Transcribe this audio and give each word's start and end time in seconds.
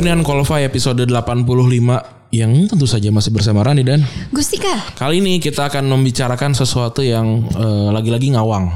Ini 0.00 0.16
Unqualified 0.16 0.64
episode 0.64 1.04
85 1.04 2.32
yang 2.32 2.52
tentu 2.72 2.88
saja 2.88 3.12
masih 3.12 3.36
bersama 3.36 3.60
Rani 3.60 3.84
dan 3.84 4.00
Gustika. 4.32 4.96
kali 4.96 5.20
ini 5.20 5.36
kita 5.36 5.68
akan 5.68 5.92
membicarakan 5.92 6.56
sesuatu 6.56 7.04
yang 7.04 7.44
eh, 7.52 7.88
lagi-lagi 7.92 8.32
ngawang. 8.32 8.72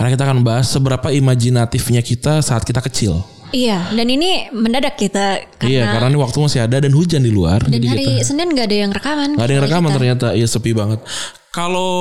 Karena 0.00 0.08
kita 0.08 0.24
akan 0.24 0.40
bahas 0.40 0.72
seberapa 0.72 1.12
imajinatifnya 1.12 2.00
kita 2.00 2.40
saat 2.40 2.64
kita 2.64 2.80
kecil. 2.80 3.20
Iya, 3.52 3.92
dan 3.92 4.08
ini 4.08 4.48
mendadak 4.56 4.96
kita 4.96 5.44
karena 5.60 5.68
iya, 5.68 5.84
karena 5.84 6.08
ini 6.08 6.18
waktu 6.24 6.38
masih 6.40 6.60
ada 6.64 6.80
dan 6.80 6.96
hujan 6.96 7.20
di 7.20 7.28
luar. 7.28 7.60
dan 7.60 7.76
jadi 7.76 7.86
hari 7.92 8.04
kita 8.24 8.24
Senin 8.24 8.48
gak 8.56 8.64
ada 8.72 8.76
yang 8.88 8.92
rekaman. 8.96 9.28
nggak 9.36 9.44
ada 9.44 9.52
yang 9.52 9.64
rekaman 9.68 9.88
kita- 9.92 9.98
ternyata. 10.00 10.26
Iya 10.32 10.46
sepi 10.48 10.72
banget. 10.72 11.04
Kalau 11.52 11.92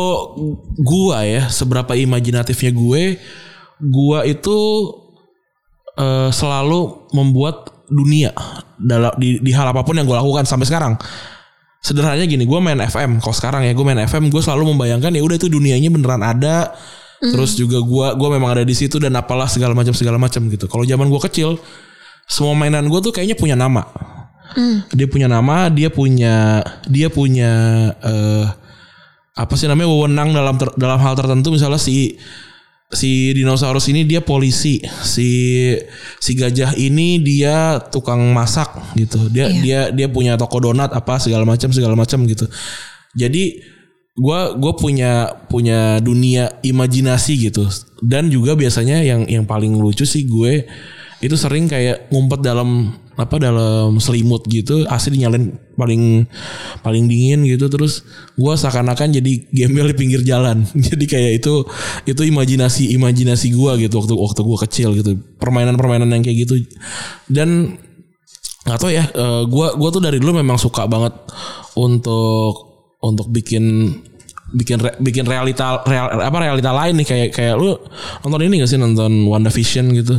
gua 0.79 1.27
ya, 1.27 1.51
seberapa 1.51 1.99
imajinatifnya 1.99 2.71
gue, 2.71 3.19
gua 3.83 4.23
itu 4.23 4.55
eh, 5.99 6.31
selalu 6.31 7.11
membuat 7.11 7.72
dunia 7.93 8.33
dalam 8.81 9.13
di, 9.21 9.37
di 9.37 9.51
hal 9.53 9.69
apa 9.69 9.85
pun 9.85 9.93
yang 9.93 10.09
gue 10.09 10.17
lakukan 10.17 10.49
sampai 10.49 10.65
sekarang. 10.65 10.93
Sederhananya 11.83 12.25
gini, 12.25 12.47
gue 12.47 12.59
main 12.63 12.79
FM. 12.79 13.19
Kalau 13.19 13.35
sekarang 13.35 13.61
ya 13.67 13.75
gue 13.75 13.85
main 13.85 14.01
FM, 14.07 14.31
gue 14.31 14.41
selalu 14.41 14.73
membayangkan 14.73 15.11
ya 15.11 15.21
udah 15.21 15.35
itu 15.37 15.51
dunianya 15.51 15.91
beneran 15.91 16.23
ada. 16.23 16.73
Terus 17.23 17.55
juga 17.55 17.79
gue 17.79 18.07
gua 18.19 18.29
memang 18.35 18.51
ada 18.51 18.63
di 18.67 18.75
situ 18.75 18.99
dan 18.99 19.15
apalah 19.15 19.47
segala 19.47 19.71
macam 19.71 19.95
segala 19.95 20.19
macam 20.19 20.43
gitu. 20.51 20.67
Kalau 20.67 20.83
zaman 20.83 21.07
gue 21.07 21.21
kecil, 21.23 21.55
semua 22.27 22.51
mainan 22.51 22.83
gue 22.91 22.99
tuh 22.99 23.15
kayaknya 23.15 23.39
punya 23.39 23.55
nama. 23.55 23.87
Dia 24.91 25.07
punya 25.07 25.31
nama, 25.31 25.71
dia 25.71 25.87
punya 25.87 26.59
dia 26.83 27.07
punya 27.07 27.51
eh 28.03 28.45
apa 29.33 29.53
sih 29.57 29.65
namanya 29.65 29.89
wewenang 29.89 30.29
dalam 30.29 30.55
ter- 30.61 30.77
dalam 30.77 30.99
hal 31.01 31.17
tertentu 31.17 31.49
misalnya 31.49 31.81
si 31.81 32.21
si 32.93 33.33
dinosaurus 33.35 33.89
ini 33.89 34.07
dia 34.07 34.23
polisi, 34.23 34.79
si 35.01 35.73
si 36.17 36.31
gajah 36.37 36.77
ini 36.77 37.19
dia 37.19 37.81
tukang 37.91 38.21
masak 38.31 38.69
gitu. 38.95 39.29
Dia 39.29 39.49
dia 39.49 39.79
dia 39.89 40.07
punya 40.07 40.37
toko 40.39 40.61
donat 40.61 40.93
apa 40.93 41.19
segala 41.19 41.43
macam 41.43 41.69
segala 41.73 41.93
macam 41.93 42.23
gitu. 42.29 42.47
Jadi 43.13 43.61
gua 44.13 44.53
gue 44.53 44.73
punya 44.77 45.41
punya 45.49 45.97
dunia 45.97 46.61
imajinasi 46.61 47.49
gitu 47.49 47.65
dan 48.05 48.29
juga 48.29 48.53
biasanya 48.53 49.01
yang 49.01 49.25
yang 49.25 49.45
paling 49.49 49.73
lucu 49.73 50.05
sih 50.05 50.29
gue 50.29 50.69
itu 51.23 51.33
sering 51.33 51.65
kayak 51.65 52.13
ngumpet 52.13 52.45
dalam 52.45 52.93
apa 53.17 53.41
dalam 53.41 53.97
selimut 53.97 54.45
gitu 54.45 54.85
asli 54.85 55.17
dinyalain 55.17 55.57
paling 55.75 56.25
paling 56.81 57.05
dingin 57.09 57.45
gitu. 57.45 57.69
Terus 57.69 58.03
gua 58.39 58.57
seakan-akan 58.57 59.19
jadi 59.19 59.31
gembel 59.49 59.91
di 59.91 59.95
pinggir 59.95 60.21
jalan. 60.25 60.65
Jadi 60.87 61.05
kayak 61.05 61.31
itu 61.43 61.65
itu 62.07 62.21
imajinasi 62.21 62.93
imajinasi 62.97 63.53
gua 63.53 63.75
gitu 63.77 63.99
waktu 63.99 64.13
waktu 64.15 64.41
gua 64.43 64.57
kecil 64.65 64.95
gitu. 64.97 65.17
Permainan-permainan 65.37 66.09
yang 66.09 66.23
kayak 66.23 66.37
gitu. 66.47 66.55
Dan 67.29 67.79
nggak 68.63 68.79
tau 68.79 68.91
ya 68.91 69.03
eh, 69.03 69.43
gua 69.49 69.75
gua 69.75 69.89
tuh 69.91 70.01
dari 70.01 70.17
dulu 70.23 70.39
memang 70.39 70.55
suka 70.55 70.87
banget 70.87 71.13
untuk 71.75 72.73
untuk 73.03 73.27
bikin 73.27 73.91
bikin 74.53 74.77
re- 74.77 74.97
bikin 74.97 75.25
realita 75.25 75.81
real, 75.83 76.07
apa 76.21 76.37
realita 76.39 76.69
lain 76.69 76.93
nih 76.95 77.05
kayak 77.05 77.29
kayak 77.31 77.55
lu 77.55 77.73
nonton 78.21 78.41
ini 78.43 78.61
gak 78.61 78.69
sih 78.69 78.77
nonton 78.77 79.25
WandaVision 79.25 79.85
gitu? 79.93 80.15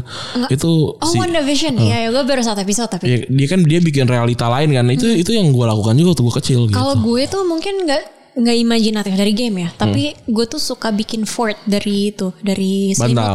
Itu 0.49 0.71
Oh, 0.95 1.07
si 1.07 1.17
WandaVision. 1.17 1.75
Iya, 1.75 1.97
ya, 1.97 2.09
gue 2.11 2.23
baru 2.23 2.43
satu 2.43 2.61
episode 2.61 2.91
tapi 2.91 3.05
ya, 3.07 3.19
dia 3.25 3.47
kan 3.47 3.63
dia 3.63 3.79
bikin 3.79 4.05
realita 4.05 4.47
lain 4.47 4.71
kan 4.71 4.85
itu 4.89 5.07
itu 5.09 5.31
yang 5.31 5.49
gue 5.49 5.63
lakukan 5.63 5.95
juga 5.95 6.13
waktu 6.13 6.23
gue 6.23 6.35
kecil 6.35 6.61
gitu. 6.67 6.75
kalau 6.75 6.95
gue 6.97 7.23
tuh 7.25 7.43
mungkin 7.43 7.87
nggak 7.87 8.03
nggak 8.35 8.57
imajinatif 8.59 9.13
dari 9.13 9.31
game 9.31 9.57
ya, 9.61 9.71
tapi 9.73 10.11
gue 10.21 10.45
tuh 10.45 10.59
suka 10.59 10.91
bikin 10.91 11.23
fort 11.23 11.55
dari 11.65 12.11
itu, 12.11 12.35
dari 12.37 12.91
selimut. 12.91 13.15
bantal. 13.15 13.35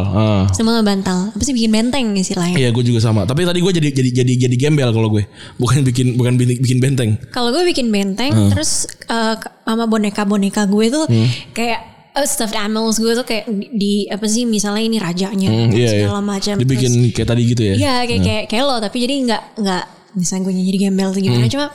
Sama 0.52 0.72
bantal. 0.80 1.32
Apa 1.32 1.40
sih 1.40 1.52
bikin 1.52 1.72
benteng 1.72 2.12
istilahnya. 2.14 2.54
Iya 2.54 2.70
gue 2.70 2.84
juga 2.84 3.00
sama 3.00 3.24
tapi 3.24 3.44
tadi 3.44 3.58
gue 3.58 3.72
jadi 3.72 3.90
jadi 3.90 4.10
jadi 4.14 4.34
jadi 4.46 4.56
gembel 4.60 4.90
kalau 4.90 5.08
gue 5.10 5.24
bukan 5.56 5.84
bikin 5.84 6.14
bukan 6.14 6.36
bikin, 6.36 6.60
bikin 6.60 6.80
benteng 6.80 7.10
Kalau 7.30 7.50
gue 7.50 7.64
bikin 7.64 7.88
benteng, 7.88 8.30
terus 8.50 8.86
eh, 9.02 9.36
sama 9.40 9.86
boneka-boneka 9.86 10.66
gue 10.66 10.86
tuh 10.90 11.08
kayak 11.50 11.80
eh, 12.12 12.28
stuffed 12.28 12.54
animals 12.54 12.98
gue 12.98 13.14
tuh 13.14 13.24
kayak 13.24 13.48
di, 13.48 13.66
di- 13.72 14.08
apa 14.08 14.26
sih 14.26 14.44
misalnya 14.44 14.84
ini 14.84 14.98
rajanya 14.98 15.48
Hmm, 15.48 15.72
iya, 15.72 15.90
segala 15.96 16.20
iya. 16.20 16.28
macam. 16.28 16.54
dibikin 16.58 16.92
kayak 17.10 17.28
tadi 17.30 17.42
gitu 17.46 17.62
ya 17.64 17.74
Iya 17.74 17.94
kayak 18.04 18.22
kayak 18.22 18.44
kayak 18.48 18.64
lo 18.64 18.76
tapi 18.78 18.98
jadi 19.00 19.14
nggak 19.24 19.44
nggak 19.58 19.84
misalnya 20.12 20.42
gue 20.44 20.54
jadi 20.60 20.78
gembel 20.82 21.08
atau 21.08 21.22
gimana 21.22 21.40
Hmm. 21.42 21.54
cuma 21.54 21.66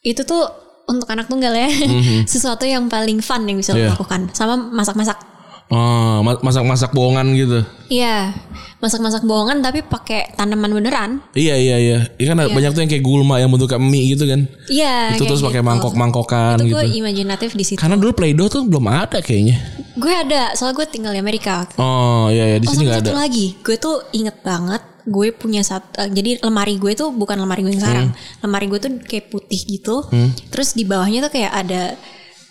itu 0.00 0.22
tuh 0.22 0.42
untuk 0.88 1.08
anak 1.12 1.28
tunggal 1.28 1.52
ya. 1.52 1.68
Sesuatu 2.32 2.64
yang 2.64 2.88
paling 2.88 3.20
fun 3.20 3.44
yang 3.44 3.60
bisa 3.60 3.76
lo 3.76 3.84
lakukan. 3.84 4.32
Sama 4.32 4.56
masak-masak. 4.56 5.20
Oh 5.68 6.24
ma- 6.24 6.40
masak-masak 6.40 6.96
bohongan 6.96 7.28
gitu. 7.36 7.60
Iya 7.92 8.32
masak-masak 8.78 9.26
bohongan 9.26 9.58
tapi 9.58 9.82
pakai 9.82 10.32
tanaman 10.38 10.70
beneran. 10.70 11.10
Iya 11.34 11.60
iya 11.60 11.76
iya. 11.76 11.98
Iya 12.16 12.26
kan 12.32 12.48
banyak 12.48 12.70
tuh 12.72 12.80
yang 12.86 12.90
kayak 12.90 13.04
gulma 13.04 13.36
yang 13.42 13.50
bentuk 13.50 13.68
kayak 13.68 13.84
mie 13.84 14.16
gitu 14.16 14.24
kan. 14.24 14.48
Iya 14.70 15.18
itu 15.18 15.28
terus 15.28 15.42
pakai 15.44 15.60
gitu. 15.60 15.68
mangkok-mangkokan 15.68 16.56
itu 16.62 16.72
gitu. 16.72 16.74
gue 16.78 16.84
imajinatif 17.04 17.50
di 17.52 17.64
situ. 17.66 17.78
Karena 17.78 18.00
dulu 18.00 18.14
Play-Doh 18.14 18.48
tuh 18.48 18.62
belum 18.64 18.86
ada 18.88 19.18
kayaknya. 19.20 19.60
Gue 19.98 20.14
ada 20.14 20.54
soalnya 20.54 20.78
gue 20.78 20.86
tinggal 20.88 21.12
di 21.12 21.20
Amerika 21.20 21.66
oh 21.76 22.30
iya 22.30 22.54
iya. 22.54 22.58
Di 22.62 22.66
oh 22.66 22.72
sini 22.72 22.82
nggak 22.86 23.02
ada. 23.04 23.12
lagi. 23.18 23.46
Gue 23.60 23.76
tuh 23.76 24.08
inget 24.14 24.40
banget 24.40 24.80
gue 25.08 25.32
punya 25.32 25.60
satu 25.60 25.88
eh, 25.98 26.10
jadi 26.10 26.30
lemari 26.40 26.76
gue 26.76 26.92
tuh 26.92 27.08
bukan 27.10 27.36
lemari 27.36 27.60
gue 27.62 27.72
yang 27.72 27.80
sekarang. 27.80 28.08
Hmm. 28.08 28.40
lemari 28.42 28.66
gue 28.66 28.78
tuh 28.78 28.92
kayak 29.00 29.26
putih 29.28 29.60
gitu. 29.60 30.04
Terus 30.48 30.72
di 30.72 30.84
bawahnya 30.84 31.20
tuh 31.20 31.32
kayak 31.32 31.52
ada 31.56 31.82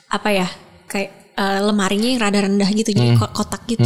apa 0.08 0.30
ya 0.32 0.48
kayak 0.86 1.10
eh, 1.34 1.62
lemarinya 1.62 2.08
yang 2.08 2.20
rada 2.20 2.40
rendah 2.42 2.70
gitu 2.72 2.90
jadi 2.92 3.14
Hmm. 3.14 3.20
ko- 3.20 3.30
kotak 3.32 3.64
gitu. 3.68 3.86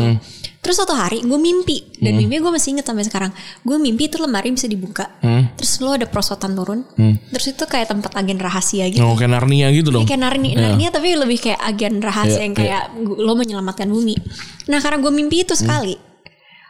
Terus 0.61 0.77
suatu 0.77 0.93
hari 0.93 1.19
gue 1.19 1.35
mimpi 1.35 1.97
dan 1.97 2.13
mimpi 2.15 2.37
gue 2.37 2.47
masih 2.47 2.71
inget 2.71 2.85
sampai 2.85 3.01
sekarang. 3.01 3.33
Gue 3.59 3.75
mimpi 3.75 4.05
itu 4.05 4.15
lemari 4.15 4.49
bisa 4.49 4.65
dibuka. 4.65 5.09
Hmm. 5.19 5.49
terus 5.53 5.75
lo 5.77 5.91
ada 5.91 6.05
prosotan 6.05 6.53
turun. 6.53 6.85
Terus 7.27 7.45
itu 7.49 7.63
kayak 7.65 7.89
tempat 7.89 8.13
agen 8.13 8.37
rahasia 8.37 8.85
gitu. 8.87 9.01
Oh 9.01 9.13
kayak 9.13 9.33
Narnia 9.33 9.67
gitu 9.69 9.89
dong? 9.89 10.05
Kayak 10.05 10.21
Narnia, 10.23 10.53
Narnia 10.55 10.89
tapi 10.89 11.11
lebih 11.13 11.41
kayak 11.41 11.59
agen 11.59 11.97
rahasia 11.97 12.37
Iya, 12.37 12.41
yang 12.41 12.53
kayak 12.53 12.83
gu- 12.95 13.19
lo 13.19 13.33
menyelamatkan 13.33 13.85
bumi. 13.85 14.13
Nah 14.67 14.77
karena 14.77 14.97
gue 14.97 15.09
mimpi 15.11 15.41
itu 15.41 15.51
sekali, 15.51 15.97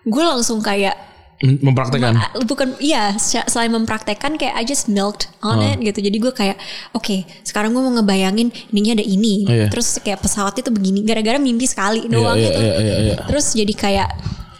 gue 0.01 0.23
langsung 0.23 0.57
kayak 0.59 0.95
mempraktekkan 1.41 2.13
ah, 2.13 2.29
bukan 2.41 2.77
iya 2.77 3.17
se- 3.17 3.45
selain 3.45 3.69
mempraktekkan 3.69 4.37
kayak 4.37 4.53
I 4.53 4.63
just 4.63 4.85
milked 4.85 5.25
on 5.41 5.57
Oh. 5.57 5.65
it 5.65 5.81
gitu. 5.81 5.99
Jadi 5.99 6.17
gue 6.17 6.29
kayak 6.29 6.57
oke 6.91 7.25
sekarang 7.41 7.73
gue 7.73 7.81
mau 7.81 7.89
ngebayangin 7.91 8.53
ininya 8.69 8.93
ada 8.95 9.05
ini, 9.05 9.35
Oh, 9.43 9.51
iya. 9.51 9.67
terus 9.67 9.97
kayak 9.97 10.21
pesawat 10.21 10.53
itu 10.55 10.69
begini 10.69 11.01
gara-gara 11.01 11.35
mimpi 11.35 11.65
sekali 11.65 12.05
doang 12.05 12.37
iya, 12.37 12.45
gitu. 12.45 12.59
iya, 12.59 12.73
iya, 12.77 12.95
iya. 13.01 13.15
Terus 13.25 13.45
jadi 13.51 13.73
kayak 13.73 14.09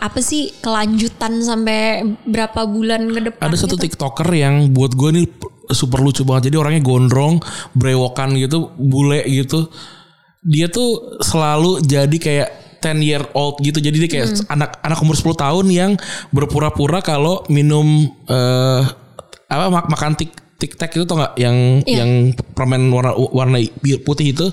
apa 0.02 0.18
sih 0.18 0.50
kelanjutan 0.58 1.38
sampai 1.40 2.02
berapa 2.26 2.66
bulan 2.66 3.06
ke 3.08 3.22
depan? 3.30 3.46
Ada 3.46 3.70
satu 3.70 3.78
gitu. 3.78 3.86
TikToker 3.86 4.26
yang 4.34 4.74
buat 4.74 4.98
gue 4.98 5.10
nih 5.14 5.26
super 5.70 6.02
lucu 6.02 6.26
banget. 6.26 6.50
Jadi 6.50 6.58
orangnya 6.58 6.82
gondrong, 6.82 7.38
brewokan 7.72 8.34
gitu, 8.36 8.74
bule 8.76 9.22
gitu. 9.30 9.70
Dia 10.42 10.66
tuh 10.68 11.22
selalu 11.22 11.86
jadi 11.86 12.18
kayak 12.18 12.50
10 12.82 12.98
year 13.00 13.22
old 13.32 13.62
gitu. 13.62 13.78
Jadi 13.78 13.98
dia 13.98 14.10
kayak 14.10 14.28
anak 14.48 14.82
anak 14.82 14.98
umur 14.98 15.14
10 15.14 15.38
tahun 15.38 15.66
yang 15.70 15.92
berpura-pura 16.30 17.00
kalau 17.00 17.46
minum 17.48 17.86
eh 18.26 18.82
apa 19.46 19.68
mak- 19.68 19.88
makan 19.88 20.16
tik 20.16 20.32
tik 20.58 20.74
tak 20.76 20.94
itu 20.94 21.04
tau 21.04 21.18
gak 21.18 21.34
yang 21.36 21.82
Iya. 21.84 22.06
yang 22.06 22.12
permen 22.54 22.88
warna 22.88 23.12
warna 23.14 23.58
putih 24.00 24.30
itu 24.30 24.46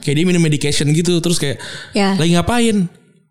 kayak 0.00 0.14
dia 0.14 0.24
minum 0.24 0.38
medication 0.38 0.86
gitu 0.90 1.18
terus 1.18 1.36
kayak 1.36 1.58
Ya. 1.90 2.14
lagi 2.14 2.32
ngapain 2.32 2.86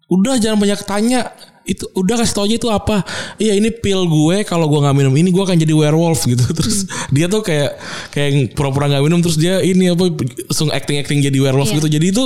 udah 0.05 0.35
jangan 0.35 0.59
banyak 0.59 0.79
tanya 0.83 1.31
itu 1.63 1.85
udah 1.93 2.17
kasih 2.17 2.33
tau 2.33 2.43
aja 2.43 2.55
itu 2.55 2.67
apa 2.67 3.05
iya 3.37 3.53
ini 3.53 3.69
pil 3.69 4.03
gue 4.03 4.41
kalau 4.43 4.65
gue 4.65 4.79
nggak 4.79 4.95
minum 4.95 5.13
ini 5.13 5.29
gue 5.29 5.39
akan 5.39 5.55
jadi 5.55 5.69
werewolf 5.71 6.25
gitu 6.25 6.43
terus 6.57 6.83
dia 7.07 7.25
tuh 7.25 7.39
kayak 7.39 7.77
kayak 8.09 8.29
pura-pura 8.51 8.89
nggak 8.89 9.01
minum 9.01 9.21
terus 9.21 9.37
dia 9.37 9.61
ini 9.61 9.87
apa 9.87 10.11
langsung 10.45 10.69
acting 10.69 10.99
acting 10.99 11.21
jadi 11.21 11.37
werewolf 11.39 11.69
Iya. 11.69 11.77
gitu 11.77 11.87
jadi 11.89 12.05
itu 12.09 12.23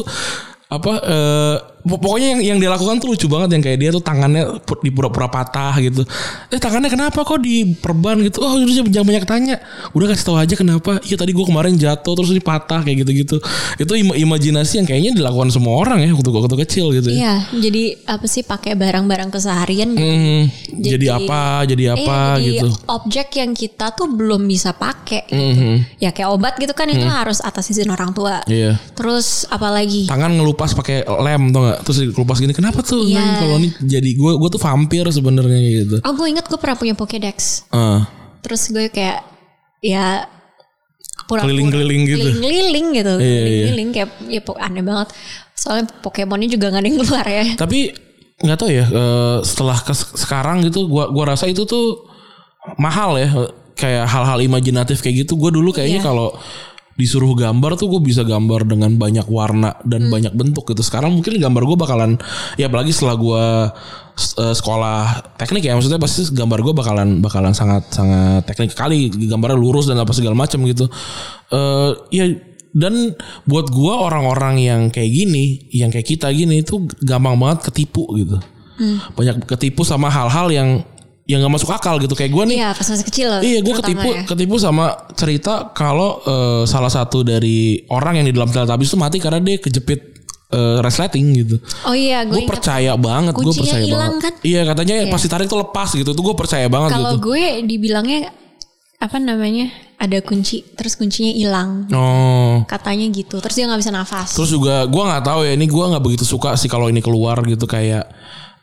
apa 0.68 0.94
pok- 0.96 1.04
pokoknya 1.84 2.28
yang 2.34 2.42
yang 2.42 2.58
dia 2.58 2.70
lakukan 2.70 2.96
tuh 2.98 3.12
lucu 3.12 3.28
banget 3.28 3.54
yang 3.54 3.62
kayak 3.62 3.78
dia 3.78 3.90
tuh 3.90 4.00
tangannya 4.00 4.44
di 4.80 4.90
pura-pura 4.90 5.28
patah 5.28 5.76
gitu. 5.78 6.08
Eh 6.48 6.58
tangannya 6.58 6.88
kenapa 6.88 7.22
kok 7.22 7.38
diperban 7.38 8.24
gitu? 8.24 8.40
Oh 8.40 8.56
udah 8.56 8.88
jangan 8.88 9.08
banyak 9.08 9.26
tanya. 9.26 9.56
Udah 9.92 10.08
kasih 10.10 10.26
tahu 10.26 10.38
aja 10.38 10.54
kenapa. 10.54 11.00
Iya 11.02 11.16
tadi 11.16 11.32
gue 11.32 11.44
kemarin 11.44 11.76
jatuh 11.76 12.14
terus 12.14 12.32
ini 12.32 12.40
patah 12.40 12.80
kayak 12.80 13.04
gitu-gitu. 13.04 13.38
Itu 13.76 13.94
ima- 13.94 14.16
imajinasi 14.16 14.80
yang 14.80 14.88
kayaknya 14.88 15.12
dilakukan 15.14 15.50
semua 15.50 15.76
orang 15.78 16.00
ya 16.00 16.12
waktu 16.12 16.30
waktu 16.30 16.58
kecil 16.62 16.92
gitu 16.92 17.10
ya. 17.10 17.16
Iya, 17.16 17.34
jadi 17.54 17.84
apa 18.06 18.26
sih 18.26 18.42
pakai 18.42 18.74
barang-barang 18.74 19.30
keseharian 19.30 19.92
Hmm, 19.94 20.48
jadi, 20.72 21.06
Jadi- 21.06 21.08
apa 21.10 21.42
jadi 21.66 21.84
apa 21.92 22.16
Iya, 22.36 22.40
jadi 22.40 22.58
gitu. 22.58 22.68
objek 22.88 23.28
yang 23.36 23.52
kita 23.52 23.92
tuh 23.92 24.08
belum 24.08 24.44
bisa 24.44 24.72
pakai 24.72 25.26
gitu. 25.26 25.36
Mhm. 25.54 25.74
Ya 25.98 26.10
kayak 26.10 26.30
obat 26.30 26.54
gitu 26.56 26.72
kan 26.72 26.88
itu 26.88 27.04
harus 27.04 27.40
atas 27.40 27.68
izin 27.68 27.88
orang 27.88 28.12
tua. 28.12 28.40
iya. 28.46 28.80
Terus 28.94 29.44
apalagi? 29.48 30.06
tangan 30.06 30.32
ngelupas 30.32 30.72
pakai 30.72 31.04
lem 31.04 31.50
tau 31.50 31.62
gak 31.66 31.73
terus 31.82 31.98
ngelupas 32.04 32.38
gini 32.38 32.52
kenapa 32.52 32.80
tuh 32.80 33.02
Iya. 33.02 33.18
lem 33.18 33.30
kalau 33.40 33.56
ini 33.58 33.70
jadi 33.82 34.10
gue 34.14 34.32
gue 34.38 34.50
tuh 34.50 34.62
vampir 34.62 35.02
sebenarnya 35.08 35.60
gitu 35.82 35.96
Oh 36.04 36.14
gue 36.14 36.28
inget 36.28 36.46
gue 36.46 36.60
pernah 36.60 36.78
punya 36.78 36.94
Pokédex. 36.94 37.66
Ah, 37.70 38.06
Terus 38.42 38.70
gue 38.70 38.86
kayak 38.88 39.24
ya 39.80 40.30
Keliling-keliling 41.24 42.04
gitu. 42.06 42.20
Keliling-keliling 42.20 42.86
gitu. 42.94 43.14
Iya, 43.18 43.24
iya. 43.24 43.40
Keliling-keliling 43.40 43.90
kayak 43.90 44.10
ya 44.30 44.42
aneh 44.60 44.84
banget. 44.84 45.08
Soalnya 45.56 45.86
Pokemonnya 46.04 46.50
juga 46.52 46.70
gak 46.70 46.82
ada 46.84 46.88
yang 46.90 46.98
keluar 47.00 47.26
ya. 47.26 47.46
tapi 47.56 47.80
nggak 48.44 48.58
tahu 48.60 48.70
ya 48.70 48.86
eh, 48.86 49.38
setelah 49.42 49.78
ke 49.80 49.94
sekarang 49.96 50.66
gitu 50.68 50.90
gua 50.92 51.08
gua 51.08 51.32
rasa 51.32 51.48
itu 51.48 51.64
tuh 51.64 52.04
mahal 52.76 53.16
ya 53.16 53.30
kayak 53.74 54.04
hal-hal 54.04 54.40
imajinatif 54.42 55.00
kayak 55.00 55.24
gitu 55.24 55.40
gue 55.40 55.52
dulu 55.54 55.72
kayaknya 55.72 56.04
Iya. 56.04 56.06
kalau 56.06 56.36
disuruh 56.94 57.34
gambar 57.34 57.74
tuh 57.76 57.90
gue 57.90 58.02
bisa 58.06 58.22
gambar 58.22 58.70
dengan 58.70 58.94
banyak 58.98 59.26
warna 59.26 59.74
dan 59.82 60.08
Hmm. 60.08 60.14
banyak 60.14 60.34
bentuk 60.38 60.70
gitu 60.70 60.86
sekarang 60.86 61.14
mungkin 61.16 61.42
gambar 61.42 61.64
gue 61.66 61.78
bakalan 61.78 62.12
ya 62.60 62.70
apalagi 62.70 62.94
setelah 62.94 63.16
gue 63.18 63.44
eh, 64.14 64.54
sekolah 64.54 65.00
teknik 65.42 65.66
ya 65.66 65.74
maksudnya 65.74 65.98
pasti 65.98 66.30
gambar 66.30 66.60
gue 66.62 66.74
bakalan 66.78 67.18
bakalan 67.18 67.54
sangat 67.58 67.90
sangat 67.90 68.46
teknik 68.46 68.78
kali 68.78 69.10
gambarnya 69.10 69.58
lurus 69.58 69.90
dan 69.90 69.98
apa 69.98 70.14
segala 70.14 70.38
macam 70.38 70.62
gitu 70.70 70.86
eh 71.50 71.92
ya 72.14 72.26
dan 72.74 73.14
buat 73.46 73.70
gua 73.70 74.10
orang-orang 74.10 74.58
yang 74.58 74.82
kayak 74.90 75.14
gini, 75.14 75.70
yang 75.70 75.94
kayak 75.94 76.10
kita 76.10 76.34
gini 76.34 76.66
itu 76.66 76.82
gampang 77.06 77.38
banget 77.38 77.70
ketipu 77.70 78.10
gitu. 78.18 78.42
Hmm. 78.82 78.98
Banyak 79.14 79.46
ketipu 79.46 79.86
sama 79.86 80.10
hal-hal 80.10 80.50
yang 80.50 80.70
yang 81.24 81.40
nggak 81.40 81.54
masuk 81.56 81.72
akal 81.72 81.96
gitu 81.98 82.12
kayak 82.14 82.30
gua 82.30 82.44
nih. 82.44 82.60
Iya 82.60 82.70
pas 82.72 82.84
masih 82.86 83.06
kecil. 83.06 83.30
Iya, 83.40 83.60
gue 83.60 83.74
ketipu 83.80 84.10
ya. 84.12 84.22
ketipu 84.26 84.56
sama 84.58 84.86
cerita 85.14 85.72
kalau 85.72 86.20
eh, 86.22 86.64
salah 86.64 86.90
satu 86.90 87.24
dari 87.24 87.80
orang 87.88 88.20
yang 88.20 88.28
di 88.28 88.34
dalam 88.34 88.48
Teletubbies 88.48 88.92
itu 88.92 88.98
mati 88.98 89.18
karena 89.18 89.40
dia 89.40 89.56
kejepit 89.58 90.00
eh, 90.50 90.78
resleting 90.80 91.26
gitu. 91.34 91.56
Oh 91.84 91.96
iya 91.96 92.22
gue 92.24 92.38
Gue 92.38 92.44
percaya 92.44 92.94
banget, 92.94 93.34
gue 93.34 93.54
percaya 93.54 93.80
hilang 93.82 94.20
banget. 94.20 94.36
kan? 94.36 94.44
Iya 94.44 94.62
katanya 94.66 94.94
Iya. 95.00 95.10
pas 95.10 95.22
ditarik 95.22 95.48
tuh 95.48 95.60
lepas 95.60 95.90
gitu, 95.92 96.10
tuh 96.12 96.24
gue 96.24 96.36
percaya 96.36 96.68
banget 96.68 96.90
Kalau 96.92 97.16
gitu. 97.16 97.32
gue 97.32 97.44
dibilangnya 97.64 98.20
apa 99.00 99.20
namanya 99.20 99.68
ada 99.98 100.20
kunci 100.20 100.64
terus 100.76 100.96
kuncinya 100.96 101.28
hilang 101.30 101.88
Oh. 101.92 102.64
katanya 102.64 103.04
gitu 103.10 103.40
terus 103.40 103.52
dia 103.54 103.64
nggak 103.66 103.80
bisa 103.80 103.92
nafas. 103.92 104.32
Terus 104.32 104.52
juga 104.52 104.84
gue 104.84 105.04
nggak 105.04 105.24
tahu 105.24 105.40
ya 105.44 105.56
ini 105.56 105.66
gue 105.66 105.86
nggak 105.88 106.04
begitu 106.04 106.24
suka 106.24 106.56
sih 106.56 106.68
kalau 106.68 106.88
ini 106.88 107.00
keluar 107.00 107.40
gitu 107.42 107.64
kayak 107.64 108.08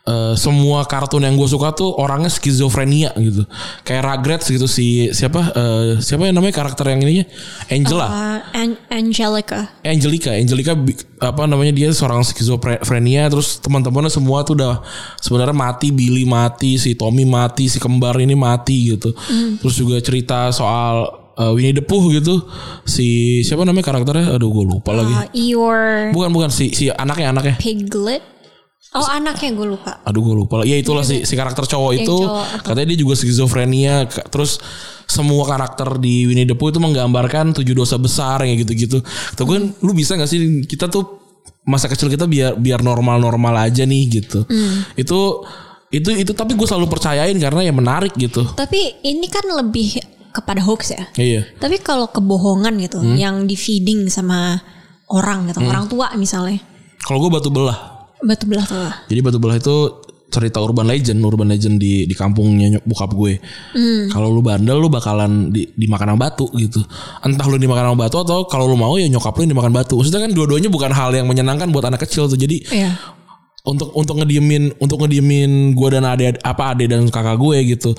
eh, 0.01 0.33
semua 0.33 0.85
kartun 0.89 1.21
yang 1.21 1.37
gue 1.37 1.45
suka 1.45 1.73
tuh 1.73 1.93
orangnya 1.93 2.29
skizofrenia 2.29 3.13
gitu. 3.17 3.45
Kayak 3.85 4.03
Rugrats 4.07 4.47
gitu 4.49 4.65
si 4.65 5.09
siapa 5.13 5.53
eh, 5.53 5.89
siapa 6.01 6.25
yang 6.25 6.37
namanya 6.37 6.57
karakter 6.57 6.89
yang 6.89 7.01
ininya 7.05 7.25
Angela. 7.69 8.07
Uh, 8.07 8.39
An- 8.57 8.81
Angelica. 8.89 9.69
Angelica, 9.85 10.31
Angelica 10.33 10.73
apa 11.21 11.45
namanya 11.45 11.69
dia 11.69 11.89
seorang 11.93 12.25
skizofrenia 12.25 13.29
terus 13.29 13.61
teman-temannya 13.61 14.09
semua 14.09 14.41
tuh 14.41 14.57
udah 14.57 14.81
sebenarnya 15.21 15.53
mati, 15.53 15.93
Billy 15.93 16.25
mati, 16.25 16.81
si 16.81 16.97
Tommy 16.97 17.23
mati, 17.29 17.69
si 17.69 17.77
kembar 17.77 18.17
ini 18.17 18.33
mati 18.33 18.97
gitu. 18.97 19.13
Terus 19.61 19.75
juga 19.77 20.01
cerita 20.01 20.49
soal 20.49 21.05
uh, 21.37 21.51
Winnie 21.53 21.77
the 21.77 21.85
Pooh 21.85 22.09
gitu. 22.09 22.41
Si 22.83 23.39
siapa 23.45 23.61
namanya 23.61 23.85
karakternya? 23.93 24.33
Aduh 24.35 24.49
gue 24.49 24.65
lupa 24.65 24.97
lagi. 24.97 25.13
Uh, 25.13 25.27
Eeyore, 25.37 26.09
Bukan 26.11 26.29
bukan 26.33 26.49
si 26.49 26.73
si 26.73 26.89
anaknya 26.89 27.31
anaknya. 27.31 27.55
Piglet. 27.61 28.30
Oh 28.91 29.07
anaknya 29.07 29.55
gue 29.55 29.67
lupa. 29.71 30.03
Aduh 30.03 30.19
gue 30.19 30.35
lupa. 30.35 30.67
Ya 30.67 30.75
itulah 30.75 30.99
si 31.01 31.23
si 31.23 31.39
karakter 31.39 31.63
cowok 31.63 31.91
Yang 31.95 32.03
itu 32.03 32.15
cowok. 32.27 32.45
katanya 32.67 32.87
dia 32.91 32.99
juga 32.99 33.13
skizofrenia. 33.15 33.95
Terus 34.27 34.59
semua 35.07 35.47
karakter 35.47 35.95
di 35.95 36.27
Winnie 36.27 36.43
the 36.43 36.59
Pooh 36.59 36.69
itu 36.69 36.79
menggambarkan 36.83 37.55
tujuh 37.55 37.71
dosa 37.71 37.95
besar 37.95 38.43
yang 38.43 38.59
gitu-gitu. 38.59 38.99
Tuh 39.35 39.45
kan 39.47 39.71
lu 39.79 39.91
bisa 39.91 40.19
gak 40.19 40.27
sih 40.27 40.39
kita 40.67 40.91
tuh 40.91 41.23
masa 41.63 41.87
kecil 41.87 42.11
kita 42.11 42.27
biar 42.27 42.59
biar 42.59 42.83
normal-normal 42.83 43.63
aja 43.63 43.87
nih 43.87 44.03
gitu. 44.11 44.43
Hmm. 44.43 44.83
Itu 44.99 45.47
itu 45.87 46.11
itu 46.11 46.31
tapi 46.35 46.55
gue 46.55 46.67
selalu 46.67 46.87
percayain 46.87 47.35
karena 47.39 47.63
ya 47.63 47.71
menarik 47.71 48.11
gitu. 48.15 48.43
Tapi 48.55 49.03
ini 49.03 49.27
kan 49.31 49.47
lebih 49.55 50.03
kepada 50.31 50.59
hoax 50.63 50.95
ya. 50.95 51.03
Iya. 51.15 51.47
Tapi 51.59 51.79
kalau 51.79 52.07
kebohongan 52.07 52.75
gitu 52.79 52.99
Hmm. 52.99 53.15
yang 53.15 53.35
di 53.47 53.55
feeding 53.55 54.07
sama 54.07 54.59
orang 55.07 55.47
gitu, 55.47 55.59
orang 55.63 55.87
tua 55.87 56.11
misalnya. 56.15 56.59
Kalau 57.03 57.19
gue 57.19 57.31
batu 57.31 57.51
belah. 57.51 57.90
Batu 58.21 58.45
belah 58.45 58.63
tuh. 58.63 58.89
Jadi 59.07 59.19
batu 59.19 59.37
belah 59.37 59.57
itu 59.57 59.75
cerita 60.31 60.63
urban 60.63 60.87
legend, 60.87 61.19
urban 61.19 61.49
legend 61.49 61.75
di 61.75 62.05
di 62.05 62.15
kampungnya 62.15 62.79
nyok- 62.79 62.87
bokap 62.87 63.11
gue. 63.11 63.33
Kalau 64.07 64.29
lu 64.29 64.39
bandel 64.39 64.77
lu 64.77 64.87
bakalan 64.87 65.51
di, 65.51 65.67
dimakan 65.75 66.15
sama 66.15 66.19
batu 66.25 66.47
gitu. 66.55 66.79
Entah 67.19 67.45
lu 67.45 67.57
dimakan 67.57 67.91
sama 67.91 67.97
batu 67.99 68.17
atau 68.17 68.45
kalau 68.45 68.63
lu 68.63 68.79
mau 68.79 68.95
ya 68.95 69.05
nyokap 69.05 69.35
lu 69.35 69.43
yang 69.43 69.51
dimakan 69.51 69.73
batu. 69.73 69.99
Maksudnya 69.99 70.23
kan 70.23 70.31
dua-duanya 70.31 70.69
bukan 70.69 70.87
hal 70.89 71.11
yang 71.11 71.27
menyenangkan 71.27 71.67
buat 71.67 71.83
anak 71.83 72.05
kecil 72.05 72.25
tuh. 72.25 72.39
Jadi 72.39 72.63
Iya. 72.71 72.95
untuk 73.61 73.91
untuk 73.91 74.17
ngediemin 74.17 74.71
untuk 74.79 75.03
ngediemin 75.03 75.75
gue 75.75 75.87
dan 75.91 76.07
ade 76.07 76.33
apa 76.39 76.73
ade 76.73 76.87
dan 76.87 77.05
kakak 77.05 77.35
gue 77.35 77.57
gitu. 77.67 77.91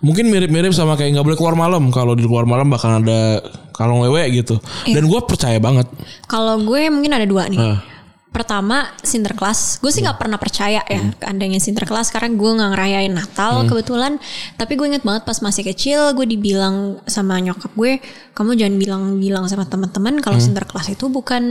Mungkin 0.00 0.28
mirip-mirip 0.28 0.72
sama 0.72 0.96
kayak 0.96 1.16
nggak 1.16 1.26
boleh 1.26 1.36
keluar 1.36 1.52
malam. 1.54 1.92
Kalau 1.92 2.16
di 2.16 2.24
keluar 2.24 2.44
malam 2.44 2.68
bakal 2.68 2.96
ada 2.96 3.44
kalong 3.72 4.02
wewe 4.02 4.24
gitu. 4.32 4.56
Dan 4.86 5.04
gue 5.04 5.20
percaya 5.20 5.60
banget. 5.60 5.84
Kalau 6.24 6.56
gue 6.60 6.88
mungkin 6.88 7.12
ada 7.12 7.28
dua 7.28 7.44
nih. 7.46 7.60
Ah. 7.60 7.78
Pertama 8.34 8.90
Sinterklas, 8.98 9.78
gue 9.78 9.88
sih 9.88 10.02
Hmm. 10.02 10.10
nggak 10.10 10.18
pernah 10.18 10.36
percaya 10.36 10.82
ya 10.82 11.00
adanya 11.22 11.56
Sinterklas 11.56 12.10
karena 12.10 12.28
gue 12.28 12.50
nggak 12.50 12.70
ngerayain 12.74 13.14
Natal 13.14 13.62
Hmm. 13.62 13.70
kebetulan. 13.70 14.12
Tapi 14.52 14.74
gue 14.74 14.86
inget 14.90 15.06
banget 15.06 15.22
pas 15.22 15.38
masih 15.38 15.62
kecil 15.62 16.10
gue 16.12 16.26
dibilang 16.26 16.98
sama 17.06 17.38
nyokap 17.38 17.70
gue, 17.72 18.02
kamu 18.34 18.58
jangan 18.58 18.74
bilang-bilang 18.76 19.46
sama 19.46 19.64
teman-teman 19.64 20.18
kalau 20.18 20.36
Hmm. 20.36 20.50
Sinterklas 20.50 20.90
itu 20.90 21.06
bukan 21.06 21.42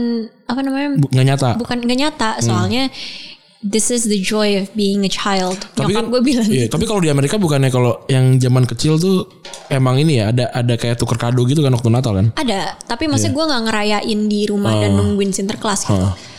apa 0.43 0.59
namanya, 0.59 0.99
nggak 0.99 1.25
nyata. 1.25 1.49
bukan 1.55 1.79
nggak 1.79 1.97
nyata. 1.97 2.29
Soalnya 2.37 2.91
this 3.63 3.87
is 3.87 4.03
the 4.03 4.19
joy 4.19 4.59
of 4.59 4.67
being 4.73 5.01
a 5.01 5.09
child. 5.09 5.55
Tapi 5.71 5.87
nyokap 5.87 5.95
kan- 5.95 6.11
gue 6.11 6.21
bilang. 6.21 6.43
Iya, 6.45 6.67
tapi 6.67 6.83
kalau 6.83 6.99
di 6.99 7.07
Amerika 7.07 7.39
bukannya 7.39 7.71
kalau 7.71 8.03
yang 8.05 8.35
zaman 8.35 8.67
kecil 8.67 8.99
tuh 8.99 9.23
emang 9.69 9.95
ini 9.97 10.19
ya 10.19 10.35
ada 10.35 10.51
ada 10.51 10.75
kayak 10.75 10.99
tuker 10.99 11.15
kado 11.15 11.47
gitu 11.47 11.63
kan 11.63 11.71
waktu 11.71 11.87
Natal 11.87 12.11
kan? 12.11 12.35
Ada, 12.35 12.75
tapi 12.83 13.07
maksudnya 13.07 13.31
Iya. 13.31 13.37
gue 13.39 13.45
nggak 13.47 13.63
ngerayain 13.63 14.19
di 14.27 14.41
rumah 14.43 14.73
Oh. 14.73 14.81
dan 14.83 14.91
nungguin 14.93 15.31
Sinterklas 15.31 15.87
gitu. 15.87 15.95
Heeh. 15.95 16.32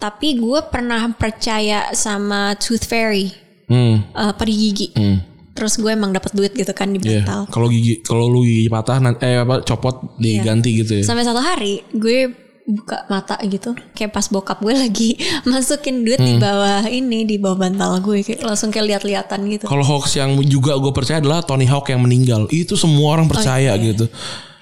Tapi 0.00 0.28
gue 0.34 0.58
pernah 0.66 1.04
percaya 1.12 1.92
sama 1.92 2.56
Tooth 2.56 2.88
Fairy, 2.88 3.28
Hmm. 3.68 4.00
eh 4.10 4.32
peri 4.32 4.54
gigi. 4.56 4.88
Hmm. 4.96 5.20
Terus 5.52 5.76
gue 5.76 5.92
emang 5.92 6.08
dapat 6.08 6.32
duit 6.32 6.50
gitu 6.50 6.72
kan 6.72 6.88
di 6.88 6.96
Iya. 6.98 7.20
bantal. 7.20 7.40
Kalau 7.52 7.68
gigi 7.68 8.00
kalau 8.00 8.26
lu 8.26 8.40
gigi 8.42 8.66
patah 8.66 8.96
eh 9.20 9.38
apa 9.38 9.60
copot 9.60 10.16
diganti 10.16 10.80
gitu 10.80 10.98
ya. 10.98 11.04
Sampai 11.04 11.22
satu 11.22 11.38
hari 11.38 11.84
gue 11.92 12.32
buka 12.64 13.02
mata 13.10 13.34
gitu, 13.42 13.74
kayak 13.92 14.14
pas 14.14 14.24
bokap 14.24 14.62
gue 14.62 14.70
lagi 14.86 15.18
masukin 15.42 16.00
duit 16.00 16.16
di 16.16 16.38
Hmm. 16.38 16.40
bawah 16.40 16.86
ini 16.86 17.26
di 17.26 17.36
bawah 17.36 17.58
bantal 17.60 17.98
gue, 17.98 18.22
kayak 18.22 18.40
langsung 18.40 18.70
kayak 18.70 18.86
lihat-lihatan 18.94 19.40
gitu. 19.50 19.66
Kalau 19.66 19.82
hoax 19.82 20.16
yang 20.16 20.38
juga 20.46 20.78
gue 20.78 20.92
percaya 20.94 21.18
adalah 21.18 21.42
Tony 21.42 21.66
Hawk 21.66 21.90
yang 21.90 22.00
meninggal. 22.00 22.46
Itu 22.48 22.78
semua 22.78 23.18
orang 23.18 23.26
percaya 23.26 23.74
gitu. 23.76 24.06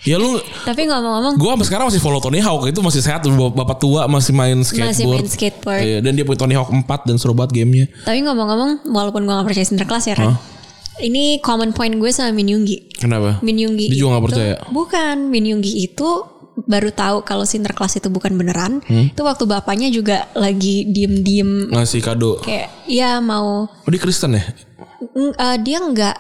Ya 0.01 0.15
lu 0.15 0.39
Tapi 0.63 0.85
ngomong-ngomong 0.85 1.35
gue 1.35 1.51
sampai 1.51 1.67
sekarang 1.67 1.87
masih 1.89 1.99
follow 1.99 2.19
Tony 2.19 2.39
Hawk 2.39 2.67
itu 2.67 2.79
masih 2.79 3.01
sehat 3.01 3.23
bap- 3.25 3.51
bapak 3.53 3.79
tua 3.79 4.07
masih 4.07 4.31
main 4.31 4.59
skateboard. 4.61 4.91
masih 4.91 5.05
main 5.07 5.27
skateboard. 5.27 5.83
Iya, 5.83 5.99
dan 5.99 6.13
dia 6.13 6.23
punya 6.23 6.39
Tony 6.39 6.55
Hawk 6.55 6.71
4 6.71 6.87
dan 7.05 7.17
seru 7.17 7.33
banget 7.33 7.59
gamenya. 7.59 7.87
Tapi 8.03 8.23
ngomong-ngomong, 8.23 8.87
walaupun 8.87 9.23
gue 9.23 9.33
gak 9.33 9.47
percaya 9.47 9.67
Sinterklas 9.67 10.05
ya 10.05 10.15
Ren. 10.15 10.39
Ini 10.99 11.39
common 11.39 11.71
point 11.71 11.91
gue 11.93 12.11
sama 12.11 12.31
Min 12.31 12.47
Yoongi. 12.49 12.95
Kenapa? 12.95 13.39
Min 13.41 13.55
Yoongi 13.57 13.87
Dia 13.89 13.99
juga 14.01 14.19
itu- 14.19 14.25
percaya? 14.25 14.55
Bukan, 14.69 15.17
Min 15.29 15.47
Yoongi 15.47 15.83
itu 15.85 16.09
baru 16.61 16.91
tahu 16.91 17.23
kalau 17.23 17.43
Sinterklas 17.43 17.95
itu 17.95 18.07
bukan 18.09 18.35
beneran. 18.35 18.83
Hmm? 18.83 19.07
Itu 19.09 19.23
waktu 19.23 19.47
bapaknya 19.47 19.89
juga 19.89 20.27
lagi 20.33 20.87
diem-diem 20.87 21.71
Ngasih 21.71 22.03
kado. 22.03 22.39
kayak 22.39 22.71
ya 22.85 23.19
mau 23.19 23.67
Oh 23.67 23.89
dia 23.89 23.99
Kristen 23.99 24.35
ya? 24.35 24.43
Eh, 25.15 25.57
dia 25.61 25.79
nggak 25.81 26.17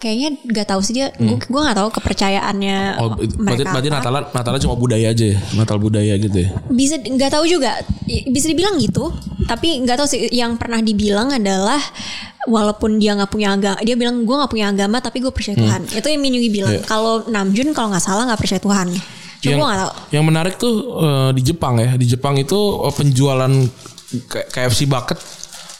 kayaknya 0.00 0.28
nggak 0.42 0.66
tahu 0.66 0.80
sih 0.80 0.94
dia 0.94 1.12
gue 1.12 1.36
gue 1.38 1.60
nggak 1.60 1.76
tahu 1.76 1.88
kepercayaannya 1.92 2.78
Hmm. 2.90 2.98
Oh, 2.98 3.08
berarti, 3.12 3.36
mereka 3.36 3.68
berarti 3.70 3.86
apa. 3.86 3.96
Natalan 3.98 4.22
Natalnya 4.32 4.60
cuma 4.60 4.74
budaya 4.74 5.06
aja 5.06 5.24
ya? 5.26 5.38
Natal 5.52 5.76
budaya 5.76 6.14
gitu 6.16 6.38
ya? 6.38 6.48
bisa 6.66 6.94
nggak 6.96 7.30
tahu 7.30 7.44
juga 7.44 7.70
bisa 8.26 8.46
dibilang 8.46 8.74
gitu 8.76 9.12
tapi 9.44 9.76
nggak 9.78 9.96
tahu 9.96 10.08
sih 10.08 10.20
yang 10.30 10.56
pernah 10.56 10.80
dibilang 10.80 11.28
adalah 11.30 11.76
walaupun 12.42 12.96
dia 12.96 13.12
nggak 13.12 13.28
punya 13.28 13.52
agama 13.52 13.76
dia 13.78 13.92
bilang 13.94 14.22
gue 14.22 14.32
nggak 14.32 14.48
punya 14.48 14.66
agama 14.68 14.96
tapi 14.98 15.20
gue 15.20 15.28
percaya 15.28 15.54
Tuhan 15.54 15.80
itu 15.86 16.06
yang 16.06 16.18
Min 16.18 16.32
Yoongi 16.32 16.50
bilang 16.50 16.72
Hmm. 16.72 16.80
Iya. 16.80 16.88
kalau 16.88 17.14
Namjoon 17.26 17.70
kalau 17.70 17.88
nggak 17.90 18.00
salah 18.02 18.24
nggak 18.24 18.40
percaya 18.40 18.58
Tuhan 18.58 18.88
Cuma 19.38 19.46
yang, 19.46 19.56
gue 19.58 19.66
nggak 19.66 19.80
tahu 19.82 19.92
yang 20.10 20.24
menarik 20.26 20.54
tuh 20.56 20.72
eh, 20.98 21.30
di 21.32 21.42
Jepang 21.42 21.74
ya. 21.76 21.90
Di 21.94 22.06
Jepang 22.06 22.36
itu 22.36 22.56
eh, 22.78 22.92
penjualan 22.94 23.52
K- 24.22 24.46
KFC 24.48 24.84
bucket 24.84 25.16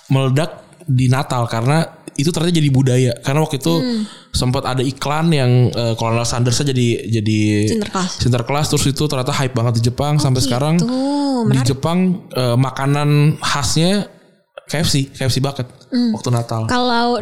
meledak 0.07 0.51
di 0.83 1.07
Natal 1.07 1.45
karena 1.47 1.85
itu 2.21 2.31
ternyata 2.31 2.53
jadi 2.53 2.69
budaya. 2.69 3.13
Karena 3.19 3.41
waktu 3.41 3.57
itu 3.57 3.75
Hmm. 3.75 4.03
sempat 4.31 4.63
ada 4.63 4.81
iklan 4.81 5.29
yang 5.29 5.51
eh, 5.69 5.95
Colonel 5.95 6.23
Sanders 6.23 6.61
jadi 6.61 6.89
jadi 7.03 7.39
Sinterklas. 7.67 8.11
Sinterklas 8.17 8.67
terus 8.69 8.85
itu 8.87 9.03
ternyata 9.05 9.33
hype 9.33 9.53
banget 9.53 9.81
di 9.81 9.89
Jepang 9.89 10.17
sampai 10.17 10.41
sekarang 10.41 10.75
gitu. 10.77 10.87
di 10.87 11.49
Menarik. 11.51 11.67
Jepang 11.67 11.99
eh, 12.31 12.57
makanan 12.57 13.09
khasnya 13.37 14.07
KFC, 14.65 15.11
KFC 15.11 15.39
bucket 15.39 15.67
Hmm. 15.89 16.15
waktu 16.15 16.31
Natal. 16.31 16.63
kalau 16.65 17.19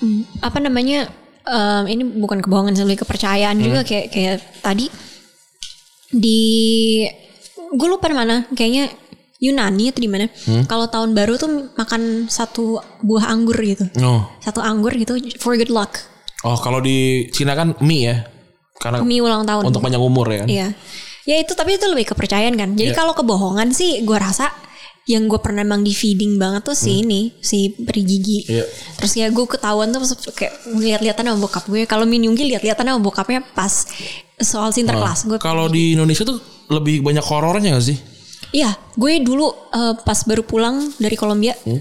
mm, 0.00 0.40
apa 0.40 0.58
namanya 0.58 1.12
em, 1.42 1.84
ini 1.86 2.02
bukan 2.16 2.40
kebohongan 2.40 2.72
sih 2.72 2.82
lebih 2.82 3.04
kepercayaan 3.04 3.54
Hmm. 3.54 3.64
juga 3.66 3.80
kayak 3.82 4.06
kayak 4.08 4.34
tadi 4.58 4.88
di 6.10 6.40
gue 7.70 7.88
lupa 7.88 8.06
di 8.06 8.16
mana 8.16 8.48
kayaknya 8.50 8.90
Yunani 9.40 9.88
atau 9.88 9.98
di 9.98 10.06
mana 10.06 10.28
Hmm. 10.44 10.64
kalau 10.64 10.86
tahun 10.86 11.10
baru 11.10 11.34
tuh 11.34 11.48
makan 11.74 12.28
satu 12.28 12.76
buah 13.00 13.26
anggur 13.26 13.56
gitu 13.58 13.88
Oh. 13.98 14.28
satu 14.38 14.60
anggur 14.60 14.92
gitu 14.92 15.16
for 15.36 15.56
good 15.56 15.68
luck 15.68 15.96
Oh, 16.40 16.56
kalau 16.56 16.78
di 16.78 17.28
Cina 17.28 17.52
kan 17.52 17.76
mie 17.80 18.00
ya. 18.02 18.16
Karena 18.76 19.00
mie 19.00 19.20
ulang 19.20 19.44
tahun 19.44 19.60
untuk 19.62 19.80
panjang 19.80 20.00
umur 20.00 20.24
ya 20.26 20.38
kan. 20.38 20.48
iya 20.48 20.68
ya 21.22 21.36
itu 21.36 21.52
tapi 21.52 21.76
itu 21.76 21.84
lebih 21.84 22.08
kepercayaan 22.08 22.52
kan 22.54 22.72
jadi 22.72 22.92
Iya. 22.92 22.96
kalau 22.96 23.12
kebohongan 23.12 23.70
sih 23.70 24.00
gue 24.00 24.16
rasa 24.16 24.48
yang 25.04 25.26
gue 25.26 25.36
pernah 25.36 25.60
emang 25.60 25.80
di 25.80 25.90
feeding 25.90 26.36
banget 26.36 26.62
tuh 26.62 26.72
si 26.72 27.00
ini 27.00 27.36
si 27.40 27.76
peri 27.76 28.02
gigi 28.02 28.44
Iya. 28.46 28.64
terus 28.94 29.12
ya 29.14 29.28
gue 29.28 29.44
ketahuan 29.44 29.88
tuh 29.90 30.00
kayak 30.30 30.52
lihat-lihatan 30.70 31.24
sama 31.26 31.38
bokap 31.38 31.64
gue 31.66 31.84
kalau 31.84 32.04
Minyunggi 32.04 32.44
lihat-lihatan 32.46 32.84
sama 32.86 33.00
bokapnya 33.00 33.44
pas 33.46 33.84
soal 34.38 34.70
sinterklas 34.70 35.24
gue 35.26 35.36
Kalau 35.36 35.66
di 35.66 35.92
Indonesia 35.92 36.22
tuh 36.22 36.40
lebih 36.68 37.00
banyak 37.00 37.22
horornya 37.22 37.74
gak 37.74 37.84
sih? 37.84 37.98
Iya, 38.50 38.70
gue 38.92 39.12
dulu 39.20 39.46
eh, 39.70 39.94
pas 40.00 40.18
baru 40.22 40.42
pulang 40.42 40.76
dari 40.96 41.14
Kolombia, 41.14 41.54
Hmm? 41.62 41.78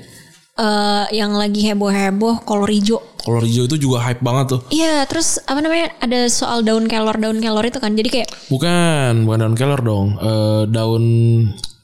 eh, 0.55 1.05
yang 1.15 1.33
lagi 1.33 1.65
heboh-heboh 1.65 2.45
kolor 2.45 2.69
hijau. 2.69 3.01
Kolor 3.19 3.41
hijau 3.41 3.65
itu 3.65 3.77
juga 3.79 3.99
hype 4.01 4.21
banget 4.21 4.53
tuh. 4.53 4.61
Iya, 4.69 5.03
terus 5.05 5.41
apa 5.43 5.59
namanya? 5.59 5.89
Ada 5.97 6.29
soal 6.29 6.61
daun 6.61 6.85
kelor, 6.85 7.17
daun 7.17 7.39
kelor 7.39 7.63
itu 7.63 7.77
kan. 7.77 7.91
Jadi 7.91 8.09
kayak, 8.11 8.29
Bukan, 8.47 9.25
bukan 9.25 9.37
daun 9.39 9.57
kelor 9.57 9.81
dong. 9.81 10.07
Eh, 10.15 10.63
daun 10.69 11.03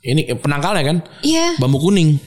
ini 0.01 0.22
penangkalnya 0.36 0.84
kan? 0.86 0.98
iya, 1.22 1.58
Bambu 1.58 1.82
kuning. 1.82 2.22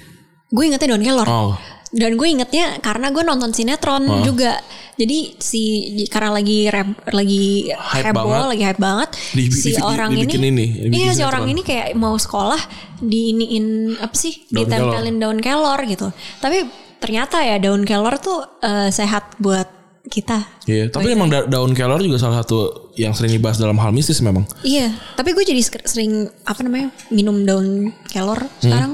gue 0.48 0.64
ingetnya 0.64 0.96
daun 0.96 1.04
kelor. 1.04 1.28
Oh. 1.28 1.52
Dan 1.88 2.14
gue 2.14 2.28
ingetnya 2.28 2.76
karena 2.78 3.08
gue 3.08 3.22
nonton 3.22 3.48
sinetron 3.50 4.04
juga. 4.20 4.60
Jadi 4.94 5.38
si 5.38 5.62
karena 6.06 6.34
lagi 6.34 6.66
rap, 6.66 6.90
lagi 7.08 7.70
Hype 7.70 8.10
heboh, 8.10 8.26
banget. 8.26 8.48
lagi 8.50 8.62
hype 8.64 8.82
banget. 8.82 9.08
Di- 9.30 9.48
si 9.48 9.70
di- 9.70 9.78
orang 9.78 10.10
dibikin 10.10 10.42
ini, 10.44 10.66
ini, 10.84 10.94
iya 10.94 11.10
si 11.10 11.18
sinetron. 11.18 11.30
orang 11.30 11.44
ini 11.48 11.60
kayak 11.62 11.86
mau 11.94 12.12
sekolah 12.14 12.58
diiniin 13.00 13.66
apa 13.96 14.12
sih? 14.12 14.44
Daun 14.48 14.66
ditempelin 14.66 15.16
daun 15.16 15.38
kelor 15.38 15.80
gitu. 15.84 16.08
Tapi 16.36 16.66
ternyata 16.98 17.40
ya 17.40 17.56
daun 17.56 17.82
kelor 17.82 18.18
tuh 18.18 18.42
eh, 18.60 18.90
sehat 18.90 19.38
buat 19.38 19.70
kita. 20.04 20.64
Iya, 20.64 20.88
tapi 20.88 21.12
emang 21.12 21.28
da- 21.28 21.44
daun 21.44 21.72
kelor 21.72 22.00
juga 22.00 22.16
salah 22.16 22.40
satu 22.40 22.90
yang 22.94 23.12
sering 23.12 23.30
dibahas 23.30 23.56
dalam 23.56 23.76
hal 23.76 23.92
mistis 23.92 24.18
memang. 24.18 24.44
Iya, 24.60 24.88
tapi 25.14 25.30
gue 25.30 25.44
jadi 25.44 25.60
sering 25.84 26.26
apa 26.42 26.60
namanya 26.60 26.90
minum 27.08 27.44
daun 27.44 27.68
kelor 28.04 28.40
Hmm. 28.40 28.60
sekarang. 28.60 28.92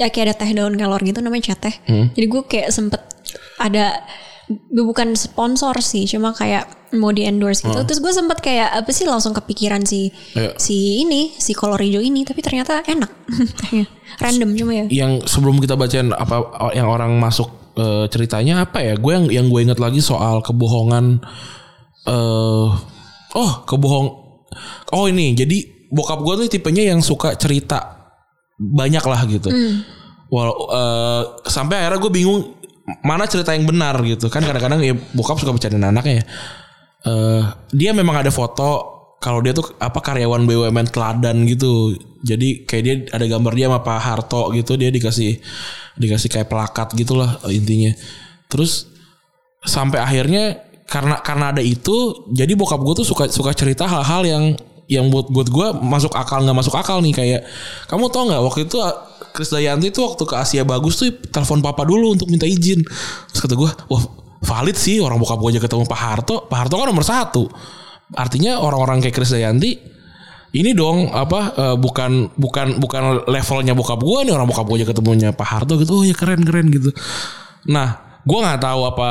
Ya 0.00 0.08
kayak 0.08 0.32
ada 0.32 0.34
teh 0.40 0.50
daun 0.56 0.80
kelor 0.80 1.04
gitu 1.04 1.20
namanya 1.20 1.52
chat 1.52 1.60
teh. 1.60 1.74
Hmm. 1.84 2.08
Jadi 2.16 2.26
gue 2.26 2.42
kayak 2.48 2.72
sempet 2.72 3.04
ada 3.60 4.00
gue 4.48 4.82
bukan 4.82 5.12
sponsor 5.14 5.78
sih, 5.84 6.08
cuma 6.08 6.32
kayak 6.32 6.66
mau 6.96 7.12
di 7.12 7.28
endorse 7.28 7.62
gitu. 7.62 7.84
Terus 7.84 8.00
gue 8.00 8.12
sempet 8.16 8.40
kayak 8.40 8.82
apa 8.82 8.90
sih 8.90 9.04
langsung 9.04 9.36
kepikiran 9.36 9.84
si 9.84 10.08
Hmm. 10.32 10.40
Iya. 10.40 10.50
si 10.56 11.04
ini 11.04 11.36
si 11.36 11.52
kolor 11.52 11.78
hijau 11.78 12.00
ini, 12.00 12.24
tapi 12.24 12.40
ternyata 12.40 12.80
enak. 12.82 13.10
tehnya. 13.60 13.86
Random 14.24 14.50
cuma 14.56 14.72
ya. 14.72 14.84
Yang 14.88 15.28
sebelum 15.28 15.60
kita 15.60 15.76
bacain 15.76 16.10
apa 16.16 16.48
yang 16.72 16.88
orang 16.88 17.14
masuk 17.20 17.76
eh, 17.76 18.08
ceritanya 18.08 18.64
apa 18.64 18.80
ya? 18.80 18.96
Gue 18.96 19.12
yang 19.20 19.26
yang 19.28 19.46
gue 19.52 19.60
inget 19.62 19.78
lagi 19.78 20.00
soal 20.00 20.40
kebohongan 20.40 21.20
eh 22.08 22.68
oh, 23.36 23.52
kebohong 23.68 24.08
Oh 24.90 25.06
ini, 25.06 25.38
jadi 25.38 25.86
bokap 25.90 26.26
gue 26.26 26.34
tuh 26.42 26.48
tipenya 26.58 26.90
yang 26.90 26.98
suka 27.02 27.38
cerita 27.38 27.99
banyak 28.60 29.04
lah 29.08 29.20
gitu. 29.24 29.48
Walau 30.28 30.54
eh, 30.68 31.22
sampai 31.48 31.80
akhirnya 31.80 31.98
gue 32.04 32.12
bingung 32.12 32.40
mana 33.00 33.24
cerita 33.24 33.54
yang 33.54 33.64
benar 33.70 33.96
gitu 34.02 34.26
kan 34.28 34.42
kadang-kadang 34.42 34.82
ya 34.82 34.94
bokap 35.14 35.40
suka 35.40 35.56
bercandain 35.56 35.88
anaknya 35.88 36.20
ya. 36.20 36.24
Eh, 37.00 37.42
dia 37.72 37.90
memang 37.96 38.20
ada 38.20 38.28
foto 38.28 39.00
kalau 39.20 39.40
dia 39.40 39.56
tuh 39.56 39.72
apa 39.80 40.00
karyawan 40.04 40.44
BUMN 40.44 40.92
teladan 40.92 41.48
gitu. 41.48 41.96
Jadi 42.20 42.68
kayak 42.68 42.82
dia 42.84 42.94
ada 43.16 43.24
gambar 43.24 43.52
dia 43.56 43.66
sama 43.72 43.80
Pak 43.80 44.00
Harto 44.00 44.52
gitu 44.52 44.76
dia 44.76 44.92
dikasih 44.92 45.40
dikasih 45.96 46.28
kayak 46.28 46.48
pelakat 46.52 46.92
gitulah 46.92 47.40
intinya. 47.48 47.96
Terus 48.52 48.92
sampai 49.64 50.00
akhirnya 50.04 50.60
karena 50.90 51.22
karena 51.22 51.54
ada 51.54 51.62
itu 51.62 52.26
jadi 52.34 52.52
bokap 52.58 52.80
gue 52.82 52.94
tuh 53.04 53.06
suka 53.06 53.24
suka 53.30 53.54
cerita 53.54 53.86
hal-hal 53.86 54.22
yang 54.26 54.44
yang 54.90 55.06
buat 55.06 55.30
buat 55.30 55.46
gue 55.46 55.66
masuk 55.86 56.10
akal 56.18 56.42
nggak 56.42 56.58
masuk 56.58 56.74
akal 56.74 56.98
nih 56.98 57.14
kayak 57.14 57.40
kamu 57.86 58.10
tau 58.10 58.26
nggak 58.26 58.42
waktu 58.42 58.66
itu 58.66 58.76
Chris 59.30 59.54
Dayanti 59.54 59.94
tuh 59.94 60.10
waktu 60.10 60.26
ke 60.26 60.34
Asia 60.34 60.66
Bagus 60.66 60.98
tuh 60.98 61.14
telepon 61.30 61.62
papa 61.62 61.86
dulu 61.86 62.18
untuk 62.18 62.26
minta 62.26 62.50
izin. 62.50 62.82
Terus 63.30 63.40
kata 63.46 63.54
gue 63.54 63.70
wah 63.70 64.02
valid 64.42 64.74
sih 64.74 64.98
orang 64.98 65.22
bokap 65.22 65.38
gue 65.38 65.50
aja 65.54 65.60
ketemu 65.62 65.86
Pak 65.86 66.00
Harto. 66.00 66.36
Pak 66.50 66.58
Harto 66.66 66.74
kan 66.74 66.90
nomor 66.90 67.06
satu. 67.06 67.46
Artinya 68.18 68.58
orang-orang 68.58 68.98
kayak 68.98 69.14
Chris 69.14 69.30
Dayanti 69.30 69.78
ini 70.50 70.74
dong 70.74 71.14
apa 71.14 71.54
eh, 71.54 71.76
bukan 71.78 72.34
bukan 72.34 72.82
bukan 72.82 73.30
levelnya 73.30 73.78
bokap 73.78 74.02
gue 74.02 74.18
nih 74.26 74.34
orang 74.34 74.50
bokap 74.50 74.66
gue 74.66 74.82
aja 74.82 74.86
ketemunya 74.90 75.30
Pak 75.30 75.46
Harto 75.46 75.78
gitu. 75.78 76.02
Oh 76.02 76.02
ya 76.02 76.18
keren 76.18 76.42
keren 76.42 76.66
gitu. 76.74 76.90
Nah 77.70 78.18
gue 78.26 78.38
nggak 78.42 78.58
tahu 78.58 78.80
apa 78.90 79.08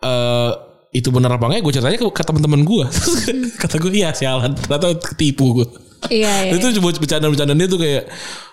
eh 0.00 0.69
itu 0.90 1.08
benar 1.08 1.30
apa 1.30 1.46
enggak? 1.46 1.62
Gue 1.62 1.72
ceritanya 1.72 1.96
ke, 1.96 2.06
ke 2.10 2.22
teman-teman 2.22 2.60
gue 2.62 2.84
kata 3.62 3.78
gue 3.78 3.92
iya 3.92 4.10
sialan. 4.10 4.54
Ternyata 4.54 4.94
ketipu 4.96 5.54
gue 5.54 5.68
Iya, 6.08 6.48
iya. 6.48 6.56
itu 6.56 6.80
coba 6.80 6.96
bercanda-bercanda 6.96 7.52
dia 7.52 7.68
tuh 7.68 7.76
kayak 7.76 8.08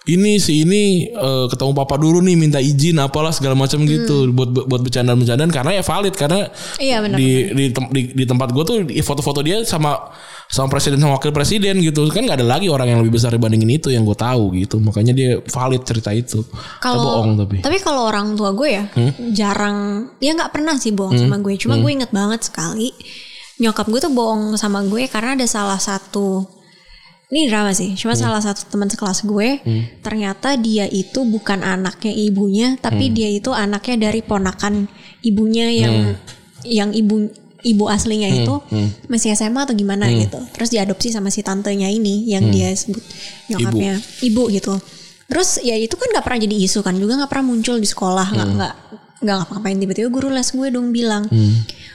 ini 0.05 0.35
si 0.35 0.67
ini 0.67 1.07
eh, 1.07 1.45
ketemu 1.47 1.71
papa 1.73 1.95
dulu 1.95 2.19
nih 2.19 2.35
minta 2.35 2.59
izin 2.59 2.99
apalah 2.99 3.31
segala 3.31 3.55
macam 3.55 3.87
gitu 3.87 4.35
buat 4.35 4.51
buat 4.67 4.81
bercanda-bercandaan. 4.83 5.47
Karena 5.47 5.71
ya 5.71 5.83
valid 5.83 6.11
karena 6.11 6.51
Iya, 6.75 6.99
benar, 6.99 7.15
di, 7.15 7.29
di 7.55 7.65
tem- 7.71 7.87
di 7.89 8.01
di 8.11 8.23
tempat 8.27 8.51
gue 8.51 8.63
tuh 8.67 8.77
di 8.83 8.99
foto-foto 8.99 9.39
dia 9.39 9.63
sama 9.63 9.95
sama 10.47 10.71
presiden 10.71 10.95
sama 10.97 11.19
wakil 11.19 11.31
presiden 11.31 11.77
gitu 11.79 12.07
kan 12.07 12.23
nggak 12.23 12.39
ada 12.39 12.47
lagi 12.47 12.71
orang 12.71 12.87
yang 12.87 12.99
lebih 13.03 13.19
besar 13.19 13.35
dibandingin 13.35 13.67
itu 13.67 13.91
yang 13.91 14.01
gue 14.01 14.15
tahu 14.15 14.55
gitu 14.55 14.79
makanya 14.79 15.11
dia 15.11 15.29
valid 15.43 15.83
cerita 15.83 16.09
itu 16.11 16.39
Kita 16.79 16.95
bohong 16.95 17.35
tapi 17.35 17.59
Hmm? 17.59 17.83
kalau 17.83 18.07
orang 18.07 18.31
tua 18.33 18.55
gue 18.55 18.69
ya 18.71 18.83
jarang 19.31 20.07
ya 20.17 20.31
nggak 20.33 20.51
pernah 20.51 20.75
sih 20.75 20.91
bohong 20.91 21.17
sama 21.17 21.37
gue. 21.37 21.53
Cuma 21.57 21.75
gue 21.77 21.91
inget 21.91 22.11
banget 22.11 22.47
sekali 22.47 22.91
nyokap 23.57 23.85
gue 23.85 23.99
tuh 23.99 24.13
bohong 24.13 24.53
sama 24.55 24.85
gue 24.85 25.07
karena 25.07 25.33
ada 25.33 25.43
salah 25.45 25.77
satu 25.77 26.45
ini 27.27 27.51
drama 27.51 27.75
sih. 27.75 27.91
Cuma 27.93 28.15
Hmm. 28.15 28.23
salah 28.23 28.39
satu 28.39 28.71
teman 28.71 28.87
sekelas 28.87 29.27
gue 29.27 29.59
ternyata 29.99 30.55
dia 30.55 30.87
itu 30.87 31.27
bukan 31.27 31.59
anaknya 31.59 32.13
ibunya, 32.13 32.67
Hmm. 32.71 32.79
tapi 32.79 33.11
dia 33.11 33.27
itu 33.27 33.51
anaknya 33.51 34.07
dari 34.07 34.23
ponakan 34.23 34.87
ibunya 35.21 35.67
yang 35.69 35.95
Hmm. 36.07 36.15
yang 36.63 36.89
ibu 36.91 37.27
ibu 37.59 37.85
aslinya 37.85 38.29
itu 38.29 38.53
masih 39.05 39.33
SMA 39.33 39.63
atau 39.63 39.73
gimana 39.73 40.05
Hmm. 40.05 40.17
gitu. 40.19 40.39
Terus 40.51 40.69
diadopsi 40.69 41.09
sama 41.09 41.27
si 41.27 41.41
tantenya 41.41 41.87
ini 41.87 42.25
yang 42.25 42.49
dia 42.49 42.69
sebut 42.71 43.01
nyokapnya. 43.47 43.97
Ibu 44.21 44.43
gitu. 44.51 44.77
Terus 45.27 45.59
ya 45.59 45.73
itu 45.73 45.93
kan 45.93 46.07
nggak 46.09 46.23
pernah 46.23 46.39
jadi 46.39 46.55
isu 46.57 46.79
kan 46.81 46.95
juga 46.95 47.17
nggak 47.17 47.27
pernah 47.27 47.45
muncul 47.47 47.75
di 47.75 47.85
sekolah 47.85 48.27
nggak 48.29 48.47
nggak 48.53 48.73
nggak 49.17 49.35
ngapa-ngapain. 49.35 49.77
Tiba-tiba 49.77 50.07
guru 50.07 50.29
les 50.29 50.47
gue 50.47 50.67
dong 50.69 50.91
bilang 50.91 51.25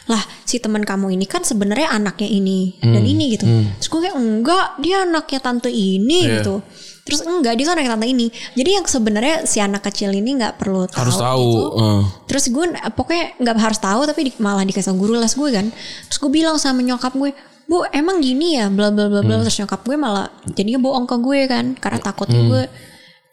lah 0.05 0.19
si 0.43 0.59
teman 0.59 0.83
kamu 0.83 1.15
ini 1.15 1.25
kan 1.25 1.41
sebenarnya 1.41 1.89
anaknya 1.91 2.27
ini 2.27 2.75
dan 2.79 3.03
ini 3.03 3.25
gitu. 3.33 3.47
Terus 3.79 3.89
gue 3.89 4.01
kayak 4.03 4.17
enggak 4.17 4.67
dia 4.79 4.97
anaknya 5.03 5.39
tante 5.39 5.71
ini 5.71 6.27
Iya. 6.27 6.43
gitu 6.43 6.59
terus 7.03 7.19
enggak 7.21 7.59
dia 7.59 7.67
tuh 7.67 7.75
anaknya 7.75 7.93
tante 7.93 8.07
ini 8.07 8.27
jadi 8.55 8.71
yang 8.79 8.87
sebenarnya 8.87 9.37
si 9.43 9.59
anak 9.59 9.83
kecil 9.83 10.11
ini 10.11 10.39
nggak 10.39 10.55
perlu 10.55 10.87
tahu 10.87 10.99
harus 11.03 11.17
tahu 11.19 11.47
gitu. 11.51 11.67
eh. 11.75 12.03
Terus 12.31 12.45
gue 12.49 12.65
pokoknya 12.95 13.27
nggak 13.43 13.55
harus 13.59 13.79
tahu 13.79 14.01
tapi 14.07 14.21
di- 14.31 14.39
malah 14.39 14.63
dikasih 14.63 14.95
guru 14.95 15.19
les 15.19 15.35
gue 15.35 15.51
kan. 15.51 15.67
Terus 16.07 16.19
gue 16.19 16.31
bilang 16.31 16.57
sama 16.57 16.81
nyokap 16.81 17.13
gue, 17.13 17.35
bu 17.67 17.83
emang 17.91 18.23
gini 18.23 18.57
ya, 18.57 18.71
bla 18.71 18.89
bla 18.89 19.11
bla 19.11 19.21
bla. 19.21 19.37
Hmm. 19.37 19.45
Terus 19.45 19.61
nyokap 19.61 19.83
gue 19.83 19.97
malah 19.99 20.31
jadinya 20.49 20.79
bohong 20.79 21.05
ke 21.05 21.17
gue 21.19 21.41
kan, 21.45 21.65
karena 21.77 21.99
takutnya 21.99 22.41
gue 22.47 22.63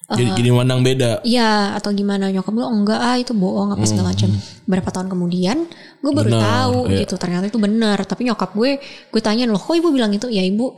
jadi 0.10 0.34
jadi 0.34 0.50
mandang 0.50 0.82
beda 0.82 1.22
Iya 1.22 1.78
atau 1.78 1.94
gimana 1.94 2.34
nyokap 2.34 2.50
gue 2.50 2.66
enggak 2.66 2.98
ah 2.98 3.14
itu 3.16 3.38
bohong 3.38 3.78
apa 3.78 3.86
segala 3.86 4.10
macam. 4.10 4.34
Berapa 4.66 4.90
tahun 4.90 5.08
kemudian 5.08 5.58
gue 6.02 6.12
baru 6.12 6.26
Hmm. 6.28 6.42
Benar, 6.42 6.50
tahu 6.50 6.80
iya. 6.90 6.98
gitu 7.06 7.16
ternyata 7.16 7.46
itu 7.46 7.60
benar. 7.62 7.98
Tapi 8.02 8.26
nyokap 8.26 8.50
gue 8.58 8.82
gue 8.82 9.22
tanya 9.22 9.46
loh 9.46 9.62
kok 9.62 9.78
ibu 9.78 9.94
bilang 9.94 10.10
itu 10.10 10.26
ya 10.26 10.42
ibu 10.42 10.74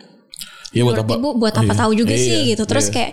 ya 0.71 0.81
buat 0.83 0.99
apa 0.99 1.11
ibu 1.13 1.29
buat 1.35 1.53
apa 1.53 1.71
Iya, 1.71 1.79
tahu 1.79 1.91
juga 1.93 2.15
iya, 2.15 2.23
sih 2.23 2.39
gitu 2.51 2.63
terus 2.63 2.87
iya. 2.87 2.93
kayak 2.93 3.11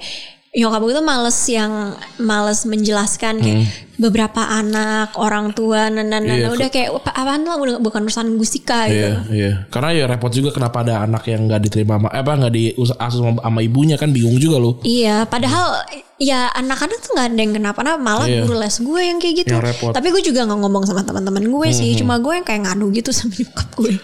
nyokap 0.49 0.81
gue 0.81 0.95
tuh 0.97 1.05
males 1.05 1.39
yang 1.47 1.73
males 2.19 2.65
menjelaskan 2.65 3.35
kayak 3.37 3.59
beberapa 4.01 4.49
anak 4.49 5.13
orang 5.15 5.53
tua 5.53 5.93
nah, 5.93 6.01
Hmm. 6.03 6.25
Iya, 6.25 6.49
udah 6.49 6.69
kayak 6.69 6.89
"Apa- 6.95 7.13
apaan 7.13 7.45
lah 7.45 7.61
udah 7.61 7.77
bukan 7.79 8.09
urusan 8.09 8.33
Gustika 8.35 8.89
gitu 8.89 8.97
Iya, 8.97 9.13
iya. 9.29 9.53
Karena 9.69 9.93
ya 9.93 10.05
repot 10.09 10.33
juga 10.33 10.49
kenapa 10.49 10.81
ada 10.81 11.05
anak 11.05 11.29
yang 11.29 11.45
nggak 11.45 11.63
diterima 11.63 12.01
sama, 12.01 12.09
eh, 12.11 12.23
apa 12.25 12.33
nggak 12.33 12.55
diasuh 12.55 12.97
sama, 12.97 13.39
sama 13.39 13.61
ibunya 13.61 14.01
kan 14.01 14.09
bingung 14.09 14.41
juga 14.41 14.57
loh. 14.57 14.81
Iya, 14.81 15.27
padahal 15.27 15.85
ya 16.17 16.49
anak-anak 16.51 16.97
tuh 16.97 17.11
nggak 17.13 17.27
ada 17.29 17.39
yang 17.39 17.53
kenapa-napa, 17.53 17.99
malah 18.01 18.27
Iya. 18.27 18.43
guru 18.43 18.57
les 18.57 18.77
gue 18.81 19.01
yang 19.05 19.19
kayak 19.21 19.35
gitu. 19.45 19.53
Yang 19.53 19.65
repot. 19.69 19.93
Tapi 19.93 20.09
gue 20.09 20.23
juga 20.25 20.41
nggak 20.43 20.59
ngomong 20.59 20.85
sama 20.87 21.03
teman-teman 21.05 21.45
gue 21.45 21.69
sih, 21.71 21.93
cuma 21.95 22.17
gue 22.17 22.33
yang 22.33 22.47
kayak 22.47 22.65
ngadu 22.65 22.89
gitu 22.91 23.13
sama 23.19 23.37
nyokap 23.37 23.69
gue. 23.77 23.95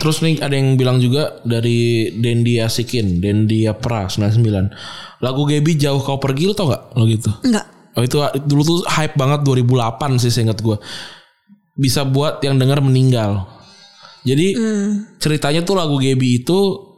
Terus 0.00 0.24
nih 0.24 0.40
ada 0.40 0.56
yang 0.56 0.80
bilang 0.80 0.96
juga 0.96 1.44
dari 1.44 2.08
Dendi 2.16 2.56
Asikin, 2.56 3.20
Dendi 3.20 3.68
Pra 3.76 4.08
99. 4.08 5.20
Lagu 5.20 5.42
Gaby 5.44 5.76
jauh 5.76 6.00
kau 6.00 6.16
pergi 6.16 6.48
lu 6.48 6.56
tau 6.56 6.72
gak? 6.72 6.96
Lo 6.96 7.04
gitu. 7.04 7.28
Enggak. 7.44 7.68
Oh 7.92 8.00
itu 8.00 8.16
dulu 8.48 8.62
tuh 8.64 8.78
hype 8.88 9.12
banget 9.20 9.44
2008 9.44 10.16
sih 10.16 10.32
seingat 10.32 10.64
gue. 10.64 10.80
Bisa 11.76 12.08
buat 12.08 12.40
yang 12.40 12.56
denger 12.56 12.80
meninggal. 12.80 13.44
Jadi 14.24 14.56
ceritanya 15.20 15.60
tuh 15.60 15.76
lagu 15.76 16.00
Gaby 16.00 16.44
itu 16.44 16.88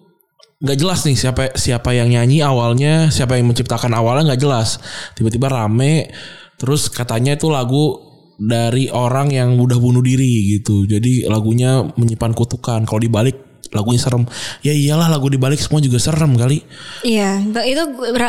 nggak 0.62 0.78
jelas 0.78 1.02
nih 1.02 1.18
siapa 1.18 1.42
siapa 1.58 1.90
yang 1.90 2.06
nyanyi 2.06 2.38
awalnya, 2.38 3.10
siapa 3.10 3.34
yang 3.34 3.50
menciptakan 3.50 3.90
awalnya 3.98 4.30
nggak 4.30 4.42
jelas. 4.42 4.78
Tiba-tiba 5.18 5.50
rame, 5.50 6.06
terus 6.54 6.86
katanya 6.86 7.34
itu 7.34 7.50
lagu 7.50 8.11
dari 8.40 8.88
orang 8.92 9.32
yang 9.32 9.56
udah 9.56 9.78
bunuh 9.78 10.04
diri 10.04 10.56
gitu. 10.58 10.84
Jadi 10.88 11.26
lagunya 11.26 11.84
menyimpan 11.96 12.32
kutukan. 12.32 12.84
Kalau 12.84 13.00
dibalik 13.00 13.52
lagunya 13.72 14.00
serem. 14.00 14.28
Ya 14.60 14.76
iyalah 14.76 15.08
lagu 15.08 15.32
dibalik 15.32 15.58
semua 15.58 15.80
juga 15.80 15.96
serem 15.98 16.36
kali. 16.36 16.60
Iya, 17.02 17.40
itu 17.64 17.82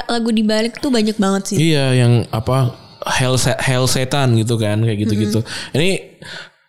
lagu 0.08 0.30
dibalik 0.32 0.80
tuh 0.80 0.90
banyak 0.90 1.20
banget 1.20 1.54
sih. 1.54 1.58
Iya, 1.60 1.86
yang 1.94 2.14
apa 2.32 2.74
Hell 3.04 3.36
Hell 3.60 3.86
Setan 3.86 4.40
gitu 4.40 4.56
kan 4.56 4.80
kayak 4.82 5.04
gitu-gitu. 5.04 5.44
Mm-hmm. 5.44 5.76
Ini 5.76 5.90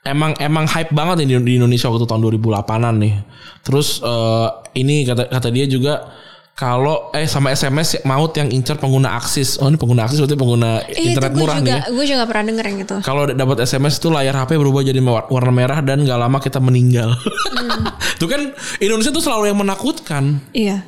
emang 0.04 0.34
emang 0.42 0.66
hype 0.66 0.90
banget 0.90 1.24
nih 1.24 1.38
di 1.40 1.54
Indonesia 1.56 1.88
waktu 1.88 2.06
tahun 2.10 2.20
2008-an 2.38 2.94
nih. 2.98 3.14
Terus 3.62 4.02
uh, 4.02 4.66
ini 4.74 5.06
kata 5.06 5.30
kata 5.30 5.48
dia 5.54 5.66
juga 5.70 6.10
kalau 6.54 7.10
eh 7.10 7.26
sama 7.26 7.50
SMS 7.50 7.98
maut 8.06 8.30
yang 8.38 8.46
incer 8.54 8.78
pengguna 8.78 9.18
aksis. 9.18 9.58
Oh 9.58 9.66
ini 9.66 9.74
pengguna 9.74 10.06
aksis 10.06 10.22
berarti 10.22 10.38
pengguna 10.38 10.86
eh, 10.86 11.10
internet 11.10 11.34
murah 11.34 11.58
juga, 11.58 11.66
nih. 11.66 11.74
Ya. 11.74 11.82
Gue 11.90 12.04
juga 12.06 12.24
pernah 12.30 12.44
denger 12.46 12.64
yang 12.70 12.78
itu. 12.86 12.96
Kalau 13.02 13.22
dapat 13.26 13.56
SMS 13.66 13.98
itu 13.98 14.08
layar 14.14 14.38
HP 14.38 14.54
berubah 14.54 14.86
jadi 14.86 15.02
warna 15.02 15.50
merah 15.50 15.82
dan 15.82 16.06
gak 16.06 16.14
lama 16.14 16.38
kita 16.38 16.62
meninggal. 16.62 17.18
Hmm. 17.18 17.90
itu 18.22 18.26
kan 18.30 18.54
Indonesia 18.78 19.10
tuh 19.10 19.24
selalu 19.26 19.50
yang 19.50 19.58
menakutkan. 19.58 20.38
Iya. 20.54 20.86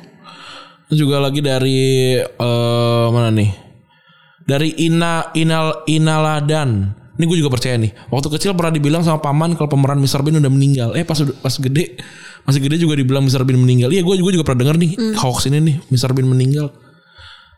Juga 0.87 1.19
lagi 1.19 1.43
dari 1.43 2.15
uh, 2.15 3.11
mana 3.11 3.27
nih? 3.35 3.51
Dari 4.47 4.71
Ina 4.87 5.35
Inal 5.35 5.83
Inaladan. 5.83 6.95
Ini 7.19 7.23
gue 7.27 7.43
juga 7.43 7.51
percaya 7.51 7.75
nih. 7.75 7.91
Waktu 8.07 8.39
kecil 8.39 8.55
pernah 8.55 8.71
dibilang 8.71 9.03
sama 9.03 9.19
paman 9.19 9.59
kalau 9.59 9.67
pemeran 9.67 9.99
Mr. 9.99 10.23
Bean 10.23 10.39
udah 10.39 10.53
meninggal. 10.53 10.95
Eh 10.95 11.03
pas 11.03 11.19
pas 11.43 11.59
gede 11.59 11.99
masih 12.47 12.63
gede 12.63 12.87
juga 12.87 12.95
dibilang 12.95 13.27
Mr. 13.27 13.43
Bean 13.43 13.59
meninggal. 13.59 13.91
Iya 13.91 14.07
gue 14.07 14.15
juga 14.15 14.31
juga 14.39 14.45
pernah 14.47 14.63
denger 14.63 14.77
nih 14.79 14.91
mm. 14.95 15.13
hoax 15.19 15.51
ini 15.51 15.59
nih 15.59 15.75
Mr. 15.91 16.15
Bean 16.15 16.31
meninggal. 16.31 16.71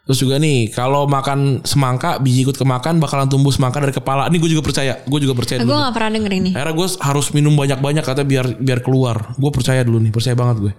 Terus 0.10 0.26
juga 0.26 0.42
nih 0.42 0.74
kalau 0.74 1.06
makan 1.06 1.62
semangka 1.62 2.18
biji 2.18 2.42
ikut 2.42 2.58
kemakan 2.58 2.98
bakalan 2.98 3.30
tumbuh 3.30 3.54
semangka 3.54 3.78
dari 3.78 3.94
kepala. 3.94 4.26
Ini 4.26 4.42
gue 4.42 4.50
juga 4.58 4.66
percaya. 4.66 4.98
Gue 5.06 5.22
juga 5.22 5.38
percaya. 5.38 5.62
Gue 5.62 5.70
gak 5.70 5.94
pernah 5.94 6.18
denger 6.18 6.34
ini. 6.34 6.50
Akhirnya 6.58 6.74
gue 6.74 6.88
harus 7.06 7.28
minum 7.38 7.54
banyak-banyak 7.54 8.02
kata 8.02 8.26
biar 8.26 8.58
biar 8.58 8.82
keluar. 8.82 9.38
Gue 9.38 9.54
percaya 9.54 9.86
dulu 9.86 10.02
nih, 10.02 10.10
percaya 10.10 10.34
banget 10.34 10.58
gue. 10.66 10.74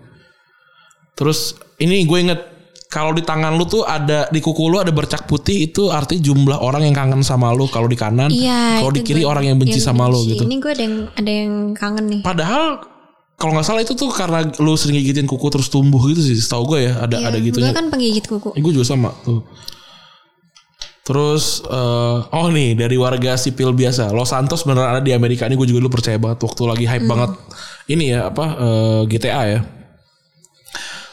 Terus 1.14 1.54
ini 1.78 2.02
gue 2.10 2.18
inget 2.18 2.40
kalau 2.90 3.14
di 3.14 3.22
tangan 3.22 3.54
lu 3.54 3.70
tuh 3.70 3.86
ada 3.86 4.26
di 4.34 4.42
kuku 4.42 4.66
lu 4.66 4.82
ada 4.82 4.90
bercak 4.90 5.30
putih 5.30 5.70
itu 5.70 5.94
arti 5.94 6.18
jumlah 6.18 6.58
orang 6.58 6.90
yang 6.90 6.94
kangen 6.98 7.22
sama 7.22 7.54
lu 7.54 7.70
kalau 7.70 7.86
di 7.86 7.94
kanan 7.94 8.34
iya, 8.34 8.82
kalau 8.82 8.90
di 8.90 9.06
kiri 9.06 9.22
gue, 9.22 9.30
orang 9.30 9.46
yang 9.46 9.56
benci 9.62 9.78
yang 9.78 9.94
sama 9.94 10.10
benci. 10.10 10.14
lu 10.18 10.20
gitu 10.34 10.42
ini 10.50 10.56
gue 10.58 10.72
ada 10.74 10.82
yang 10.82 10.96
ada 11.14 11.30
yang 11.30 11.52
kangen 11.78 12.04
nih 12.10 12.20
padahal 12.26 12.82
kalau 13.40 13.56
nggak 13.56 13.64
salah 13.64 13.80
itu 13.80 13.96
tuh 13.96 14.12
karena 14.12 14.44
lu 14.60 14.76
sering 14.76 15.00
gigitin 15.00 15.24
kuku 15.24 15.48
terus 15.48 15.72
tumbuh 15.72 15.98
gitu 16.12 16.20
sih 16.20 16.36
setahu 16.36 16.76
gue 16.76 16.92
ya 16.92 17.00
ada 17.00 17.16
iya, 17.16 17.32
ada 17.32 17.38
gitu 17.40 17.56
gue 17.56 17.72
kan 17.72 17.88
penggigit 17.88 18.28
kuku. 18.28 18.52
Ya, 18.52 18.60
gue 18.60 18.72
juga 18.76 18.84
sama 18.84 19.16
tuh. 19.24 19.40
Terus 21.00 21.64
uh, 21.64 22.28
oh 22.36 22.52
nih 22.52 22.76
dari 22.76 23.00
warga 23.00 23.40
sipil 23.40 23.72
biasa 23.72 24.12
Los 24.12 24.36
Santos 24.36 24.62
beneran 24.68 25.00
ada 25.00 25.02
di 25.02 25.16
Amerika. 25.16 25.48
Ini 25.48 25.56
gue 25.56 25.72
juga 25.72 25.80
dulu 25.80 25.96
percaya 25.96 26.20
banget 26.20 26.44
waktu 26.44 26.62
lagi 26.68 26.84
hype 26.84 27.08
hmm. 27.08 27.10
banget. 27.10 27.30
Ini 27.88 28.04
ya 28.12 28.20
apa 28.28 28.46
uh, 28.60 28.60
eh, 28.60 29.00
GTA 29.08 29.42
ya. 29.48 29.60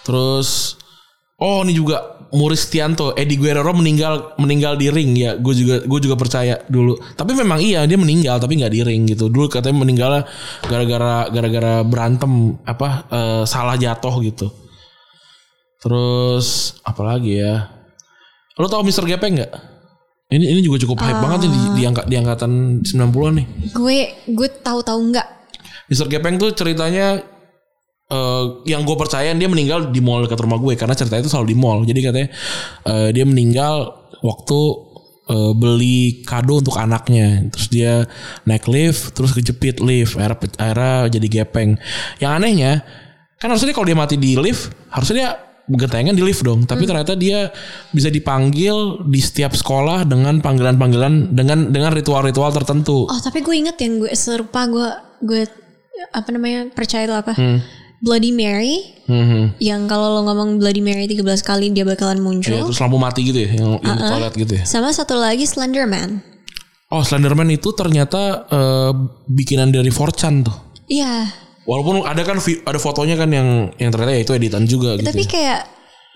Terus 0.03 0.75
oh 1.39 1.63
ini 1.63 1.71
juga 1.71 2.16
Muris 2.35 2.67
Tianto, 2.67 3.15
Eddie 3.15 3.39
Guerrero 3.39 3.71
meninggal 3.71 4.35
meninggal 4.35 4.75
di 4.75 4.91
ring 4.91 5.15
ya. 5.15 5.39
Gue 5.39 5.55
juga 5.55 5.83
gue 5.83 5.99
juga 6.03 6.15
percaya 6.19 6.59
dulu. 6.67 6.99
Tapi 7.15 7.31
memang 7.31 7.59
iya 7.63 7.87
dia 7.87 7.95
meninggal 7.95 8.41
tapi 8.41 8.59
nggak 8.59 8.73
di 8.73 8.81
ring 8.83 9.07
gitu. 9.07 9.31
Dulu 9.31 9.47
katanya 9.47 9.83
meninggal 9.83 10.27
gara-gara 10.67 11.31
gara-gara 11.31 11.73
berantem 11.87 12.59
apa 12.67 13.07
uh, 13.07 13.43
salah 13.47 13.79
jatuh 13.79 14.15
gitu. 14.23 14.47
Terus 15.79 16.77
apa 16.83 17.01
lagi 17.05 17.39
ya? 17.39 17.71
Lo 18.57 18.67
tau 18.67 18.81
Mr. 18.81 19.05
Gepeng 19.05 19.37
nggak? 19.37 19.53
Ini 20.27 20.43
ini 20.43 20.59
juga 20.59 20.83
cukup 20.83 20.99
hype 20.99 21.19
uh, 21.19 21.23
banget 21.23 21.39
nih 21.47 21.51
di, 21.53 21.61
di, 21.79 21.83
angka, 21.87 22.03
di 22.03 22.15
angkatan 22.19 22.51
90-an 22.83 23.33
nih. 23.39 23.47
Gue 23.71 23.97
gue 24.27 24.47
tahu-tahu 24.59 24.99
nggak. 25.13 25.27
Mr. 25.87 26.11
Gepeng 26.11 26.35
tuh 26.35 26.51
ceritanya 26.51 27.36
uh, 28.11 28.63
yang 28.63 28.83
gue 28.87 28.95
percaya 28.95 29.31
dia 29.35 29.49
meninggal 29.49 29.91
di 29.91 29.99
mall 29.99 30.23
dekat 30.23 30.39
rumah 30.39 30.59
gue 30.59 30.73
karena 30.79 30.95
cerita 30.95 31.19
itu 31.19 31.29
selalu 31.31 31.47
di 31.53 31.57
mall. 31.57 31.79
Jadi 31.83 31.99
katanya 32.03 32.29
uh, 32.87 33.09
dia 33.11 33.25
meninggal 33.27 33.93
waktu 34.23 34.59
uh, 35.31 35.51
beli 35.53 36.23
kado 36.23 36.59
untuk 36.63 36.75
anaknya. 36.79 37.47
Terus 37.51 37.67
dia 37.71 37.93
naik 38.47 38.67
lift 38.67 39.15
terus 39.15 39.35
kejepit 39.35 39.83
lift 39.83 40.15
akhirnya, 40.15 40.39
akhirnya 40.59 40.95
jadi 41.11 41.27
gepeng. 41.41 41.75
Yang 42.23 42.31
anehnya 42.31 42.73
kan 43.37 43.53
harusnya 43.53 43.75
kalau 43.75 43.87
dia 43.87 43.97
mati 43.97 44.17
di 44.17 44.33
lift 44.33 44.73
harusnya 44.89 45.15
dia 45.15 45.29
begetengan 45.67 46.15
di 46.15 46.23
lift 46.23 46.47
dong. 46.47 46.63
Tapi 46.63 46.87
hmm. 46.87 46.89
ternyata 46.89 47.13
dia 47.19 47.51
bisa 47.91 48.07
dipanggil 48.07 49.03
di 49.03 49.19
setiap 49.19 49.51
sekolah 49.51 50.07
dengan 50.07 50.39
panggilan-panggilan 50.39 51.35
dengan 51.35 51.75
dengan 51.75 51.91
ritual-ritual 51.91 52.55
tertentu. 52.55 53.03
Oh 53.03 53.19
tapi 53.19 53.43
gue 53.43 53.55
inget 53.67 53.75
yang 53.83 53.99
gue 53.99 54.11
serupa 54.15 54.63
gue 54.71 54.89
gue 55.27 55.41
apa 56.13 56.29
namanya 56.31 56.71
percaya 56.71 57.03
itu 57.03 57.15
apa? 57.17 57.35
Hmm 57.35 57.86
Bloody 57.97 58.29
Mary 58.29 58.93
mm-hmm. 59.09 59.57
yang 59.57 59.89
kalau 59.89 60.21
lo 60.21 60.21
ngomong 60.29 60.61
Bloody 60.61 60.85
Mary 60.85 61.09
13 61.09 61.25
kali 61.41 61.73
dia 61.73 61.81
bakalan 61.81 62.21
muncul. 62.21 62.53
Ya, 62.53 62.61
terus 62.61 62.77
lampu 62.77 63.01
mati 63.01 63.25
gitu 63.25 63.41
ya, 63.41 63.57
yang, 63.57 63.81
uh-uh. 63.81 64.09
toilet 64.13 64.33
gitu 64.37 64.53
ya. 64.61 64.63
Sama 64.69 64.93
satu 64.93 65.17
lagi 65.17 65.49
Slenderman. 65.49 66.21
Oh, 66.93 67.01
Slenderman 67.01 67.49
itu 67.49 67.73
ternyata 67.73 68.45
uh, 68.47 68.93
bikinan 69.25 69.73
dari 69.73 69.89
4chan 69.89 70.45
tuh. 70.45 70.55
Iya. 70.85 71.25
Walaupun 71.67 72.05
ada 72.05 72.21
kan 72.23 72.39
ada 72.39 72.79
fotonya 72.79 73.19
kan 73.19 73.27
yang 73.33 73.73
yang 73.75 73.91
ternyata 73.91 74.13
ya 74.13 74.21
itu 74.23 74.31
editan 74.37 74.63
juga 74.69 74.95
gitu. 74.95 75.03
Tapi 75.09 75.25
kayak 75.27 75.59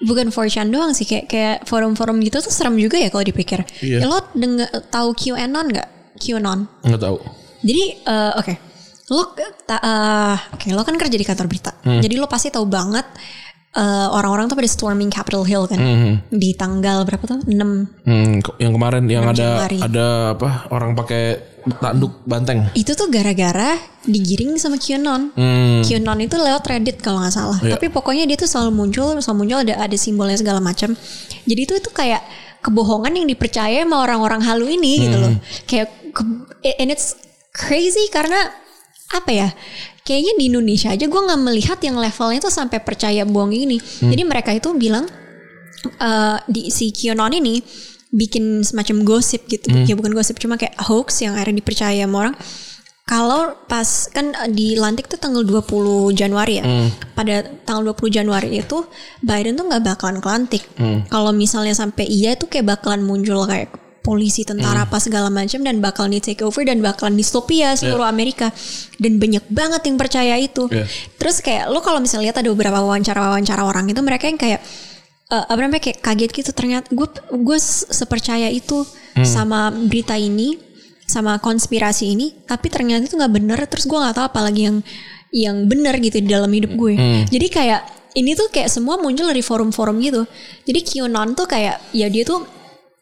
bukan 0.06 0.30
4chan 0.30 0.70
doang 0.70 0.94
sih 0.96 1.04
kayak 1.04 1.26
kayak 1.28 1.58
forum-forum 1.68 2.22
gitu 2.24 2.40
tuh 2.40 2.54
serem 2.54 2.78
juga 2.78 3.02
ya 3.02 3.10
kalau 3.10 3.26
dipikir. 3.26 3.66
Iya. 3.82 4.06
Ya, 4.06 4.08
lo 4.08 4.22
denger 4.38 4.70
tahu 4.94 5.18
QAnon 5.18 5.66
nggak? 5.74 5.90
QAnon? 6.22 6.60
Nggak 6.86 7.02
tahu. 7.04 7.18
Jadi 7.66 7.84
uh, 8.06 8.38
oke. 8.38 8.46
Okay 8.46 8.71
lo 9.12 9.20
uh, 9.20 9.28
oke 9.28 9.44
okay, 10.56 10.72
lo 10.72 10.88
kan 10.88 10.96
kerja 10.96 11.18
di 11.20 11.28
kantor 11.28 11.52
berita 11.52 11.72
hmm. 11.84 12.00
jadi 12.00 12.16
lo 12.16 12.32
pasti 12.32 12.48
tahu 12.48 12.64
banget 12.64 13.04
uh, 13.76 14.08
orang-orang 14.16 14.48
tuh 14.48 14.56
pada 14.56 14.70
storming 14.72 15.12
Capitol 15.12 15.44
Hill 15.44 15.68
kan 15.68 15.80
hmm. 15.80 16.32
di 16.32 16.56
tanggal 16.56 17.04
berapa 17.04 17.24
tuh 17.24 17.44
6 17.44 17.52
hmm, 17.52 18.32
yang 18.60 18.72
kemarin 18.72 19.04
yang 19.12 19.28
ada 19.28 19.68
Januari. 19.68 19.78
ada 19.84 20.08
apa 20.40 20.50
orang 20.72 20.96
pakai 20.96 21.52
tanduk 21.78 22.26
banteng 22.26 22.72
itu 22.74 22.98
tuh 22.98 23.12
gara-gara 23.12 23.78
digiring 24.08 24.58
sama 24.58 24.82
QAnon 24.82 25.36
hmm. 25.36 25.86
QAnon 25.86 26.20
itu 26.24 26.36
lewat 26.40 26.64
Reddit 26.66 26.98
kalau 27.04 27.22
nggak 27.22 27.36
salah 27.36 27.60
yeah. 27.62 27.78
tapi 27.78 27.92
pokoknya 27.94 28.26
dia 28.26 28.40
tuh 28.40 28.50
selalu 28.50 28.72
muncul 28.74 29.14
selalu 29.22 29.38
muncul 29.46 29.60
ada 29.62 29.78
ada 29.78 29.98
simbolnya 30.00 30.40
segala 30.40 30.64
macam 30.64 30.98
jadi 31.46 31.62
itu 31.62 31.74
itu 31.78 31.92
kayak 31.94 32.24
kebohongan 32.66 33.14
yang 33.14 33.28
dipercaya 33.30 33.86
sama 33.86 34.02
orang-orang 34.02 34.42
halu 34.42 34.72
ini 34.72 34.94
hmm. 34.98 35.02
gitu 35.06 35.18
loh 35.20 35.34
kayak 35.70 35.88
and 36.82 36.90
it's 36.90 37.14
crazy 37.54 38.10
karena 38.10 38.61
apa 39.12 39.32
ya 39.32 39.50
kayaknya 40.08 40.34
di 40.40 40.44
Indonesia 40.50 40.90
aja 40.92 41.06
gue 41.06 41.22
nggak 41.22 41.42
melihat 41.42 41.80
yang 41.84 42.00
levelnya 42.00 42.40
tuh 42.42 42.54
sampai 42.54 42.80
percaya 42.82 43.28
bohong 43.28 43.54
ini 43.54 43.78
hmm. 43.78 44.12
jadi 44.12 44.24
mereka 44.24 44.52
itu 44.56 44.72
bilang 44.74 45.06
uh, 46.00 46.38
di 46.48 46.72
si 46.72 46.90
Kionon 46.90 47.36
ini 47.36 47.62
bikin 48.12 48.64
semacam 48.64 49.08
gosip 49.08 49.48
gitu 49.48 49.72
hmm. 49.72 49.88
ya 49.88 49.96
bukan 49.96 50.12
gosip 50.12 50.36
cuma 50.40 50.60
kayak 50.60 50.76
hoax 50.84 51.24
yang 51.24 51.36
akhirnya 51.36 51.64
dipercaya 51.64 52.04
sama 52.04 52.18
orang 52.28 52.36
kalau 53.12 53.60
pas 53.68 54.08
kan 54.16 54.32
dilantik 54.56 55.12
tuh 55.12 55.20
tanggal 55.20 55.44
20 55.44 56.16
Januari 56.16 56.64
ya. 56.64 56.66
Hmm. 56.66 56.88
Pada 57.12 57.44
tanggal 57.68 57.92
20 57.92 58.08
Januari 58.08 58.64
itu 58.64 58.88
Biden 59.20 59.60
tuh 59.60 59.68
nggak 59.68 59.84
bakalan 59.84 60.24
kelantik. 60.24 60.64
Hmm. 60.80 61.04
Kalau 61.12 61.36
misalnya 61.36 61.76
sampai 61.76 62.08
iya 62.08 62.40
tuh 62.40 62.48
kayak 62.48 62.72
bakalan 62.72 63.04
muncul 63.04 63.44
kayak 63.44 63.68
polisi 64.02 64.42
tentara 64.42 64.84
hmm. 64.84 64.88
apa 64.90 64.98
segala 64.98 65.30
macam 65.30 65.62
dan 65.62 65.78
bakal 65.78 66.10
di 66.10 66.18
take 66.18 66.42
over 66.42 66.66
dan 66.66 66.82
bakalan 66.82 67.14
distopia 67.14 67.78
seluruh 67.78 68.06
yeah. 68.06 68.14
Amerika 68.14 68.48
dan 68.98 69.22
banyak 69.22 69.46
banget 69.48 69.82
yang 69.86 69.98
percaya 70.02 70.36
itu 70.42 70.66
yeah. 70.74 70.90
terus 71.22 71.40
kayak 71.40 71.70
lo 71.70 71.86
kalau 71.86 72.02
misalnya 72.02 72.34
lihat 72.34 72.38
ada 72.42 72.50
beberapa 72.50 72.82
wawancara 72.82 73.30
wawancara 73.30 73.62
orang 73.62 73.94
itu 73.94 74.02
mereka 74.02 74.26
yang 74.26 74.42
kayak 74.42 74.60
uh, 75.30 75.46
apa 75.46 75.60
namanya 75.62 75.84
kayak 75.86 76.00
kaget 76.02 76.32
gitu 76.34 76.52
ternyata 76.52 76.90
gue 76.90 77.08
gue 77.30 77.58
sepercaya 77.94 78.50
itu 78.50 78.82
hmm. 79.16 79.26
sama 79.26 79.70
berita 79.70 80.18
ini 80.18 80.58
sama 81.06 81.38
konspirasi 81.38 82.18
ini 82.18 82.34
tapi 82.50 82.74
ternyata 82.74 83.06
itu 83.06 83.16
nggak 83.16 83.34
bener 83.34 83.60
terus 83.70 83.86
gue 83.86 83.98
nggak 83.98 84.16
tahu 84.18 84.26
apa 84.28 84.40
lagi 84.50 84.62
yang 84.66 84.78
yang 85.32 85.58
benar 85.70 85.96
gitu 86.02 86.20
di 86.20 86.28
dalam 86.28 86.52
hidup 86.52 86.74
gue 86.76 86.94
hmm. 86.98 87.22
jadi 87.32 87.48
kayak 87.48 87.82
ini 88.12 88.36
tuh 88.36 88.52
kayak 88.52 88.68
semua 88.68 89.00
muncul 89.00 89.28
dari 89.28 89.40
forum-forum 89.40 89.96
gitu 90.04 90.28
jadi 90.68 90.80
QAnon 90.84 91.36
tuh 91.36 91.48
kayak 91.48 91.80
ya 91.96 92.12
dia 92.12 92.28
tuh 92.28 92.61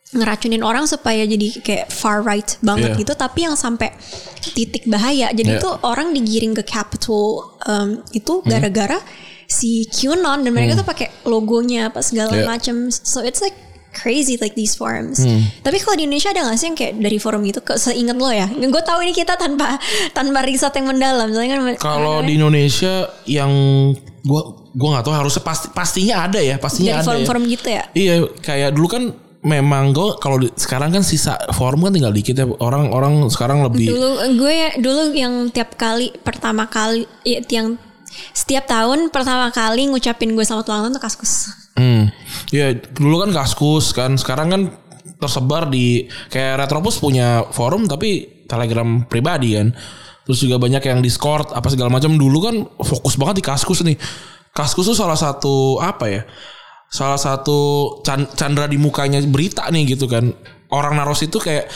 ngeracunin 0.09 0.65
orang 0.65 0.89
supaya 0.89 1.21
jadi 1.21 1.61
kayak 1.61 1.93
far 1.93 2.25
right 2.25 2.57
banget 2.65 2.97
yeah. 2.97 3.01
gitu 3.05 3.13
tapi 3.13 3.45
yang 3.45 3.53
sampai 3.53 3.93
titik 4.41 4.89
bahaya 4.89 5.29
jadi 5.29 5.57
yeah. 5.57 5.61
itu 5.61 5.69
orang 5.85 6.09
digiring 6.17 6.57
ke 6.57 6.65
Capitol 6.65 7.53
um, 7.69 8.01
itu 8.09 8.41
hmm. 8.41 8.49
gara-gara 8.49 8.97
hmm. 8.97 9.09
si 9.45 9.85
QAnon 9.85 10.41
dan 10.41 10.49
mereka 10.49 10.73
hmm. 10.73 10.81
tuh 10.81 10.87
pakai 10.89 11.07
logonya 11.29 11.93
apa 11.93 12.01
segala 12.01 12.33
yeah. 12.33 12.49
macam 12.49 12.89
so 12.89 13.21
it's 13.21 13.37
like 13.37 13.53
crazy 13.89 14.37
like 14.37 14.53
these 14.53 14.77
forums. 14.77 15.21
Hmm. 15.21 15.49
Tapi 15.65 15.81
kalau 15.81 15.97
di 15.97 16.05
Indonesia 16.05 16.29
ada 16.29 16.45
gak 16.45 16.57
sih 16.61 16.67
yang 16.69 16.77
kayak 16.77 16.93
dari 17.01 17.17
forum 17.17 17.41
gitu? 17.41 17.59
Seingat 17.73 18.17
lo 18.21 18.29
ya? 18.29 18.45
Gue 18.47 18.83
tahu 18.85 19.01
ini 19.01 19.13
kita 19.17 19.33
tanpa 19.35 19.81
tanpa 20.17 20.45
riset 20.45 20.73
yang 20.77 20.93
mendalam. 20.93 21.27
kan 21.33 21.59
kalau 21.81 22.21
di 22.21 22.37
Indonesia 22.37 23.09
yang 23.25 23.49
gue 24.19 24.41
gue 24.69 24.89
nggak 24.93 25.03
tahu 25.03 25.15
harusnya 25.15 25.41
pasti 25.41 25.67
pastinya 25.73 26.29
ada 26.29 26.37
ya 26.37 26.61
pastinya 26.61 26.99
dari 26.99 27.01
ada 27.01 27.07
forum-forum 27.07 27.43
ya. 27.45 27.51
gitu 27.57 27.67
ya. 27.67 27.83
Iya 27.97 28.15
kayak 28.45 28.69
dulu 28.77 28.87
kan 28.87 29.03
memang 29.39 29.95
gue 29.95 30.19
kalau 30.19 30.35
sekarang 30.59 30.91
kan 30.91 31.03
sisa 31.05 31.39
form 31.55 31.87
kan 31.87 31.95
tinggal 31.95 32.11
dikit 32.11 32.35
ya 32.35 32.45
orang-orang 32.59 33.23
sekarang 33.31 33.63
lebih 33.63 33.87
dulu 33.87 34.09
gue 34.35 34.55
dulu 34.83 35.01
yang 35.15 35.47
tiap 35.47 35.79
kali 35.79 36.11
pertama 36.23 36.67
kali 36.67 37.07
yang 37.47 37.79
Setiap 38.33 38.65
tahun 38.65 39.13
pertama 39.13 39.49
kali 39.53 39.89
ngucapin 39.89 40.33
gue 40.33 40.45
selamat 40.45 40.65
ulang 40.69 40.81
tahun 40.85 40.91
tuh 40.97 41.03
kaskus. 41.03 41.33
Hmm. 41.77 42.03
Ya 42.49 42.73
dulu 42.73 43.25
kan 43.25 43.31
kaskus 43.31 43.93
kan. 43.93 44.17
Sekarang 44.17 44.47
kan 44.49 44.61
tersebar 45.19 45.67
di 45.67 46.07
kayak 46.31 46.65
Retropus 46.65 46.99
punya 46.99 47.45
forum 47.51 47.85
tapi 47.85 48.43
Telegram 48.49 49.05
pribadi 49.05 49.55
kan. 49.55 49.71
Terus 50.25 50.45
juga 50.45 50.61
banyak 50.61 50.83
yang 50.85 50.99
Discord 51.01 51.53
apa 51.53 51.67
segala 51.69 51.89
macam. 51.89 52.13
Dulu 52.17 52.37
kan 52.41 52.55
fokus 52.81 53.17
banget 53.17 53.41
di 53.41 53.45
kaskus 53.45 53.81
nih. 53.85 53.97
Kaskus 54.53 54.89
tuh 54.89 54.97
salah 54.97 55.17
satu 55.17 55.77
apa 55.81 56.05
ya? 56.09 56.21
Salah 56.89 57.21
satu 57.21 57.57
can- 58.01 58.29
candra 58.33 58.65
di 58.65 58.81
mukanya 58.81 59.21
berita 59.21 59.69
nih 59.69 59.95
gitu 59.95 60.09
kan. 60.09 60.33
Orang 60.69 60.97
naros 60.97 61.21
itu 61.21 61.37
kayak 61.37 61.69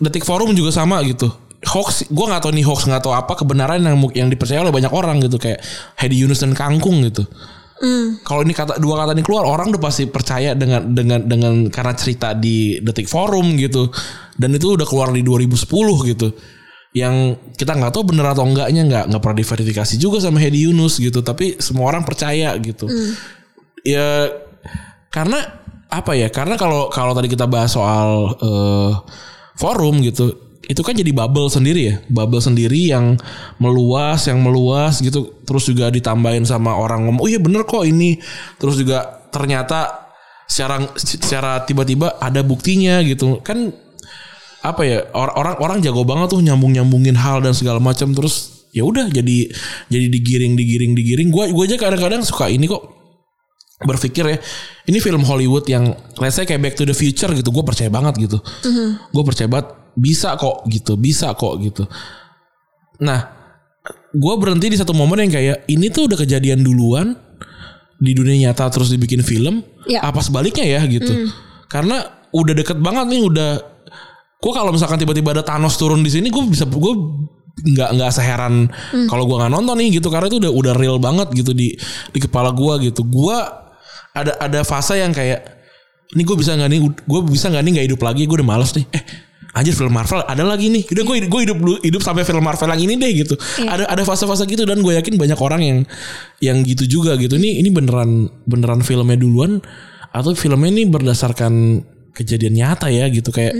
detik 0.00 0.24
forum 0.24 0.52
juga 0.52 0.72
sama 0.72 1.00
gitu. 1.04 1.28
Hoax, 1.60 2.08
gue 2.08 2.24
nggak 2.24 2.40
tahu 2.40 2.52
nih 2.56 2.64
hoax 2.64 2.88
nggak 2.88 3.04
tahu 3.04 3.12
apa 3.12 3.36
kebenaran 3.36 3.84
yang 3.84 4.00
yang 4.16 4.28
dipercaya 4.32 4.64
oleh 4.64 4.72
banyak 4.72 4.88
orang 4.88 5.20
gitu 5.20 5.36
kayak 5.36 5.60
Hedi 6.00 6.24
Yunus 6.24 6.40
dan 6.40 6.56
Kangkung 6.56 7.04
gitu. 7.04 7.28
Kalau 8.24 8.44
ini 8.44 8.52
kata 8.52 8.76
dua 8.76 9.04
kata 9.04 9.16
ini 9.16 9.24
keluar 9.24 9.48
orang 9.48 9.72
udah 9.72 9.80
pasti 9.80 10.04
percaya 10.04 10.52
dengan 10.52 10.84
dengan 10.92 11.20
dengan 11.24 11.54
karena 11.72 11.96
cerita 11.96 12.36
di 12.36 12.76
Detik 12.80 13.08
Forum 13.08 13.56
gitu. 13.56 13.88
Dan 14.36 14.56
itu 14.56 14.72
udah 14.76 14.84
keluar 14.88 15.12
di 15.12 15.20
2010 15.20 16.08
gitu. 16.08 16.28
Yang 16.96 17.40
kita 17.56 17.76
nggak 17.76 17.92
tahu 17.92 18.08
bener 18.12 18.24
atau 18.28 18.44
enggaknya 18.44 18.82
nggak 18.84 19.04
nggak 19.12 19.20
pernah 19.20 19.38
diverifikasi 19.40 19.94
juga 20.00 20.16
sama 20.20 20.40
Hedi 20.40 20.64
Yunus 20.68 20.96
gitu. 20.96 21.20
Tapi 21.20 21.60
semua 21.60 21.92
orang 21.92 22.04
percaya 22.04 22.52
gitu. 22.56 22.88
Ya 23.86 24.28
karena 25.10 25.60
apa 25.90 26.12
ya? 26.14 26.28
Karena 26.30 26.54
kalau 26.54 26.88
kalau 26.92 27.12
tadi 27.12 27.28
kita 27.28 27.50
bahas 27.50 27.74
soal 27.74 28.36
eh, 28.38 28.92
forum 29.58 30.00
gitu, 30.04 30.32
itu 30.70 30.80
kan 30.86 30.94
jadi 30.94 31.10
bubble 31.10 31.50
sendiri 31.50 31.80
ya, 31.82 31.96
bubble 32.06 32.38
sendiri 32.38 32.94
yang 32.94 33.18
meluas, 33.58 34.30
yang 34.30 34.38
meluas 34.40 35.02
gitu. 35.02 35.42
Terus 35.42 35.66
juga 35.66 35.90
ditambahin 35.90 36.46
sama 36.46 36.78
orang 36.78 37.10
ngomong, 37.10 37.22
oh 37.26 37.28
iya 37.28 37.42
bener 37.42 37.66
kok 37.66 37.82
ini. 37.82 38.22
Terus 38.56 38.78
juga 38.78 39.26
ternyata 39.34 40.06
secara 40.46 40.82
secara 40.94 41.62
tiba-tiba 41.66 42.18
ada 42.22 42.40
buktinya 42.46 43.02
gitu. 43.02 43.42
Kan 43.42 43.74
apa 44.60 44.84
ya 44.84 44.98
or- 45.16 45.32
orang 45.40 45.56
orang 45.56 45.78
jago 45.80 46.04
banget 46.04 46.36
tuh 46.36 46.40
nyambung 46.44 46.76
nyambungin 46.76 47.16
hal 47.16 47.40
dan 47.40 47.56
segala 47.56 47.80
macam 47.80 48.12
terus 48.12 48.68
ya 48.76 48.84
udah 48.84 49.08
jadi 49.08 49.48
jadi 49.88 50.06
digiring 50.12 50.52
digiring 50.52 50.92
digiring 50.92 51.28
gue 51.32 51.44
gue 51.48 51.64
aja 51.64 51.76
kadang-kadang 51.80 52.20
suka 52.20 52.52
ini 52.52 52.68
kok 52.68 52.99
berpikir 53.80 54.24
ya 54.28 54.36
ini 54.86 55.00
film 55.00 55.24
Hollywood 55.24 55.64
yang 55.64 55.96
let's 56.20 56.36
say 56.36 56.44
kayak 56.44 56.60
Back 56.60 56.74
to 56.76 56.84
the 56.84 56.92
Future 56.92 57.32
gitu 57.32 57.48
gue 57.48 57.64
percaya 57.64 57.88
banget 57.88 58.20
gitu. 58.20 58.38
Gue 59.08 59.24
percaya 59.24 59.48
banget 59.48 59.72
bisa 59.96 60.36
kok 60.36 60.68
gitu 60.68 61.00
bisa 61.00 61.32
kok 61.32 61.56
gitu. 61.60 61.88
Nah 63.00 63.40
gue 64.10 64.34
berhenti 64.36 64.68
di 64.68 64.76
satu 64.76 64.92
momen 64.92 65.24
yang 65.24 65.32
kayak 65.32 65.56
ini 65.70 65.88
tuh 65.88 66.10
udah 66.10 66.18
kejadian 66.20 66.60
duluan 66.60 67.16
di 68.00 68.12
dunia 68.12 68.48
nyata 68.48 68.68
terus 68.72 68.88
dibikin 68.92 69.20
film 69.24 69.60
Ya. 69.88 70.04
apa 70.04 70.20
sebaliknya 70.20 70.64
ya 70.68 70.80
gitu. 70.84 71.32
Karena 71.72 72.04
udah 72.30 72.54
deket 72.54 72.78
banget 72.78 73.16
nih 73.16 73.22
udah 73.24 73.50
gue 74.40 74.52
kalau 74.52 74.72
misalkan 74.72 75.00
tiba-tiba 75.00 75.36
ada 75.36 75.44
Thanos 75.44 75.76
turun 75.80 76.04
di 76.04 76.12
sini 76.12 76.28
gue 76.28 76.42
bisa 76.48 76.64
gue 76.68 76.94
nggak 77.60 77.90
nggak 77.92 78.12
seheran 78.14 78.70
kalau 79.10 79.28
gue 79.28 79.36
nggak 79.36 79.52
nonton 79.52 79.76
nih 79.76 80.00
gitu 80.00 80.08
karena 80.08 80.32
itu 80.32 80.38
udah 80.40 80.52
udah 80.54 80.72
real 80.80 80.96
banget 80.96 81.28
gitu 81.34 81.52
di 81.52 81.76
di 82.12 82.18
kepala 82.20 82.52
gue 82.52 82.92
gitu. 82.92 83.04
Gue 83.08 83.36
ada 84.16 84.32
ada 84.38 84.60
fase 84.66 84.98
yang 84.98 85.14
kayak 85.14 85.40
ini 86.10 86.22
gue 86.26 86.36
bisa 86.36 86.58
nggak 86.58 86.70
nih 86.70 86.80
gue 86.82 87.20
bisa 87.30 87.46
nggak 87.46 87.62
nih 87.62 87.70
nggak 87.78 87.86
hidup 87.92 88.00
lagi 88.02 88.22
gue 88.26 88.36
udah 88.40 88.48
males 88.48 88.74
nih. 88.74 88.86
Eh 88.90 89.04
anjir 89.50 89.74
film 89.74 89.90
Marvel 89.90 90.22
ada 90.26 90.42
lagi 90.46 90.70
nih. 90.70 90.86
Udah 90.90 91.02
gue 91.06 91.16
gue 91.26 91.40
hidup 91.46 91.58
dulu- 91.58 91.82
hidup 91.82 92.02
sampai 92.02 92.22
film 92.22 92.42
Marvel 92.42 92.70
yang 92.70 92.82
ini 92.86 92.94
deh 92.98 93.12
gitu. 93.26 93.34
Ada 93.62 93.86
ada 93.90 94.02
fase-fase 94.06 94.46
gitu 94.46 94.62
dan 94.66 94.78
gue 94.82 94.94
yakin 94.94 95.14
banyak 95.18 95.38
orang 95.38 95.60
yang 95.62 95.78
yang 96.38 96.62
gitu 96.62 96.86
juga 96.86 97.14
gitu. 97.18 97.34
Ini 97.34 97.62
ini 97.62 97.70
beneran 97.70 98.30
beneran 98.46 98.82
filmnya 98.82 99.18
duluan 99.18 99.58
atau 100.10 100.34
filmnya 100.34 100.70
ini 100.70 100.86
berdasarkan 100.90 101.82
kejadian 102.14 102.58
nyata 102.58 102.90
ya 102.90 103.06
gitu. 103.10 103.30
Kayak 103.30 103.54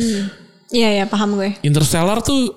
Iya 0.70 1.02
ya 1.02 1.04
paham 1.10 1.34
gue. 1.34 1.58
Interstellar 1.66 2.22
tuh 2.22 2.54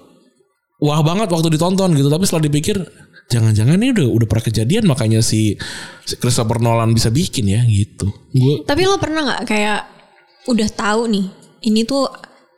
wah 0.77 1.01
banget 1.01 1.27
waktu 1.27 1.49
ditonton 1.49 1.93
gitu 1.93 2.07
tapi 2.07 2.23
setelah 2.23 2.45
dipikir 2.45 2.77
jangan-jangan 3.25 3.75
ini 3.75 3.91
udah 3.91 4.07
udah 4.09 4.27
pernah 4.27 4.45
kejadian 4.45 4.83
makanya 4.83 5.19
si, 5.19 5.55
si 6.03 6.13
Christopher 6.15 6.59
Nolan 6.59 6.91
bisa 6.91 7.07
bikin 7.07 7.47
ya 7.47 7.61
gitu 7.63 8.11
gue 8.31 8.55
Tapi 8.63 8.81
lo 8.83 8.97
pernah 8.97 9.23
nggak 9.23 9.43
kayak 9.43 9.79
udah 10.45 10.67
tahu 10.69 11.07
nih 11.07 11.25
ini 11.63 11.81
tuh 11.83 12.03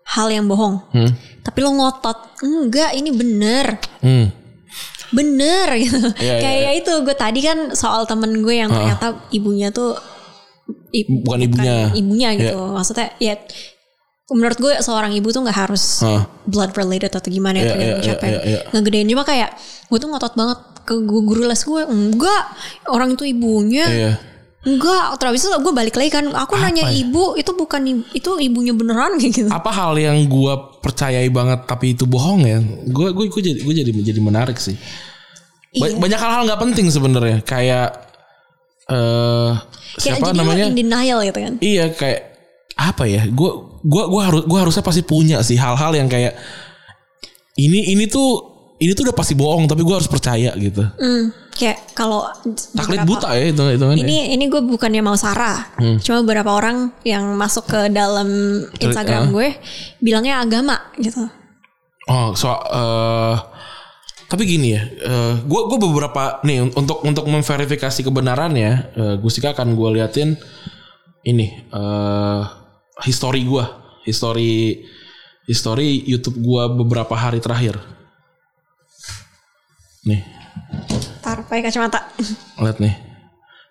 hal 0.06 0.30
yang 0.30 0.46
bohong. 0.46 0.82
Hmm. 0.90 1.14
Tapi 1.42 1.62
lo 1.62 1.70
ngotot 1.72 2.42
enggak 2.42 2.94
ini 2.94 3.10
bener 3.10 3.78
hmm, 4.02 4.26
bener 5.14 5.68
gitu. 5.78 5.98
Iya, 6.18 6.26
iya, 6.26 6.42
kayak 6.42 6.72
itu 6.82 6.92
gue 7.02 7.16
tadi 7.16 7.40
kan 7.42 7.58
soal 7.72 8.06
temen 8.06 8.42
gue 8.42 8.56
yang 8.56 8.70
ternyata 8.70 9.22
ibunya 9.30 9.70
tuh 9.70 9.94
i- 10.90 11.06
Bukan 11.06 11.40
ibunya. 11.42 11.94
ibunya 11.94 12.30
gitu. 12.34 12.58
Maksudnya 12.74 13.14
ya 13.18 13.38
menurut 14.28 14.58
gue 14.58 14.74
seorang 14.80 15.14
ibu 15.14 15.30
tuh 15.30 15.42
nggak 15.42 15.60
harus 15.60 16.02
Hah. 16.02 16.26
blood 16.44 16.74
related 16.74 17.14
atau 17.14 17.30
gimana 17.30 17.56
ya 17.56 17.64
Iya, 17.64 17.70
tergantung 17.70 17.94
iya, 17.96 18.08
siapa 18.08 18.24
iya, 18.24 18.32
yang 18.32 18.42
iya. 18.44 18.60
ngegedein. 18.72 19.08
Cuma 19.08 19.24
kayak 19.24 19.50
gue 19.86 19.98
tuh 19.98 20.10
ngotot 20.10 20.34
banget 20.34 20.60
ke 20.82 20.94
gu- 20.98 21.22
guru 21.24 21.44
les 21.44 21.62
gue. 21.62 21.82
Enggak 21.86 22.44
orang 22.88 23.14
itu 23.14 23.24
ibunya. 23.24 23.86
Iya. 23.86 24.12
Enggak 24.66 25.22
terus 25.22 25.38
itu 25.40 25.54
gue 25.54 25.70
balik 25.72 25.94
lagi 25.94 26.10
kan. 26.10 26.26
Aku 26.32 26.58
nanya 26.58 26.90
ya? 26.90 26.98
ibu 26.98 27.38
itu 27.38 27.54
bukan 27.54 27.82
ibu, 27.86 28.02
itu 28.12 28.30
ibunya 28.42 28.74
beneran? 28.74 29.14
Kayak 29.16 29.34
gitu. 29.38 29.50
Apa 29.50 29.70
hal 29.70 29.94
yang 29.94 30.18
gue 30.26 30.54
percayai 30.82 31.30
banget 31.30 31.70
tapi 31.70 31.94
itu 31.94 32.10
bohong 32.10 32.42
ya? 32.42 32.58
Gue 32.90 33.14
gue 33.14 33.30
gue 33.30 33.42
jadi 33.44 33.62
gue 33.62 33.74
jadi 33.78 33.92
jadi 33.94 34.20
menarik 34.20 34.58
sih. 34.58 34.74
Ba- 35.72 35.86
Iya. 35.86 36.02
banyak 36.02 36.18
hal-hal 36.18 36.42
nggak 36.50 36.62
penting 36.64 36.90
sebenarnya. 36.90 37.46
Kayak 37.46 38.10
eh 38.86 39.54
kayak 39.96 40.02
siapa 40.18 40.28
jadi 40.30 40.38
namanya? 40.38 40.66
lo 40.66 40.70
in 40.70 40.76
denial 40.76 41.20
gitu 41.22 41.40
kan? 41.40 41.54
Iya 41.58 41.86
kayak 41.92 42.35
apa 42.76 43.08
ya? 43.08 43.24
Gue 43.28 43.52
gua 43.82 44.04
gua 44.06 44.22
harus 44.28 44.44
gua 44.44 44.60
harusnya 44.68 44.84
pasti 44.84 45.02
punya 45.02 45.40
sih 45.42 45.56
hal-hal 45.56 45.96
yang 45.96 46.08
kayak 46.08 46.36
ini 47.56 47.96
ini 47.96 48.06
tuh 48.06 48.54
ini 48.76 48.92
tuh 48.92 49.08
udah 49.08 49.16
pasti 49.16 49.32
bohong 49.32 49.72
tapi 49.72 49.88
gue 49.88 49.96
harus 49.96 50.12
percaya 50.12 50.52
gitu. 50.60 50.84
Hmm, 50.84 51.32
kayak 51.56 51.96
kalau 51.96 52.28
Taklid 52.76 53.08
beberapa- 53.08 53.08
buta 53.08 53.30
ya 53.32 53.44
itu 53.48 53.64
itu 53.72 53.86
kan. 53.88 53.96
ya. 53.96 54.04
Ini 54.04 54.18
ini 54.36 54.52
gue 54.52 54.60
bukannya 54.60 55.00
mau 55.00 55.16
sarah, 55.16 55.72
Hmm. 55.80 55.96
cuma 56.04 56.20
beberapa 56.20 56.52
orang 56.52 56.92
yang 57.08 57.24
masuk 57.40 57.64
ke 57.66 57.88
dalam. 57.88 58.28
Instagram 58.76 59.32
gue 59.32 59.56
bilangnya 60.04 60.44
agama 60.44 60.76
gitu. 61.00 61.24
Oh, 62.06 62.36
so 62.36 62.52
eh 62.52 63.36
tapi 64.28 64.44
gini 64.44 64.76
ya, 64.76 64.84
gue 65.40 65.62
gue 65.72 65.80
beberapa 65.80 66.44
nih 66.44 66.76
untuk 66.76 67.00
untuk 67.00 67.24
memverifikasi 67.24 68.04
kebenarannya, 68.04 68.72
uh, 68.92 69.16
Gustika 69.24 69.56
akan 69.56 69.78
gue 69.80 69.90
liatin 69.96 70.36
ini 71.24 71.48
eh 71.72 72.42
history 73.02 73.44
gue, 73.44 73.66
history 74.04 74.86
history 75.46 76.04
YouTube 76.04 76.38
gue 76.38 76.64
beberapa 76.76 77.12
hari 77.12 77.38
terakhir. 77.38 77.76
Nih, 80.06 80.22
Tar 81.20 81.44
pakai 81.44 81.66
kacamata. 81.66 82.14
lihat 82.56 82.78
nih. 82.78 82.94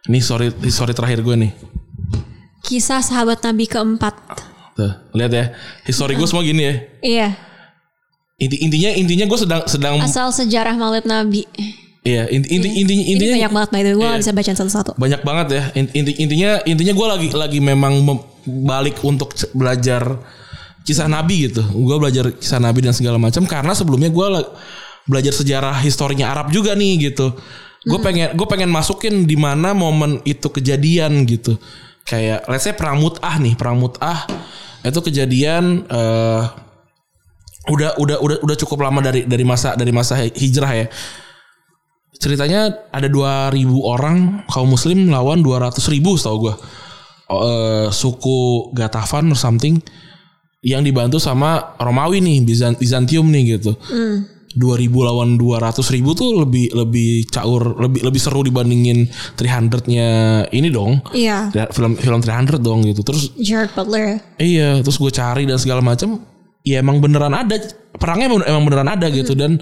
Ini 0.04 0.18
story 0.20 0.52
history 0.60 0.92
terakhir 0.92 1.22
gue 1.22 1.36
nih. 1.38 1.52
Kisah 2.60 3.00
sahabat 3.00 3.40
Nabi 3.40 3.64
keempat. 3.64 4.12
Tuh, 4.74 4.92
lihat 5.14 5.32
ya. 5.32 5.44
History 5.84 6.12
gue 6.12 6.26
semua 6.26 6.42
gini 6.42 6.62
ya. 6.62 6.74
Iya, 7.00 7.28
Inti 8.34 8.58
intinya 8.58 8.90
intinya 8.90 9.24
gue 9.24 9.38
sedang 9.38 9.62
sedang 9.64 9.94
asal 10.02 10.26
sejarah 10.28 10.74
Maulid 10.74 11.06
Nabi. 11.06 11.46
iya 12.02 12.26
inti 12.26 12.50
inti 12.50 12.68
intinya 12.74 13.00
Ini 13.00 13.12
intinya 13.14 13.34
banyak 13.38 13.52
banget 13.54 13.70
by 13.70 13.80
the 13.80 13.86
way, 13.86 13.94
gue 13.94 14.02
Iya. 14.02 14.10
gak 14.10 14.20
bisa 14.20 14.32
bacain 14.34 14.58
satu-satu. 14.58 14.90
banyak 14.98 15.20
banget 15.22 15.46
ya 15.48 15.62
In- 15.72 15.92
inti 15.94 16.12
intinya 16.18 16.50
intinya 16.66 16.92
gue 16.92 17.06
lagi 17.06 17.28
lagi 17.30 17.58
memang 17.62 17.94
mem- 18.02 18.26
balik 18.46 19.00
untuk 19.04 19.32
belajar 19.56 20.20
kisah 20.84 21.08
nabi 21.08 21.48
gitu. 21.48 21.64
Gue 21.64 21.96
belajar 21.96 22.30
kisah 22.36 22.60
nabi 22.60 22.84
dan 22.84 22.92
segala 22.92 23.16
macam 23.16 23.42
karena 23.48 23.72
sebelumnya 23.72 24.12
gue 24.12 24.26
belajar 25.08 25.32
sejarah 25.32 25.80
historinya 25.80 26.30
Arab 26.32 26.52
juga 26.52 26.76
nih 26.76 27.10
gitu. 27.10 27.32
Gue 27.84 28.00
pengen 28.00 28.32
gue 28.36 28.46
pengen 28.48 28.72
masukin 28.72 29.28
di 29.28 29.36
mana 29.36 29.72
momen 29.72 30.20
itu 30.24 30.48
kejadian 30.48 31.24
gitu. 31.28 31.56
Kayak 32.04 32.44
let's 32.52 32.68
say 32.68 32.76
perang 32.76 33.00
mut'ah 33.00 33.40
nih 33.40 33.56
perang 33.56 33.80
mut'ah 33.80 34.28
itu 34.84 35.00
kejadian 35.00 35.88
eh 35.88 36.44
udah 37.64 37.96
udah 37.96 38.16
udah 38.20 38.36
udah 38.44 38.56
cukup 38.60 38.84
lama 38.84 39.00
dari 39.00 39.24
dari 39.24 39.40
masa 39.40 39.72
dari 39.72 39.92
masa 39.92 40.20
hijrah 40.20 40.72
ya. 40.84 40.86
Ceritanya 42.14 42.88
ada 42.88 43.08
2000 43.10 43.58
orang 43.84 44.46
kaum 44.48 44.70
muslim 44.72 45.12
lawan 45.12 45.44
200 45.44 45.76
ribu 45.92 46.16
setahu 46.16 46.48
gue 46.48 46.54
Eh, 47.24 47.88
suku 47.88 48.68
Gatavan 48.72 49.32
or 49.32 49.38
something 49.38 49.80
yang 50.60 50.84
dibantu 50.84 51.16
sama 51.16 51.72
Romawi 51.76 52.20
nih 52.20 52.44
Bizan- 52.44 52.76
Bizantium 52.76 53.32
nih 53.32 53.56
gitu. 53.56 53.72
2000 54.54 54.86
lawan 55.02 55.34
200 55.34 55.82
ribu 55.90 56.14
tuh 56.14 56.44
lebih 56.44 56.70
lebih 56.70 57.26
caur 57.26 57.74
lebih 57.74 58.06
lebih 58.06 58.20
seru 58.22 58.44
dibandingin 58.44 59.08
300-nya 59.34 60.08
ini 60.52 60.68
dong. 60.68 61.00
Iya, 61.10 61.50
film 61.72 61.96
film 61.96 62.20
300 62.20 62.60
dong 62.60 62.84
gitu. 62.84 63.02
Terus 63.02 63.32
Jared 63.34 63.72
Butler. 63.72 64.20
Iya, 64.36 64.84
terus 64.84 65.00
gue 65.00 65.10
cari 65.10 65.42
dan 65.44 65.58
segala 65.58 65.80
macam. 65.80 66.22
Ya 66.62 66.80
emang 66.80 67.00
beneran 67.00 67.32
ada 67.32 67.56
perangnya 67.96 68.30
emang, 68.30 68.40
emang 68.46 68.62
beneran 68.64 68.88
ada 68.90 69.06
gitu. 69.08 69.32
Dan 69.32 69.58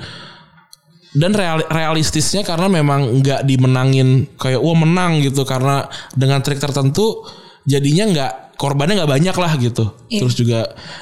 dan 1.13 1.31
real- 1.31 1.69
realistisnya 1.69 2.43
karena 2.43 2.67
memang 2.69 3.23
nggak 3.23 3.45
dimenangin 3.45 4.29
kayak 4.35 4.61
wah 4.61 4.77
menang 4.77 5.23
gitu. 5.23 5.47
Karena 5.47 5.87
dengan 6.13 6.43
trik 6.43 6.59
tertentu 6.59 7.23
jadinya 7.67 8.05
nggak 8.11 8.33
korbannya 8.59 9.03
nggak 9.03 9.11
banyak 9.11 9.37
lah 9.37 9.53
gitu. 9.59 9.85
Iya. 10.07 10.21
terus 10.23 10.35
juga 10.39 10.61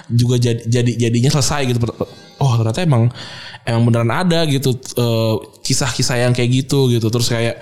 juga 0.09 0.37
jadi 0.41 0.61
jadi 0.65 0.93
jadinya 0.97 1.31
selesai 1.33 1.61
gitu. 1.69 1.79
Oh 2.41 2.53
ternyata 2.57 2.81
emang 2.81 3.13
emang 3.69 3.83
beneran 3.89 4.13
ada 4.13 4.49
gitu 4.49 4.73
eh, 4.77 5.35
kisah-kisah 5.65 6.25
yang 6.29 6.33
kayak 6.33 6.51
gitu 6.65 6.89
gitu. 6.89 7.07
Terus 7.13 7.29
kayak 7.29 7.61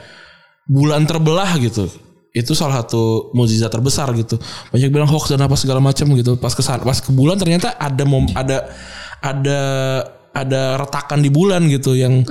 bulan 0.70 1.02
terbelah 1.08 1.58
gitu. 1.58 1.90
Itu 2.30 2.52
salah 2.54 2.84
satu 2.84 3.34
mukjizat 3.34 3.72
terbesar 3.72 4.06
gitu. 4.14 4.38
Banyak 4.70 4.94
bilang 4.94 5.10
hoax 5.10 5.34
dan 5.34 5.42
apa 5.42 5.58
segala 5.58 5.82
macam 5.82 6.06
gitu. 6.14 6.38
Pas 6.38 6.54
ke 6.54 6.62
pas 6.62 6.98
ke 7.02 7.10
bulan 7.10 7.34
ternyata 7.40 7.74
ada 7.74 8.04
mom 8.06 8.28
ada 8.36 8.70
ada 9.18 9.60
ada 10.30 10.78
retakan 10.78 11.18
di 11.18 11.30
bulan 11.32 11.66
gitu 11.66 11.98
yang 11.98 12.22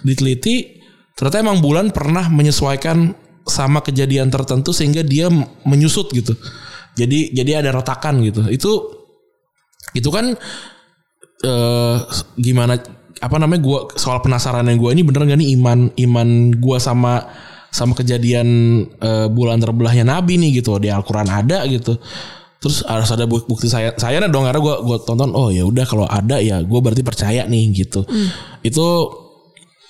diteliti. 0.00 0.80
Ternyata 1.12 1.36
emang 1.44 1.60
bulan 1.60 1.92
pernah 1.92 2.32
menyesuaikan 2.32 3.12
sama 3.46 3.80
kejadian 3.80 4.28
tertentu 4.28 4.70
sehingga 4.70 5.00
dia 5.00 5.30
menyusut 5.64 6.12
gitu. 6.12 6.36
Jadi 6.98 7.32
jadi 7.32 7.64
ada 7.64 7.76
retakan 7.76 8.20
gitu. 8.24 8.44
Itu 8.50 8.72
itu 9.96 10.08
kan 10.12 10.36
eh 11.40 11.96
gimana 12.36 12.76
apa 13.20 13.36
namanya 13.36 13.60
gua 13.60 13.78
soal 13.96 14.20
penasaran 14.24 14.64
yang 14.68 14.80
gue 14.80 14.90
ini 14.96 15.02
bener 15.04 15.28
gak 15.28 15.38
nih? 15.40 15.48
Iman 15.56 15.92
iman 15.96 16.28
gua 16.56 16.80
sama 16.80 17.24
sama 17.70 17.92
kejadian 17.94 18.48
eh, 18.86 19.28
bulan 19.30 19.60
terbelahnya 19.60 20.04
Nabi 20.04 20.36
nih 20.40 20.60
gitu. 20.60 20.76
Di 20.80 20.88
Al-Qur'an 20.92 21.28
ada 21.28 21.64
gitu. 21.68 21.96
Terus 22.60 22.84
harus 22.84 23.08
ada 23.08 23.24
bu- 23.24 23.48
bukti 23.48 23.72
saya 23.72 23.96
saya 23.96 24.20
dong 24.28 24.44
karena 24.44 24.60
gua 24.60 24.84
gua 24.84 25.00
tonton 25.00 25.32
oh 25.32 25.48
ya 25.48 25.64
udah 25.64 25.84
kalau 25.88 26.04
ada 26.04 26.36
ya 26.44 26.60
gua 26.60 26.84
berarti 26.84 27.00
percaya 27.00 27.48
nih 27.48 27.64
gitu. 27.72 28.04
Itu 28.60 28.86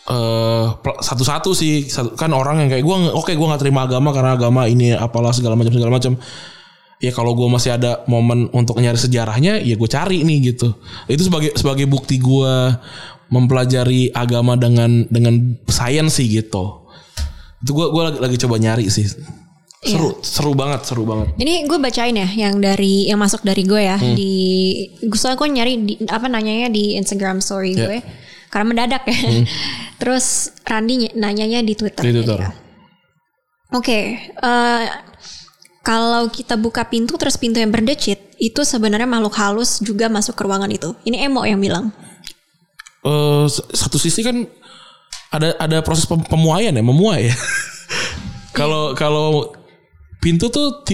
eh 0.08 0.64
satu-satu 1.00 1.50
sih. 1.52 1.84
Satu- 1.84 2.14
kan 2.14 2.32
orang 2.32 2.64
yang 2.64 2.70
kayak 2.70 2.82
gua 2.82 2.96
nge- 3.02 3.14
oke 3.14 3.32
gua 3.34 3.46
nggak 3.52 3.62
terima 3.62 3.84
agama 3.84 4.08
karena 4.10 4.32
agama 4.32 4.60
ini 4.64 4.92
apalah 4.92 5.30
segala 5.30 5.54
macam 5.54 5.72
segala 5.72 5.92
macam. 5.92 6.14
Ya 7.00 7.16
kalau 7.16 7.32
gue 7.32 7.48
masih 7.48 7.72
ada 7.72 8.04
momen 8.04 8.52
untuk 8.52 8.76
nyari 8.76 9.00
sejarahnya 9.00 9.56
ya 9.56 9.72
gue 9.72 9.88
cari 9.88 10.20
nih 10.20 10.52
gitu. 10.52 10.76
Itu 11.08 11.24
sebagai 11.24 11.56
sebagai 11.56 11.88
bukti 11.88 12.20
gue 12.20 12.76
mempelajari 13.28 14.12
agama 14.12 14.52
dengan 14.60 15.08
dengan 15.08 15.56
sains 15.64 16.20
sih 16.20 16.28
gitu. 16.28 16.84
Itu 17.60 17.72
gue 17.72 17.88
gue 17.88 18.02
lagi, 18.04 18.18
lagi 18.20 18.36
coba 18.44 18.60
nyari 18.60 18.92
sih. 18.92 19.08
Seru 19.80 20.20
seru 20.20 20.52
banget 20.52 20.84
seru 20.84 21.08
banget. 21.08 21.32
Ini 21.40 21.64
gue 21.64 21.78
bacain 21.80 22.12
ya 22.12 22.28
yang 22.28 22.60
dari 22.60 23.08
yang 23.08 23.16
masuk 23.16 23.40
dari 23.40 23.64
gue 23.64 23.80
ya 23.80 23.96
Hmm. 23.96 24.12
di 24.12 24.32
gue 25.00 25.16
soalnya 25.16 25.40
gue 25.40 25.48
nyari 25.48 25.72
di, 25.80 25.94
apa 26.04 26.28
nanyanya 26.28 26.68
di 26.68 27.00
Instagram 27.00 27.40
story 27.40 27.80
Ya. 27.80 27.88
gue 27.88 27.98
karena 28.50 28.66
mendadak 28.66 29.02
ya. 29.06 29.46
Terus 30.00 30.50
Randi 30.62 30.94
ny- 31.00 31.14
nanyanya 31.14 31.62
di 31.62 31.72
Twitter. 31.72 32.02
Di 32.02 32.12
Twitter. 32.12 32.40
Oke, 33.70 34.00
eh, 34.26 34.84
kalau 35.80 36.26
kita 36.26 36.54
buka 36.54 36.84
pintu 36.84 37.14
terus 37.14 37.38
pintu 37.38 37.56
yang 37.56 37.70
berdecit 37.70 38.18
itu 38.36 38.60
sebenarnya 38.60 39.06
makhluk 39.06 39.32
halus 39.32 39.78
juga 39.78 40.10
masuk 40.10 40.34
ke 40.34 40.42
ruangan 40.42 40.68
itu. 40.68 40.92
Ini 41.04 41.24
Emo 41.24 41.42
yang 41.42 41.56
bilang. 41.56 41.94
eh 43.00 43.46
s- 43.46 43.64
satu 43.72 43.96
sisi 43.96 44.20
kan 44.20 44.44
ada 45.30 45.56
ada 45.56 45.80
proses 45.80 46.04
pem- 46.04 46.20
pemuaian 46.20 46.68
ya 46.68 46.84
memuai 46.84 47.32
ya 47.32 47.36
kalau 48.58 48.92
kalau 48.92 49.56
pintu 50.20 50.52
tuh 50.52 50.84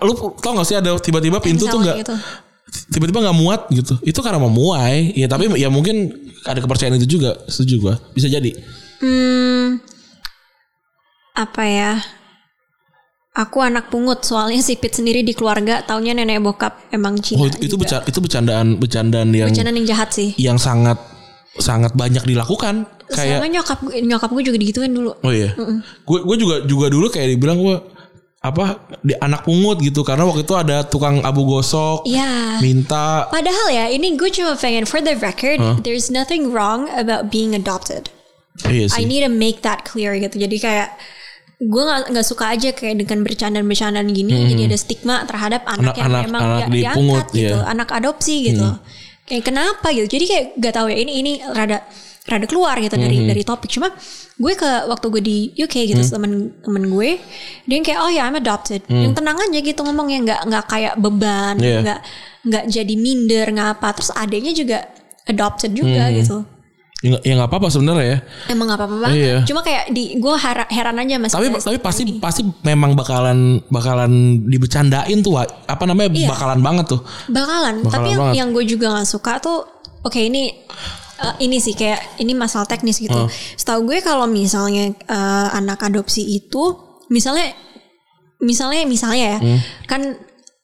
lu 0.00 0.12
tau 0.40 0.56
gak 0.56 0.64
sih 0.64 0.80
ada 0.80 0.96
tiba-tiba 0.96 1.36
pintu 1.36 1.68
tuh 1.68 1.84
nggak 1.84 1.96
gitu. 2.00 2.16
Tiba-tiba 2.88 3.20
nggak 3.20 3.36
muat 3.36 3.60
gitu 3.70 3.94
itu 4.00 4.18
karena 4.18 4.38
memuai 4.38 5.14
ya 5.14 5.26
tapi 5.26 5.50
ya 5.54 5.68
mungkin 5.68 6.10
ada 6.42 6.58
kepercayaan 6.58 6.96
itu 6.96 7.18
juga 7.18 7.34
setuju 7.46 7.74
gua 7.80 7.94
bisa 8.12 8.26
jadi 8.26 8.52
Hmm, 9.00 9.80
apa 11.32 11.64
ya? 11.64 11.92
Aku 13.32 13.62
anak 13.62 13.88
pungut 13.88 14.20
soalnya 14.20 14.60
sipit 14.60 14.92
sendiri 14.92 15.22
di 15.22 15.32
keluarga 15.32 15.80
taunya 15.80 16.12
nenek 16.12 16.36
bokap 16.38 16.76
emang 16.90 17.16
Cina. 17.16 17.40
oh 17.40 17.46
itu 17.46 17.64
itu, 17.64 17.76
juga. 17.78 18.02
itu 18.04 18.18
bercandaan 18.18 18.76
bercandaan 18.76 19.30
yang 19.30 19.48
Bercandaan 19.48 19.78
yang 19.78 19.88
jahat 19.88 20.10
sih. 20.12 20.34
yang 20.36 20.58
sangat 20.58 20.98
sangat 21.56 21.94
banyak 21.94 22.20
dilakukan 22.22 22.84
kayak 23.08 23.40
Sama 23.40 23.48
nyokap 23.48 23.78
nyokap 23.96 24.28
gue 24.30 24.42
juga 24.44 24.58
digituin 24.58 24.92
dulu. 24.92 25.16
oh 25.16 25.32
iya 25.32 25.54
gue 25.56 26.18
gue 26.20 26.36
juga 26.36 26.56
juga 26.62 26.86
dulu 26.90 27.06
kayak 27.08 27.28
dibilang 27.32 27.56
gue 27.56 27.76
apa 28.40 28.80
di 29.04 29.12
anak 29.14 29.44
pungut 29.44 29.76
gitu 29.78 30.00
karena 30.00 30.24
waktu 30.24 30.48
itu 30.48 30.56
ada 30.56 30.80
tukang 30.82 31.20
abu 31.20 31.44
gosok 31.44 32.08
Iya. 32.08 32.56
minta 32.58 33.28
Padahal 33.28 33.68
ya 33.68 33.84
ini 33.86 34.16
gue 34.16 34.32
cuma 34.32 34.56
pengen 34.56 34.88
for 34.88 34.98
the 34.98 35.12
record, 35.14 35.60
there's 35.84 36.08
nothing 36.08 36.48
wrong 36.48 36.88
about 36.90 37.28
being 37.28 37.52
adopted. 37.52 38.08
iya 38.64 38.88
I 38.88 39.04
sih 39.04 39.04
need 39.04 39.22
to 39.22 39.30
make 39.30 39.60
that 39.60 39.84
clear 39.84 40.16
gitu. 40.16 40.40
Jadi 40.40 40.56
kayak 40.56 40.88
gue 41.60 41.82
nggak 41.84 42.16
nggak 42.16 42.24
suka 42.26 42.56
aja 42.56 42.72
kayak 42.72 43.04
dengan 43.04 43.20
bercandaan-bercandaan 43.20 44.08
gini 44.08 44.48
jadi 44.48 44.72
ada 44.72 44.78
stigma 44.80 45.28
terhadap 45.28 45.60
anak, 45.68 45.92
Anak- 45.92 45.96
yang 45.96 46.08
anak- 46.08 46.24
emang 46.24 46.40
anak 46.42 46.60
dipungut, 46.66 46.72
diangkat 46.72 47.26
gitu, 47.36 47.58
iya. 47.60 47.68
anak 47.68 47.88
adopsi 47.92 48.34
gitu. 48.48 48.68
Kayak 49.28 49.44
kenapa 49.44 49.86
gitu? 49.92 50.06
Jadi 50.08 50.24
kayak 50.24 50.44
gak 50.56 50.74
tahu 50.74 50.86
ya 50.88 50.96
ini 50.96 51.12
ini 51.14 51.32
rada 51.44 51.84
rada 52.24 52.46
keluar 52.48 52.80
gitu 52.80 52.96
dari 52.96 53.20
dari 53.22 53.42
topik. 53.44 53.68
Cuma 53.68 53.92
gue 54.40 54.52
ke 54.56 54.70
waktu 54.88 55.06
gue 55.10 55.22
di 55.22 55.38
UK 55.54 55.74
gitu 55.86 56.00
temen 56.08 56.32
temen 56.58 56.88
gue 56.88 57.20
dia 57.62 57.74
yang 57.76 57.84
kayak 57.84 58.00
oh 58.00 58.08
ya 58.08 58.24
I'm 58.24 58.34
adopted. 58.34 58.80
Yang 58.88 59.12
tenang 59.14 59.36
aja 59.36 59.58
gitu 59.60 59.80
ngomongnya 59.80 60.18
nggak 60.24 60.40
nggak 60.48 60.64
kayak 60.66 60.94
beban, 60.96 61.54
Iya. 61.56 61.78
nggak 61.84 62.00
nggak 62.42 62.64
jadi 62.66 62.94
minder 62.96 63.46
nggak 63.52 63.68
apa. 63.76 63.88
Terus 63.92 64.10
adiknya 64.10 64.52
juga 64.52 64.78
adopted 65.26 65.70
juga 65.72 66.08
gitu. 66.10 66.40
ya 67.00 67.08
nggak- 67.08 67.22
ya 67.22 67.32
nggak 67.34 67.48
apa-apa 67.48 67.68
sebenarnya 67.68 68.04
ya 68.06 68.18
Emang 68.48 68.66
gak 68.66 68.76
apa-apa 68.76 68.96
banget. 68.98 69.16
Iya. 69.16 69.36
Cuma 69.44 69.60
kayak 69.60 69.88
di 69.88 70.16
gue 70.16 70.34
heran, 70.36 70.68
heran 70.68 70.96
aja 70.98 71.14
mas. 71.16 71.32
tapi 71.32 71.48
tapi 71.48 71.78
pasti 71.78 72.02
pasti 72.16 72.42
memang 72.60 72.92
bakalan 72.92 73.56
bakalan 73.68 74.12
dibecandain 74.44 75.20
tuh 75.20 75.32
apa 75.40 75.84
namanya 75.84 76.12
Iya. 76.12 76.28
bakalan 76.28 76.60
banget 76.60 76.86
tuh 76.88 77.00
bakalan. 77.26 77.80
Bakalan 77.80 77.88
Tapi 77.88 78.06
yang, 78.06 78.20
banget. 78.20 78.34
yang 78.36 78.48
gue 78.52 78.64
juga 78.66 78.86
gak 78.96 79.04
suka 79.06 79.32
tuh, 79.38 79.64
oke 80.02 80.16
ini 80.16 80.52
eh, 81.20 81.34
ini 81.40 81.56
sih 81.56 81.72
kayak 81.72 82.18
ini 82.18 82.32
masalah 82.32 82.64
teknis 82.64 82.98
gitu. 82.98 83.28
Setahu 83.54 83.84
gue 83.84 84.00
kalau 84.00 84.24
misalnya 84.24 84.88
eh, 84.90 85.48
anak 85.52 85.80
adopsi 85.82 86.24
itu, 86.24 86.76
misalnya, 87.08 87.52
misalnya 88.40 88.82
misalnya 88.84 89.26
ya, 89.36 89.38
kan 89.84 90.00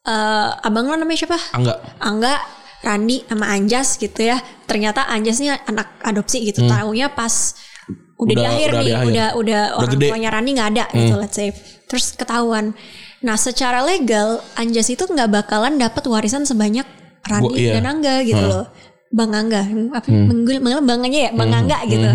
eh, 0.02 0.48
abang 0.62 0.86
lo 0.86 0.96
namanya 0.96 1.18
siapa? 1.22 1.38
enggak 1.52 1.78
Angga, 2.00 2.34
Randi, 2.82 3.16
sama 3.26 3.46
Anjas 3.50 3.96
gitu 3.96 4.20
ya. 4.22 4.38
Ternyata 4.64 5.04
Anjasnya 5.06 5.58
anak 5.64 5.98
adopsi 6.00 6.44
gitu. 6.44 6.64
Tahunya 6.64 7.12
pas 7.12 7.56
udah, 8.16 8.32
Udah- 8.32 8.32
di 8.32 8.44
akhir 8.46 8.68
udah 8.70 8.80
nih, 8.80 8.86
di 8.86 8.92
akhir. 8.92 9.06
udah 9.06 9.28
udah 9.36 9.62
orang 9.76 9.92
gede. 9.92 10.06
tuanya 10.08 10.30
Randi 10.30 10.50
nggak 10.54 10.70
ada 10.72 10.84
gitu, 10.90 11.14
let's 11.16 11.36
say. 11.36 11.48
Terus 11.86 12.14
ketahuan. 12.14 12.72
Nah, 13.20 13.34
secara 13.34 13.82
legal 13.82 14.40
Anjas 14.54 14.88
itu 14.88 15.02
nggak 15.02 15.28
bakalan 15.28 15.76
dapat 15.76 16.04
warisan 16.06 16.42
sebanyak 16.42 16.86
Randi 17.22 17.44
Gua- 17.44 17.58
iya. 17.58 17.72
dan 17.76 17.84
Angga 17.86 18.22
gitu 18.22 18.38
loh. 18.40 18.64
Bang 19.10 19.32
Angga, 19.32 19.62
apa 19.94 20.08
menggul, 20.10 20.58
menggul 20.58 20.82
banganya 20.82 21.20
ya, 21.28 21.30
Bang 21.32 21.54
Angga 21.54 21.78
gitu. 21.86 22.08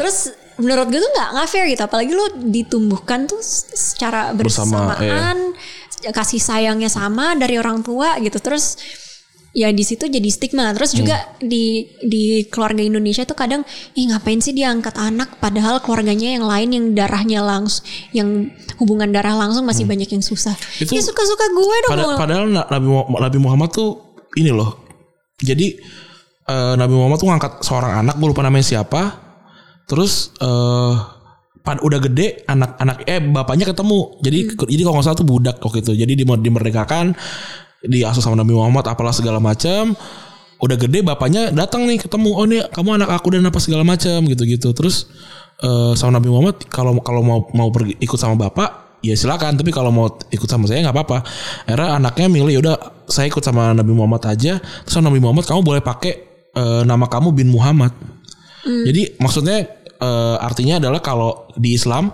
Terus 0.00 0.16
menurut 0.56 0.88
gue 0.88 1.00
tuh 1.00 1.12
nggak 1.12 1.28
nggak 1.32 1.48
fair 1.48 1.64
gitu, 1.68 1.82
apalagi 1.84 2.12
lo 2.12 2.26
ditumbuhkan 2.36 3.24
tuh 3.24 3.40
secara 3.40 4.32
Bersama, 4.32 4.92
bersamaan, 4.96 5.56
kasih 6.00 6.40
sayangnya 6.40 6.88
sama 6.88 7.36
dari 7.36 7.56
orang 7.56 7.80
tua 7.80 8.16
gitu. 8.18 8.40
Terus 8.40 8.76
ya 9.50 9.66
di 9.68 9.82
situ 9.82 10.06
jadi 10.06 10.28
stigma. 10.30 10.70
Terus 10.72 10.94
juga 10.94 11.16
di 11.40 11.82
di 12.00 12.44
keluarga 12.46 12.80
Indonesia 12.80 13.24
tuh 13.24 13.34
kadang, 13.34 13.64
ih 13.92 14.08
ngapain 14.08 14.40
sih 14.40 14.52
dia 14.52 14.68
angkat 14.68 14.96
anak, 14.96 15.36
padahal 15.40 15.80
keluarganya 15.80 16.36
yang 16.36 16.44
lain 16.44 16.68
yang 16.72 16.84
darahnya 16.92 17.40
langsung, 17.40 17.84
yang 18.12 18.48
hubungan 18.80 19.12
darah 19.12 19.36
langsung 19.36 19.64
masih 19.64 19.84
banyak 19.84 20.08
yang 20.08 20.24
susah. 20.24 20.56
Itu- 20.78 20.92
ya 20.92 21.02
suka-suka 21.02 21.46
gue 21.52 21.76
dong. 21.84 21.92
Pada- 21.92 22.16
padahal 22.16 22.44
Nabi 23.10 23.38
Muhammad 23.40 23.72
tuh 23.72 24.16
ini 24.36 24.52
loh. 24.52 24.76
Jadi 25.40 25.72
eh, 26.46 26.74
Nabi 26.76 26.94
Muhammad 26.96 27.18
tuh 27.20 27.28
ngangkat 27.28 27.52
seorang 27.64 27.92
anak, 28.06 28.14
gue 28.16 28.28
lupa 28.28 28.44
namanya 28.44 28.64
siapa. 28.64 29.02
Terus 29.90 30.30
eh 30.38 30.94
pad 31.60 31.82
udah 31.84 31.98
gede 32.00 32.46
anak-anak 32.46 32.96
eh 33.04 33.20
bapaknya 33.20 33.66
ketemu. 33.68 34.22
Jadi 34.22 34.38
jadi 34.70 34.82
kalau 34.86 34.94
nggak 35.00 35.06
salah 35.10 35.18
tuh 35.18 35.28
budak 35.28 35.56
waktu 35.60 35.82
itu. 35.82 35.92
Jadi 35.98 36.12
dimer- 36.14 36.40
dimerdekakan, 36.40 37.12
diasuh 37.84 38.22
sama 38.22 38.38
Nabi 38.38 38.54
Muhammad 38.54 38.86
apalah 38.86 39.12
segala 39.12 39.42
macam. 39.42 39.92
Udah 40.60 40.76
gede 40.76 41.02
bapaknya 41.02 41.50
datang 41.50 41.90
nih 41.90 41.98
ketemu. 42.00 42.30
Oh 42.36 42.46
nih 42.46 42.70
kamu 42.70 43.02
anak 43.02 43.10
aku 43.18 43.34
dan 43.34 43.44
apa 43.50 43.58
segala 43.58 43.82
macam 43.82 44.24
gitu-gitu. 44.30 44.70
Terus 44.72 45.10
eh 45.60 45.92
sama 45.98 46.22
Nabi 46.22 46.28
Muhammad 46.30 46.64
kalau 46.70 46.94
kalau 47.02 47.20
mau 47.26 47.38
mau 47.52 47.68
pergi 47.74 47.98
ikut 48.00 48.16
sama 48.16 48.38
bapak 48.38 49.00
ya 49.00 49.16
silakan 49.16 49.56
tapi 49.56 49.72
kalau 49.72 49.88
mau 49.88 50.06
ikut 50.28 50.44
sama 50.44 50.68
saya 50.68 50.84
nggak 50.84 50.92
apa-apa 50.92 51.18
akhirnya 51.64 51.88
anaknya 51.96 52.26
milih 52.28 52.56
udah 52.60 52.76
saya 53.08 53.32
ikut 53.32 53.40
sama 53.40 53.72
Nabi 53.72 53.92
Muhammad 53.96 54.28
aja 54.28 54.60
terus 54.60 54.92
sama 54.92 55.08
Nabi 55.08 55.24
Muhammad 55.24 55.48
kamu 55.48 55.60
boleh 55.64 55.80
pakai 55.80 56.29
eh, 56.52 56.82
nama 56.82 57.06
kamu 57.06 57.32
bin 57.32 57.48
Muhammad. 57.48 57.92
Jadi 58.60 59.16
maksudnya 59.16 59.64
eh, 59.96 60.36
artinya 60.38 60.76
adalah 60.78 61.00
kalau 61.00 61.30
di 61.54 61.72
Islam 61.72 62.12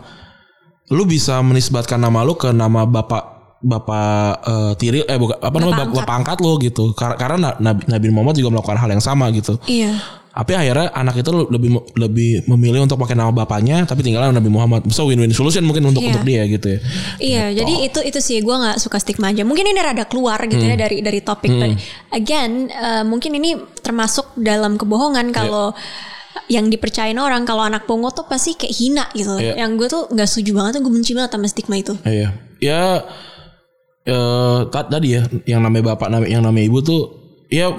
lu 0.89 1.03
bisa 1.03 1.41
menisbatkan 1.41 1.99
nama 1.99 2.23
lu 2.23 2.35
ke 2.35 2.51
nama 2.51 2.87
bapak 2.87 3.23
bapak 3.59 4.15
eh, 4.41 4.73
tiri 4.77 5.01
eh 5.03 5.17
bukan 5.17 5.37
apa 5.37 5.57
namanya 5.57 5.77
Bapak 5.77 5.89
bapak, 5.89 6.01
bapak 6.01 6.17
angkat. 6.17 6.39
lo 6.39 6.53
gitu. 6.59 6.85
Kar- 6.93 7.17
karena 7.17 7.37
Na- 7.41 7.59
Nabi, 7.59 7.83
Nabi 7.87 8.07
Muhammad 8.09 8.35
juga 8.35 8.51
melakukan 8.53 8.79
hal 8.79 8.91
yang 8.91 9.03
sama 9.03 9.27
gitu. 9.31 9.59
Iya. 9.67 9.99
Tapi 10.37 10.53
akhirnya 10.53 10.93
anak 10.93 11.17
itu 11.17 11.33
lebih 11.33 11.71
lebih 11.97 12.45
memilih 12.45 12.85
untuk 12.85 13.01
pakai 13.01 13.17
nama 13.17 13.33
bapaknya 13.33 13.89
tapi 13.89 14.05
tinggalan 14.05 14.37
Nabi 14.37 14.53
Muhammad. 14.53 14.85
So 14.93 15.09
win-win 15.09 15.33
solution 15.33 15.65
mungkin 15.65 15.89
untuk 15.89 16.05
Iya. 16.05 16.13
untuk 16.13 16.25
dia 16.29 16.43
gitu 16.45 16.67
ya. 16.69 16.79
Iya, 17.17 17.45
jadi 17.57 17.75
itu 17.89 18.01
itu 18.05 18.19
sih 18.21 18.45
gue 18.45 18.53
nggak 18.53 18.77
suka 18.77 19.01
stigma 19.01 19.33
aja. 19.33 19.43
Mungkin 19.43 19.65
ini 19.65 19.81
rada 19.81 20.05
keluar 20.05 20.37
gitu 20.45 20.61
Hmm. 20.61 20.77
ya 20.77 20.77
dari 20.77 21.01
dari 21.01 21.25
topik. 21.25 21.49
But 21.49 21.81
again, 22.13 22.69
eh, 22.69 23.01
mungkin 23.03 23.33
ini 23.33 23.57
termasuk 23.81 24.37
dalam 24.37 24.77
kebohongan 24.77 25.33
kalau 25.33 25.73
yang 26.53 26.69
dipercayain 26.69 27.17
orang 27.17 27.43
kalau 27.43 27.65
anak 27.65 27.89
pongo 27.89 28.13
tuh 28.13 28.29
pasti 28.29 28.55
kayak 28.55 28.77
hina 28.77 29.05
gitu. 29.17 29.41
Iya. 29.41 29.57
Yang 29.65 29.71
gue 29.73 29.89
tuh 29.89 30.03
nggak 30.13 30.29
setuju 30.29 30.51
banget, 30.53 30.73
tuh 30.77 30.83
gue 30.85 30.93
benci 30.93 31.13
banget 31.17 31.33
sama 31.33 31.49
stigma 31.49 31.81
itu. 31.81 31.97
Iya. 32.05 32.29
Ya 32.61 32.83
eh 34.07 34.59
ta- 34.71 34.87
tadi 34.87 35.17
ya 35.17 35.25
yang 35.49 35.59
namanya 35.59 35.97
bapak 35.97 36.29
yang 36.29 36.45
namanya 36.45 36.63
ibu 36.63 36.79
tuh 36.79 37.01
ya 37.47 37.71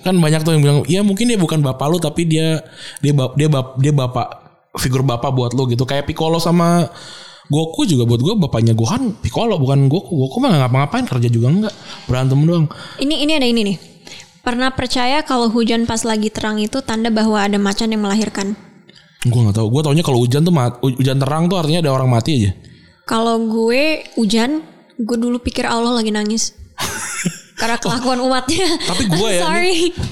kan 0.00 0.16
banyak 0.16 0.40
tuh 0.40 0.56
yang 0.56 0.62
bilang 0.64 0.78
ya 0.88 1.00
mungkin 1.04 1.28
dia 1.28 1.36
bukan 1.36 1.60
bapak 1.60 1.86
lu 1.92 1.98
tapi 2.00 2.24
dia 2.24 2.64
dia 3.04 3.12
bap, 3.12 3.36
dia 3.36 3.48
bap, 3.52 3.76
dia 3.76 3.92
bapak 3.92 4.26
figur 4.80 5.04
bapak 5.04 5.30
buat 5.34 5.52
lu 5.52 5.68
gitu 5.68 5.84
kayak 5.84 6.08
Piccolo 6.08 6.40
sama 6.40 6.88
Goku 7.50 7.82
juga 7.82 8.06
buat 8.06 8.22
gue 8.22 8.34
bapaknya 8.38 8.72
Gohan 8.78 9.18
Piccolo 9.18 9.58
bukan 9.58 9.90
Goku 9.90 10.14
Goku 10.14 10.38
mah 10.38 10.54
nggak 10.54 10.60
ngapa-ngapain 10.70 11.04
kerja 11.10 11.28
juga 11.28 11.46
enggak 11.50 11.74
berantem 12.06 12.38
doang 12.46 12.66
Ini 13.02 13.26
ini 13.26 13.32
ada 13.34 13.46
ini 13.46 13.60
nih. 13.66 13.78
Pernah 14.40 14.72
percaya 14.72 15.20
kalau 15.20 15.52
hujan 15.52 15.84
pas 15.84 16.00
lagi 16.00 16.32
terang 16.32 16.56
itu 16.56 16.80
tanda 16.80 17.12
bahwa 17.12 17.36
ada 17.44 17.60
macan 17.60 17.92
yang 17.92 18.00
melahirkan? 18.00 18.56
gue 19.20 19.36
nggak 19.36 19.52
tahu 19.52 19.68
gue 19.68 19.82
taunya 19.84 20.00
kalau 20.00 20.24
hujan 20.24 20.40
tuh 20.48 20.54
mat, 20.54 20.80
hujan 20.80 21.20
terang 21.20 21.44
tuh 21.44 21.60
artinya 21.60 21.84
ada 21.84 21.92
orang 21.92 22.08
mati 22.08 22.40
aja 22.40 22.50
Kalau 23.04 23.36
gue 23.36 24.06
hujan, 24.16 24.64
gue 24.96 25.16
dulu 25.18 25.42
pikir 25.42 25.66
Allah 25.66 25.98
lagi 25.98 26.14
nangis. 26.14 26.54
Karena 27.60 27.76
kelakuan 27.76 28.24
umatnya. 28.24 28.64
tapi 28.88 29.04
gue 29.04 29.28
ya 29.30 29.44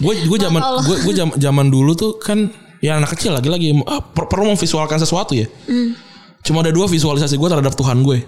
gue 0.04 0.14
gue 0.28 0.38
zaman 0.38 0.60
gue 0.84 0.96
gue 1.08 1.14
zaman 1.40 1.66
dulu 1.72 1.96
tuh 1.96 2.20
kan 2.20 2.52
ya 2.78 3.00
anak 3.00 3.16
kecil 3.16 3.32
lagi-lagi 3.32 3.72
ah, 3.88 4.04
per- 4.04 4.28
perlu 4.28 4.52
memvisualkan 4.52 5.00
sesuatu 5.00 5.32
ya. 5.32 5.48
Hmm. 5.64 5.96
cuma 6.44 6.60
ada 6.62 6.70
dua 6.70 6.86
visualisasi 6.86 7.34
gue 7.34 7.48
terhadap 7.48 7.72
Tuhan 7.74 8.04
gue. 8.04 8.20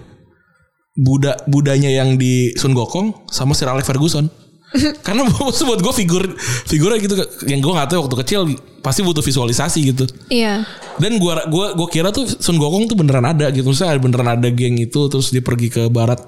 Buddha 0.91 1.39
Budanya 1.47 1.87
yang 1.87 2.19
di 2.19 2.51
Sun 2.59 2.75
Gokong 2.75 3.31
sama 3.31 3.55
Sir 3.55 3.71
Alex 3.71 3.87
Ferguson. 3.87 4.27
Karena 5.05 5.23
buat 5.67 5.79
gue 5.79 5.93
figur 5.95 6.23
figurnya 6.67 6.99
gitu 6.99 7.15
yang 7.47 7.63
gue 7.63 7.71
nggak 7.71 7.87
tahu 7.91 8.07
waktu 8.07 8.17
kecil 8.27 8.41
pasti 8.81 8.99
butuh 8.99 9.21
visualisasi 9.21 9.79
gitu. 9.93 10.03
Iya. 10.27 10.65
dan 10.99 11.15
gua 11.17 11.47
gua 11.47 11.71
gua 11.73 11.87
kira 11.87 12.11
tuh 12.11 12.27
Sun 12.27 12.59
Gokong 12.59 12.91
tuh 12.91 12.97
beneran 12.99 13.23
ada 13.23 13.47
gitu. 13.49 13.63
Maksudnya 13.63 13.95
beneran 13.97 14.27
ada 14.35 14.47
geng 14.51 14.75
itu 14.75 15.07
terus 15.07 15.31
dia 15.31 15.39
pergi 15.39 15.71
ke 15.71 15.87
barat 15.87 16.19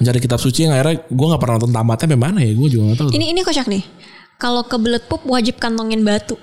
mencari 0.00 0.18
kitab 0.20 0.38
suci 0.38 0.66
yang 0.68 0.72
akhirnya 0.76 1.06
gua 1.10 1.26
nggak 1.34 1.42
pernah 1.42 1.54
nonton 1.60 1.72
tamatnya 1.72 2.04
sampai 2.10 2.20
mana 2.20 2.38
ya 2.44 2.52
gua 2.52 2.68
juga 2.68 2.82
nggak 2.90 2.98
tahu 2.98 3.08
tuh. 3.10 3.16
Ini 3.16 3.26
ini 3.32 3.40
kocak 3.42 3.66
nih. 3.68 3.82
Kalau 4.36 4.62
kebelet 4.68 5.04
pup 5.08 5.24
wajib 5.24 5.56
kantongin 5.56 6.04
batu. 6.04 6.36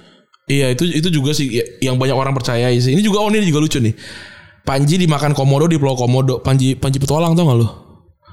Iya 0.49 0.75
itu 0.75 0.83
itu 0.89 1.07
juga 1.07 1.31
sih 1.31 1.47
ya, 1.47 1.63
yang 1.79 1.95
banyak 1.95 2.15
orang 2.17 2.33
percaya 2.35 2.67
sih. 2.75 2.91
Ini 2.91 3.01
juga 3.05 3.23
oh 3.23 3.29
ini 3.31 3.47
juga 3.47 3.63
lucu 3.63 3.79
nih. 3.79 3.93
Panji 4.63 4.95
dimakan 4.95 5.35
komodo 5.35 5.67
di 5.67 5.75
Pulau 5.75 5.95
Komodo. 5.99 6.39
Panji 6.39 6.79
Panji 6.79 6.95
petualang 6.95 7.35
tau 7.35 7.47
gak 7.51 7.57
lu? 7.59 7.67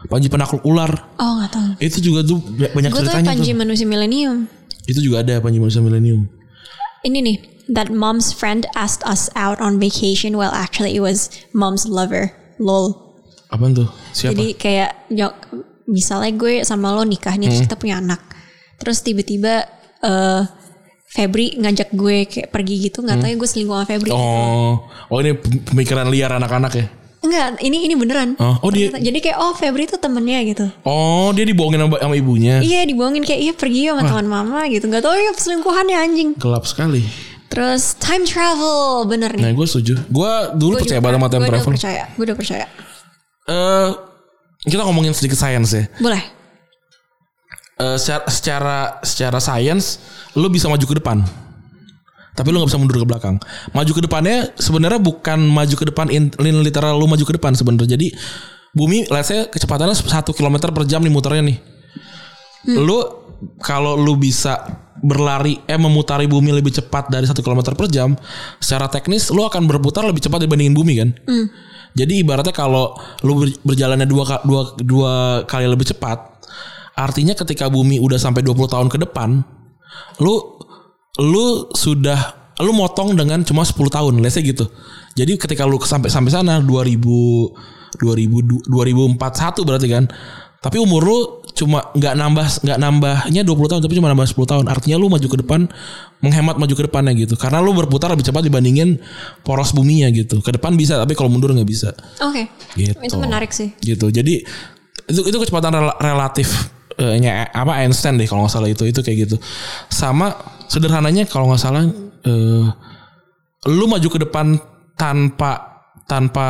Panji 0.06 0.30
penakluk 0.30 0.62
ular. 0.64 0.90
Oh 1.18 1.42
nggak 1.42 1.50
tahu. 1.52 1.68
Itu 1.82 1.98
juga 2.00 2.24
tuh 2.24 2.38
banyak 2.72 2.90
Gue 2.94 3.02
tuh 3.02 3.10
ceritanya 3.10 3.34
Panji 3.34 3.50
tuh. 3.52 3.58
manusia 3.58 3.86
milenium. 3.86 4.46
Itu 4.86 5.02
juga 5.02 5.26
ada 5.26 5.42
Panji 5.42 5.58
manusia 5.58 5.82
milenium. 5.82 6.30
Ini 7.04 7.18
nih. 7.20 7.38
That 7.70 7.86
mom's 7.94 8.34
friend 8.34 8.66
asked 8.74 9.06
us 9.06 9.30
out 9.38 9.62
on 9.62 9.78
vacation 9.78 10.34
while 10.34 10.50
actually 10.50 10.98
it 10.98 11.02
was 11.04 11.30
mom's 11.54 11.86
lover. 11.86 12.34
Lol. 12.58 13.09
Apaan 13.50 13.74
tuh? 13.74 13.88
Siapa? 14.10 14.32
Jadi 14.32 14.46
kayak 14.54 14.90
yo- 15.10 15.36
misalnya 15.84 16.30
gue 16.32 16.62
sama 16.62 16.90
lo 16.90 17.02
nikah 17.02 17.34
nih 17.34 17.50
Hmm. 17.50 17.60
kita 17.60 17.74
punya 17.74 17.98
anak. 17.98 18.22
Terus 18.76 19.02
tiba-tiba 19.02 19.66
eh 20.00 20.42
Febri 21.04 21.58
ngajak 21.58 21.90
gue 21.90 22.22
kayak 22.24 22.48
pergi 22.48 22.86
gitu 22.86 23.02
nggak 23.02 23.18
tahu 23.18 23.26
ya 23.26 23.36
gue 23.36 23.48
selingkuh 23.48 23.74
sama 23.74 23.84
Febri. 23.84 24.08
Hmm. 24.08 24.16
oh, 24.16 24.72
oh 25.08 25.18
ini 25.18 25.34
pem- 25.34 25.62
pemikiran 25.66 26.06
liar 26.06 26.30
anak-anak 26.32 26.72
ya? 26.72 26.86
Enggak, 27.20 27.60
ini 27.60 27.84
ini 27.84 27.94
beneran. 27.94 28.32
Oh, 28.38 28.56
oh 28.62 28.70
dia 28.70 28.88
Jadi 28.88 29.18
kayak 29.20 29.36
oh 29.36 29.52
Febri 29.52 29.84
tuh 29.84 29.98
temennya 29.98 30.40
gitu. 30.46 30.70
Oh 30.84 31.34
dia 31.34 31.42
dibohongin 31.42 31.82
sama, 31.82 31.98
sama 31.98 32.14
ibunya. 32.14 32.62
Iya 32.62 32.86
dibohongin 32.86 33.20
kayak 33.20 33.40
iya 33.42 33.52
pergi 33.52 33.90
sama 33.90 34.06
teman 34.06 34.26
mama 34.26 34.64
gitu. 34.66 34.86
Gak 34.86 35.02
tau 35.02 35.12
ya 35.12 35.34
selingkuhannya 35.34 35.96
anjing. 35.98 36.30
Gelap 36.38 36.64
sekali. 36.64 37.02
Terus 37.50 37.98
time 37.98 38.22
travel 38.22 39.04
bener 39.04 39.34
nih. 39.34 39.42
Nah 39.42 39.52
gue 39.52 39.66
setuju. 39.66 39.98
Gue 40.06 40.32
dulu 40.54 40.78
Gue 40.78 40.86
percaya 40.86 41.02
banget 41.02 41.18
sama 41.18 41.28
time 41.28 41.36
gue 41.36 41.44
udah 41.44 41.58
travel. 41.58 41.72
percaya. 41.74 42.02
Gue 42.08 42.24
udah 42.24 42.38
percaya. 42.38 42.66
Eh 43.48 43.90
kita 44.68 44.84
ngomongin 44.84 45.16
sedikit 45.16 45.40
sains 45.40 45.72
ya. 45.72 45.88
Boleh. 45.96 46.20
Eh, 47.80 47.96
secara 47.96 48.28
secara 48.28 48.78
secara 49.00 49.38
sains 49.40 49.96
lu 50.36 50.52
bisa 50.52 50.68
maju 50.68 50.84
ke 50.84 50.96
depan. 51.00 51.24
Tapi 52.36 52.48
lu 52.52 52.60
nggak 52.60 52.70
bisa 52.72 52.80
mundur 52.80 53.00
ke 53.00 53.08
belakang. 53.08 53.40
Maju 53.72 53.92
ke 53.96 54.02
depannya 54.04 54.52
sebenarnya 54.60 55.00
bukan 55.00 55.40
maju 55.40 55.74
ke 55.74 55.84
depan 55.88 56.12
in, 56.12 56.28
in 56.44 56.56
literal 56.60 56.96
lu 57.00 57.08
maju 57.08 57.24
ke 57.24 57.34
depan 57.40 57.56
sebenarnya. 57.56 57.96
Jadi 57.96 58.12
bumi 58.76 59.08
let's 59.08 59.32
say 59.32 59.48
kecepatannya 59.48 59.96
1 59.96 60.06
km 60.36 60.56
per 60.70 60.84
jam 60.84 61.00
nih 61.00 61.12
muternya 61.12 61.42
nih. 61.42 61.58
Lu 62.76 63.00
kalau 63.64 63.96
lu 63.96 64.20
bisa 64.20 64.60
berlari 65.00 65.56
eh 65.64 65.80
memutari 65.80 66.28
bumi 66.28 66.52
lebih 66.52 66.76
cepat 66.76 67.08
dari 67.08 67.24
1 67.24 67.32
km 67.40 67.72
per 67.72 67.88
jam, 67.88 68.12
secara 68.60 68.92
teknis 68.92 69.32
lu 69.32 69.40
akan 69.48 69.64
berputar 69.64 70.04
lebih 70.04 70.20
cepat 70.20 70.44
dibandingin 70.44 70.76
bumi 70.76 70.92
kan? 71.00 71.10
Jadi 71.94 72.22
ibaratnya 72.22 72.54
kalau 72.54 72.94
lu 73.26 73.44
ber- 73.44 73.58
berjalannya 73.66 74.06
dua, 74.06 74.42
dua, 74.46 74.62
dua 74.78 75.12
kali 75.46 75.66
lebih 75.66 75.90
cepat, 75.90 76.46
artinya 76.94 77.34
ketika 77.34 77.66
bumi 77.66 77.98
udah 77.98 78.18
sampai 78.20 78.44
20 78.44 78.70
tahun 78.70 78.88
ke 78.92 78.98
depan, 79.08 79.42
lu 80.22 80.34
lu 81.18 81.68
sudah 81.74 82.40
lu 82.60 82.76
motong 82.76 83.16
dengan 83.16 83.40
cuma 83.42 83.64
10 83.64 83.88
tahun, 83.88 84.20
say 84.28 84.44
gitu. 84.44 84.68
Jadi 85.16 85.40
ketika 85.40 85.64
lu 85.64 85.80
sampai 85.80 86.12
sampai 86.12 86.30
sana 86.30 86.60
2000 86.62 87.00
2000 87.98 88.68
2041 88.70 89.66
berarti 89.66 89.88
kan. 89.90 90.04
Tapi 90.60 90.76
umur 90.76 91.00
lu 91.00 91.18
cuma 91.54 91.92
nggak 91.92 92.14
nambah 92.16 92.46
nggak 92.62 92.78
nambahnya 92.78 93.42
20 93.44 93.70
tahun 93.70 93.80
tapi 93.84 93.94
cuma 93.98 94.08
nambah 94.12 94.26
10 94.28 94.50
tahun. 94.50 94.64
Artinya 94.70 94.96
lu 94.96 95.06
maju 95.10 95.26
ke 95.26 95.38
depan 95.40 95.66
menghemat 96.20 96.56
maju 96.56 96.74
ke 96.74 96.84
depannya 96.86 97.12
gitu. 97.16 97.34
Karena 97.36 97.58
lu 97.60 97.72
berputar 97.76 98.12
lebih 98.12 98.26
cepat 98.26 98.46
dibandingin 98.46 99.00
poros 99.44 99.72
buminya 99.72 100.08
gitu. 100.12 100.40
Ke 100.40 100.56
depan 100.56 100.76
bisa 100.76 100.96
tapi 101.00 101.16
kalau 101.18 101.28
mundur 101.32 101.52
nggak 101.52 101.68
bisa. 101.68 101.92
Oke. 102.24 102.48
Gitu. 102.76 102.96
Itu 103.00 103.16
menarik 103.18 103.50
sih. 103.52 103.72
Gitu. 103.80 104.08
Jadi 104.08 104.44
itu 105.10 105.20
itu 105.26 105.36
kecepatan 105.36 105.74
rel- 105.74 105.98
relatif 105.98 106.70
eh, 107.00 107.16
nya 107.18 107.48
apa 107.50 107.82
Einstein 107.82 108.20
deh 108.20 108.28
kalau 108.28 108.46
nggak 108.46 108.54
salah 108.54 108.68
itu 108.70 108.84
itu 108.86 109.00
kayak 109.02 109.28
gitu. 109.28 109.36
Sama 109.90 110.36
sederhananya 110.70 111.26
kalau 111.26 111.50
nggak 111.50 111.62
salah 111.62 111.82
eh, 112.26 112.64
lu 113.68 113.84
maju 113.90 114.08
ke 114.08 114.18
depan 114.22 114.56
tanpa 114.96 115.70
tanpa 116.10 116.46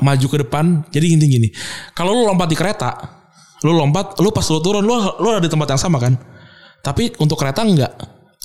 maju 0.00 0.26
ke 0.26 0.36
depan. 0.40 0.88
Jadi 0.88 1.06
intinya 1.12 1.30
gini, 1.36 1.48
kalau 1.92 2.16
lu 2.16 2.24
lompat 2.24 2.48
di 2.48 2.56
kereta, 2.56 2.90
lu 3.62 3.72
lompat, 3.72 4.18
lu 4.18 4.34
pas 4.34 4.44
lu 4.46 4.58
turun 4.58 4.82
lu 4.82 4.94
lu 4.94 5.26
ada 5.30 5.42
di 5.42 5.50
tempat 5.50 5.74
yang 5.74 5.80
sama 5.80 5.98
kan. 6.02 6.14
Tapi 6.82 7.14
untuk 7.22 7.38
kereta 7.38 7.62
enggak. 7.62 7.94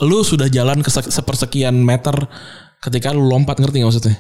Lu 0.05 0.21
sudah 0.21 0.45
jalan 0.45 0.85
ke 0.85 0.93
se- 0.93 1.09
sepersekian 1.09 1.73
meter 1.73 2.13
ketika 2.77 3.09
lu 3.09 3.25
lompat 3.25 3.57
ngerti 3.57 3.81
nggak 3.81 3.89
maksudnya? 3.89 4.15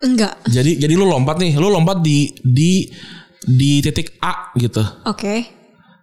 Enggak. 0.00 0.40
Jadi 0.48 0.80
jadi 0.80 0.94
lu 0.96 1.04
lompat 1.04 1.36
nih, 1.36 1.56
lu 1.60 1.68
lompat 1.68 2.00
di 2.00 2.32
di 2.40 2.88
di 3.44 3.84
titik 3.84 4.16
A 4.24 4.52
gitu. 4.56 4.80
Oke. 5.04 5.44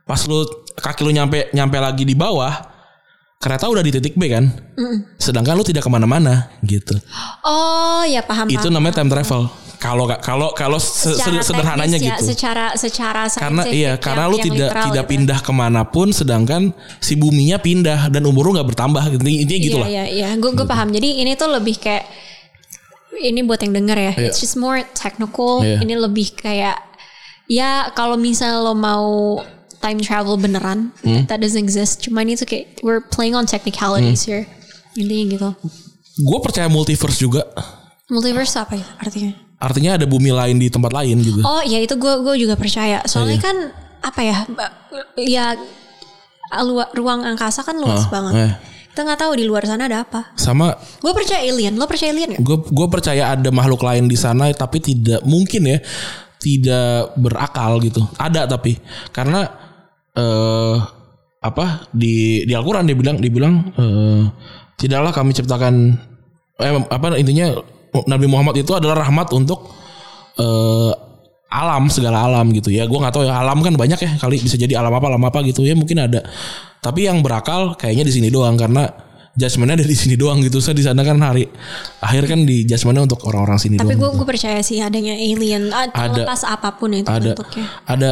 Pas 0.06 0.22
lu 0.30 0.46
kaki 0.78 1.02
lu 1.02 1.12
nyampe 1.14 1.50
nyampe 1.54 1.78
lagi 1.82 2.06
di 2.06 2.14
bawah, 2.14 2.54
kereta 3.42 3.66
udah 3.66 3.82
di 3.82 3.94
titik 3.98 4.14
B 4.14 4.30
kan. 4.30 4.46
Sedangkan 5.18 5.58
lu 5.58 5.66
tidak 5.66 5.82
ke 5.82 5.90
mana-mana 5.90 6.54
gitu. 6.62 6.94
Oh 7.42 8.06
ya 8.06 8.22
paham. 8.22 8.46
Itu 8.46 8.70
paham. 8.70 8.78
namanya 8.78 9.02
time 9.02 9.10
travel. 9.10 9.50
Kalau 9.82 10.06
kalau 10.22 10.54
kalau 10.54 10.78
se- 10.78 11.18
sederhananya 11.42 11.98
teknis 11.98 12.06
ya, 12.06 12.16
gitu. 12.22 12.38
secara 12.38 12.78
secara 12.78 13.26
karena 13.28 13.66
iya 13.66 13.98
karena 13.98 14.30
lu 14.30 14.38
tidak 14.38 14.70
literal 14.70 14.86
tidak 14.88 15.06
gitu. 15.10 15.12
pindah 15.18 15.40
ke 15.42 15.52
mana 15.52 15.82
pun 15.84 16.14
sedangkan 16.14 16.70
si 17.02 17.18
buminya 17.18 17.58
pindah 17.58 18.08
dan 18.08 18.22
umur 18.24 18.46
lu 18.46 18.62
nggak 18.62 18.70
bertambah 18.70 19.02
gitu. 19.10 19.26
intinya 19.26 19.60
gitu 19.60 19.78
lah 19.82 19.90
Iya 19.90 20.06
iya 20.06 20.28
iya, 20.30 20.38
gue 20.38 20.54
gue 20.54 20.64
paham. 20.64 20.94
Jadi 20.94 21.20
ini 21.20 21.34
tuh 21.34 21.50
lebih 21.50 21.76
kayak 21.76 22.06
ini 23.20 23.42
buat 23.42 23.58
yang 23.60 23.74
denger 23.74 23.98
ya. 23.98 24.14
Iya. 24.16 24.28
It's 24.28 24.40
just 24.40 24.54
more 24.54 24.78
technical. 24.94 25.62
Iya. 25.62 25.82
Ini 25.82 25.94
lebih 26.00 26.34
kayak 26.36 26.78
ya 27.46 27.90
kalau 27.92 28.16
misal 28.16 28.62
lo 28.62 28.74
mau 28.74 29.42
time 29.78 29.98
travel 30.00 30.38
beneran, 30.38 30.94
Hmm. 31.02 31.26
that 31.26 31.42
doesn't 31.42 31.58
exist. 31.58 32.06
Cuman 32.06 32.30
itu 32.30 32.46
kayak 32.46 32.80
we're 32.80 33.02
playing 33.04 33.34
on 33.34 33.44
technicalities 33.44 34.24
Hmm. 34.24 34.30
here. 34.30 34.44
Intinya 34.94 35.26
gitu. 35.28 35.50
gue 36.22 36.40
percaya 36.44 36.68
multiverse 36.68 37.18
juga 37.18 37.48
Multiverse 38.06 38.60
apa 38.60 38.76
ya 38.76 38.84
artinya? 39.00 39.32
Artinya 39.62 39.94
ada 39.94 40.04
bumi 40.04 40.34
lain 40.34 40.58
di 40.58 40.68
tempat 40.68 40.90
lain 40.92 41.22
gitu 41.22 41.40
Oh 41.42 41.62
ya 41.62 41.78
itu 41.78 41.94
gue 41.94 42.14
gue 42.20 42.36
juga 42.40 42.58
percaya. 42.58 43.06
Soalnya 43.06 43.38
Iya. 43.38 43.46
kan 43.46 43.56
apa 44.02 44.22
ya? 44.22 44.38
Ya 45.16 45.46
lu- 46.60 46.92
ruang 46.92 47.22
angkasa 47.24 47.62
kan 47.62 47.78
luas 47.78 48.04
Ah, 48.04 48.10
banget. 48.10 48.34
eh. 48.36 48.54
Kita 48.92 49.08
nggak 49.08 49.20
tahu 49.22 49.32
di 49.34 49.46
luar 49.46 49.64
sana 49.64 49.86
ada 49.86 50.02
apa. 50.02 50.36
sama 50.36 50.76
Gue 51.00 51.14
percaya 51.14 51.40
alien. 51.40 51.78
Lo 51.78 51.86
percaya 51.86 52.12
alien 52.12 52.36
gak? 52.36 52.42
gue 52.42 52.58
gue 52.68 52.88
percaya 52.90 53.24
ada 53.32 53.50
makhluk 53.50 53.80
lain 53.82 54.06
di 54.06 54.18
sana 54.18 54.52
tapi 54.52 54.82
tidak 54.82 55.22
mungkin 55.24 55.64
ya 55.64 55.78
tidak 56.36 57.14
berakal 57.16 57.78
gitu 57.80 58.02
ada 58.18 58.44
tapi 58.46 58.82
karena 59.12 59.46
eh 60.12 60.76
apa 61.40 61.86
di 61.90 62.44
di 62.44 62.54
Al-Qur'an 62.54 62.84
dia 62.84 62.94
bilang 62.94 63.16
dibilang 63.16 63.54
eh, 63.72 64.24
tidaklah 64.76 65.10
kami 65.10 65.32
ciptakan 65.32 65.96
eh, 66.58 66.74
apa 66.84 67.16
intinya 67.16 67.54
Nabi 67.92 68.26
Muhammad 68.26 68.56
itu 68.58 68.72
adalah 68.72 69.04
rahmat 69.04 69.28
untuk 69.32 69.68
eh, 70.36 70.92
alam 71.52 71.92
segala 71.92 72.24
alam 72.24 72.48
gitu 72.56 72.72
ya. 72.72 72.88
Gua 72.88 73.04
nggak 73.04 73.14
tahu 73.14 73.24
ya 73.28 73.36
alam 73.36 73.60
kan 73.60 73.76
banyak 73.76 74.00
ya 74.00 74.12
kali 74.16 74.40
bisa 74.40 74.56
jadi 74.56 74.80
alam 74.80 74.96
apa 74.96 75.12
alam 75.12 75.20
apa 75.22 75.44
gitu 75.44 75.68
ya 75.68 75.76
mungkin 75.76 76.00
ada. 76.00 76.24
Tapi 76.80 77.06
yang 77.06 77.20
berakal 77.20 77.76
kayaknya 77.76 78.08
di 78.08 78.14
sini 78.16 78.28
doang 78.32 78.56
karena 78.56 78.88
judgementnya 79.32 79.84
ada 79.84 79.88
di 79.88 79.96
sini 79.96 80.16
doang 80.16 80.40
gitu. 80.40 80.64
Saya 80.64 80.80
di 80.80 80.84
sana 80.88 81.04
kan 81.04 81.20
hari 81.20 81.44
akhir 82.00 82.32
kan 82.32 82.48
di 82.48 82.64
judgementnya 82.64 83.04
untuk 83.12 83.20
orang-orang 83.28 83.60
sini 83.60 83.76
Tapi 83.76 84.00
doang. 84.00 84.16
gue 84.16 84.24
gue 84.24 84.28
percaya 84.28 84.60
sih 84.64 84.80
adanya 84.80 85.12
alien 85.14 85.72
ah, 85.76 85.92
Ada. 85.92 86.24
lepas 86.24 86.42
apa 86.48 86.70
pun 86.80 86.96
itu 86.96 87.08
ada 87.12 87.36
bentuknya. 87.36 87.66
ada 87.84 88.12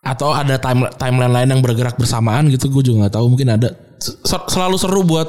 atau 0.00 0.32
ada 0.32 0.56
time 0.56 0.88
timeline 0.96 1.34
lain 1.34 1.48
yang 1.52 1.60
bergerak 1.60 1.98
bersamaan 1.98 2.48
gitu 2.48 2.72
gue 2.72 2.80
juga 2.86 3.04
nggak 3.04 3.14
tahu 3.20 3.26
mungkin 3.28 3.52
ada 3.52 3.68
Se- 4.00 4.48
selalu 4.48 4.80
seru 4.80 5.04
buat 5.04 5.28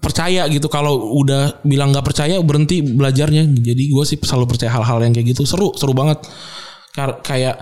percaya 0.00 0.48
gitu. 0.48 0.66
Kalau 0.66 1.14
udah 1.20 1.60
bilang 1.62 1.92
nggak 1.92 2.04
percaya 2.04 2.40
berhenti 2.40 2.80
belajarnya. 2.80 3.46
Jadi 3.52 3.82
gue 3.92 4.04
sih 4.08 4.16
selalu 4.16 4.56
percaya 4.56 4.72
hal-hal 4.72 4.98
yang 5.04 5.12
kayak 5.12 5.36
gitu. 5.36 5.44
Seru 5.44 5.76
seru 5.76 5.92
banget. 5.92 6.24
Kar- 6.90 7.22
kayak 7.22 7.60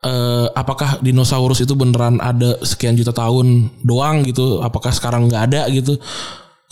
eh, 0.00 0.46
apakah 0.54 1.02
dinosaurus 1.02 1.60
itu 1.66 1.74
beneran 1.76 2.22
ada 2.22 2.56
sekian 2.62 2.94
juta 2.94 3.10
tahun 3.12 3.68
doang 3.82 4.22
gitu? 4.24 4.62
Apakah 4.62 4.94
sekarang 4.94 5.28
nggak 5.28 5.42
ada 5.52 5.60
gitu? 5.68 5.98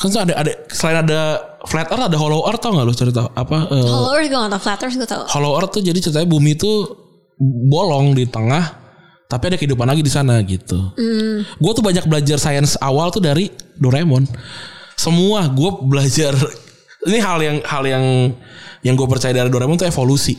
Kan 0.00 0.08
tuh 0.08 0.22
ada 0.24 0.34
ada 0.34 0.50
selain 0.72 1.04
ada 1.04 1.20
flat 1.68 1.86
earth 1.92 2.10
ada 2.10 2.18
hollow 2.18 2.48
earth 2.48 2.62
tau 2.64 2.72
nggak 2.72 2.86
lo 2.86 2.94
cerita? 2.96 3.22
Apa 3.36 3.68
eh, 3.70 3.86
Hollow 3.86 4.16
Earth 4.16 4.28
gue 4.30 4.38
gak 4.38 4.50
tau, 4.50 4.62
Flat 4.62 4.80
Earth 4.82 4.96
gue 4.98 5.08
tau. 5.08 5.22
Hollow 5.28 5.52
Earth 5.60 5.78
tuh 5.78 5.82
jadi 5.84 5.98
ceritanya 6.00 6.26
bumi 6.26 6.56
tuh 6.56 6.90
bolong 7.42 8.14
di 8.14 8.26
tengah 8.30 8.82
tapi 9.26 9.48
ada 9.48 9.56
kehidupan 9.56 9.88
lagi 9.88 10.04
di 10.04 10.12
sana 10.12 10.44
gitu. 10.44 10.92
Gue 11.56 11.72
tuh 11.72 11.80
banyak 11.80 12.04
belajar 12.04 12.36
sains 12.36 12.76
awal 12.84 13.08
tuh 13.08 13.24
dari 13.24 13.48
Doraemon. 13.80 14.28
Semua 14.94 15.48
gue 15.48 15.70
belajar 15.82 16.34
ini 17.08 17.18
hal 17.18 17.38
yang 17.42 17.56
hal 17.66 17.84
yang 17.84 18.04
yang 18.82 18.94
gue 18.94 19.06
percaya 19.06 19.34
dari 19.34 19.50
Doraemon 19.50 19.78
tuh 19.78 19.88
evolusi. 19.88 20.34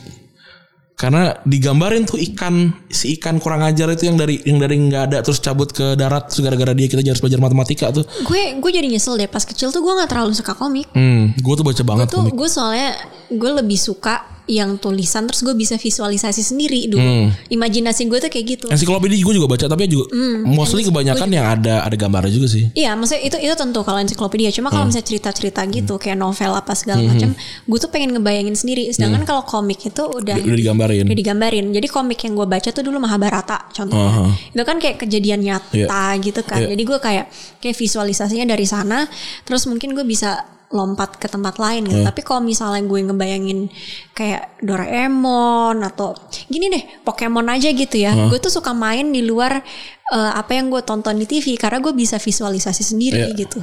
Karena 0.94 1.36
digambarin 1.44 2.06
tuh 2.06 2.16
ikan 2.32 2.70
si 2.88 3.18
ikan 3.18 3.42
kurang 3.42 3.66
ajar 3.66 3.92
itu 3.92 4.08
yang 4.08 4.16
dari 4.16 4.40
yang 4.46 4.62
dari 4.62 4.78
nggak 4.78 5.04
ada 5.12 5.18
terus 5.20 5.42
cabut 5.42 5.68
ke 5.74 5.98
darat 6.00 6.30
terus 6.32 6.40
gara-gara 6.46 6.72
dia 6.72 6.88
kita 6.88 7.02
harus 7.04 7.20
belajar 7.20 7.42
matematika 7.42 7.92
tuh. 7.92 8.06
Gue 8.24 8.56
gue 8.62 8.72
jadi 8.72 8.88
nyesel 8.88 9.20
deh 9.20 9.28
pas 9.28 9.44
kecil 9.44 9.74
tuh 9.74 9.82
gue 9.84 9.94
gak 10.00 10.08
terlalu 10.08 10.32
suka 10.38 10.54
komik. 10.56 10.88
Hmm, 10.96 11.34
gue 11.36 11.54
tuh 11.60 11.66
baca 11.66 11.84
banget 11.84 12.08
Tuh 12.08 12.24
komik. 12.24 12.38
gue 12.38 12.48
soalnya 12.48 12.96
gue 13.28 13.52
lebih 13.52 13.76
suka 13.76 14.43
yang 14.44 14.76
tulisan 14.76 15.24
terus 15.24 15.40
gue 15.40 15.56
bisa 15.56 15.80
visualisasi 15.80 16.44
sendiri 16.44 16.92
dulu. 16.92 17.00
Hmm. 17.00 17.32
Imajinasi 17.48 18.12
gue 18.12 18.20
tuh 18.20 18.28
kayak 18.28 18.46
gitu. 18.60 18.66
Ensiklopedia 18.68 19.16
gue 19.24 19.34
juga 19.40 19.48
baca 19.48 19.66
tapi 19.72 19.88
juga 19.88 20.12
mostly 20.44 20.84
kebanyakan 20.84 21.30
yang 21.32 21.48
ada 21.48 21.88
ada 21.88 21.96
gambarnya 21.96 22.32
juga 22.34 22.48
sih. 22.52 22.68
Iya, 22.76 22.96
maksudnya 23.00 23.24
itu 23.24 23.38
itu 23.40 23.56
tentu 23.56 23.80
kalau 23.88 24.04
ensiklopedia. 24.04 24.52
Cuma 24.52 24.68
kalau 24.68 24.92
misalnya 24.92 25.08
cerita-cerita 25.08 25.64
gitu 25.72 25.96
kayak 25.96 26.20
novel 26.20 26.52
apa 26.60 26.76
segala 26.76 27.00
macam, 27.04 27.32
gue 27.38 27.78
tuh 27.80 27.88
pengen 27.88 28.20
ngebayangin 28.20 28.56
sendiri. 28.56 28.92
Sedangkan 28.92 29.24
kalau 29.24 29.44
komik 29.48 29.80
itu 29.80 30.04
udah 30.04 30.36
Udah 30.36 30.58
digambarin. 30.60 31.08
udah 31.08 31.18
digambarin. 31.18 31.66
Jadi 31.72 31.88
komik 31.88 32.20
yang 32.28 32.36
gue 32.36 32.48
baca 32.48 32.70
tuh 32.70 32.84
dulu 32.84 33.00
Mahabharata 33.00 33.72
contohnya. 33.72 34.12
Aha. 34.12 34.26
Itu 34.52 34.64
kan 34.68 34.78
kayak 34.84 35.00
kejadian 35.00 35.40
nyata 35.40 36.20
gitu 36.20 36.42
kan. 36.44 36.60
Iya. 36.68 36.76
Jadi 36.76 36.84
gue 36.84 37.00
kayak 37.00 37.26
kayak 37.64 37.76
visualisasinya 37.80 38.44
dari 38.44 38.68
sana. 38.68 39.08
Terus 39.48 39.64
mungkin 39.72 39.96
gue 39.96 40.04
bisa 40.04 40.44
lompat 40.74 41.16
ke 41.16 41.30
tempat 41.30 41.56
lain 41.56 41.86
gitu. 41.86 42.02
Tapi 42.04 42.20
kalau 42.20 42.42
misalnya 42.42 42.82
gue 42.82 43.00
ngebayangin 43.00 43.70
kayak 44.12 44.58
Doraemon 44.60 45.80
atau 45.80 46.18
gini 46.48 46.66
deh, 46.68 46.84
Pokemon 47.02 47.46
aja 47.48 47.70
gitu 47.70 47.94
ya. 47.96 48.12
Gue 48.28 48.38
tuh 48.38 48.50
suka 48.50 48.74
main 48.74 49.08
di 49.08 49.22
luar 49.22 49.62
eh, 50.10 50.32
apa 50.34 50.52
yang 50.52 50.68
gue 50.68 50.82
tonton 50.82 51.14
di 51.14 51.24
TV 51.24 51.54
karena 51.56 51.78
gue 51.78 51.94
bisa 51.94 52.18
visualisasi 52.18 52.82
sendiri 52.82 53.30
Iya. 53.30 53.38
gitu. 53.38 53.62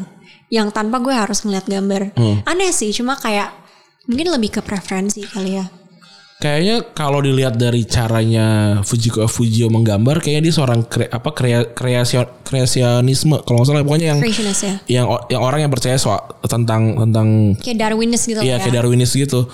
Yang 0.49 0.71
tanpa 0.71 0.99
gue 0.99 1.11
harus 1.11 1.43
ngeliat 1.43 1.67
gambar. 1.67 2.15
Aneh 2.43 2.71
sih, 2.71 2.91
cuma 2.91 3.15
kayak 3.15 3.51
mungkin 4.07 4.31
lebih 4.31 4.59
ke 4.59 4.61
preferensi 4.63 5.23
kali 5.23 5.59
ya. 5.59 5.67
Kayaknya 6.41 6.97
kalau 6.97 7.21
dilihat 7.21 7.55
dari 7.55 7.85
caranya 7.85 8.81
Fujiko 8.81 9.29
Fujio 9.29 9.69
menggambar, 9.69 10.25
kayaknya 10.25 10.49
dia 10.49 10.55
seorang 10.57 10.89
kre- 10.89 11.07
apa 11.07 11.37
krea, 11.37 11.69
kreasio, 11.71 12.25
kreasionisme 12.43 13.45
kalau 13.45 13.61
nggak 13.61 13.69
salah 13.69 13.85
pokoknya 13.85 14.17
yang 14.17 14.21
ya. 14.25 14.75
yang 14.89 15.07
yang 15.29 15.43
orang 15.45 15.61
yang 15.61 15.69
percaya 15.69 16.01
soal 16.01 16.17
tentang 16.49 16.97
tentang 16.97 17.53
Kayak 17.61 17.93
Darwinist 17.93 18.25
gitu 18.25 18.41
Iya 18.41 18.57
ya. 18.57 18.59
kayak 18.59 18.73
Darwinis 18.73 19.13
gitu. 19.13 19.53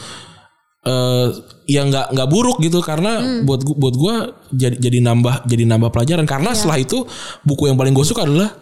Eh 0.81 1.27
yang 1.67 1.91
nggak 1.91 2.15
nggak 2.15 2.29
buruk 2.31 2.63
gitu 2.63 2.79
karena 2.79 3.19
Hmm. 3.19 3.43
buat 3.43 3.67
buat 3.67 3.95
gua 3.99 4.15
jadi 4.49 4.79
jadi 4.79 5.03
nambah 5.03 5.43
jadi 5.43 5.67
nambah 5.67 5.91
pelajaran 5.91 6.23
karena 6.23 6.55
Iya. 6.55 6.59
setelah 6.63 6.79
itu 6.79 7.03
buku 7.43 7.67
yang 7.67 7.75
paling 7.75 7.91
gue 7.91 8.07
suka 8.07 8.23
adalah 8.23 8.55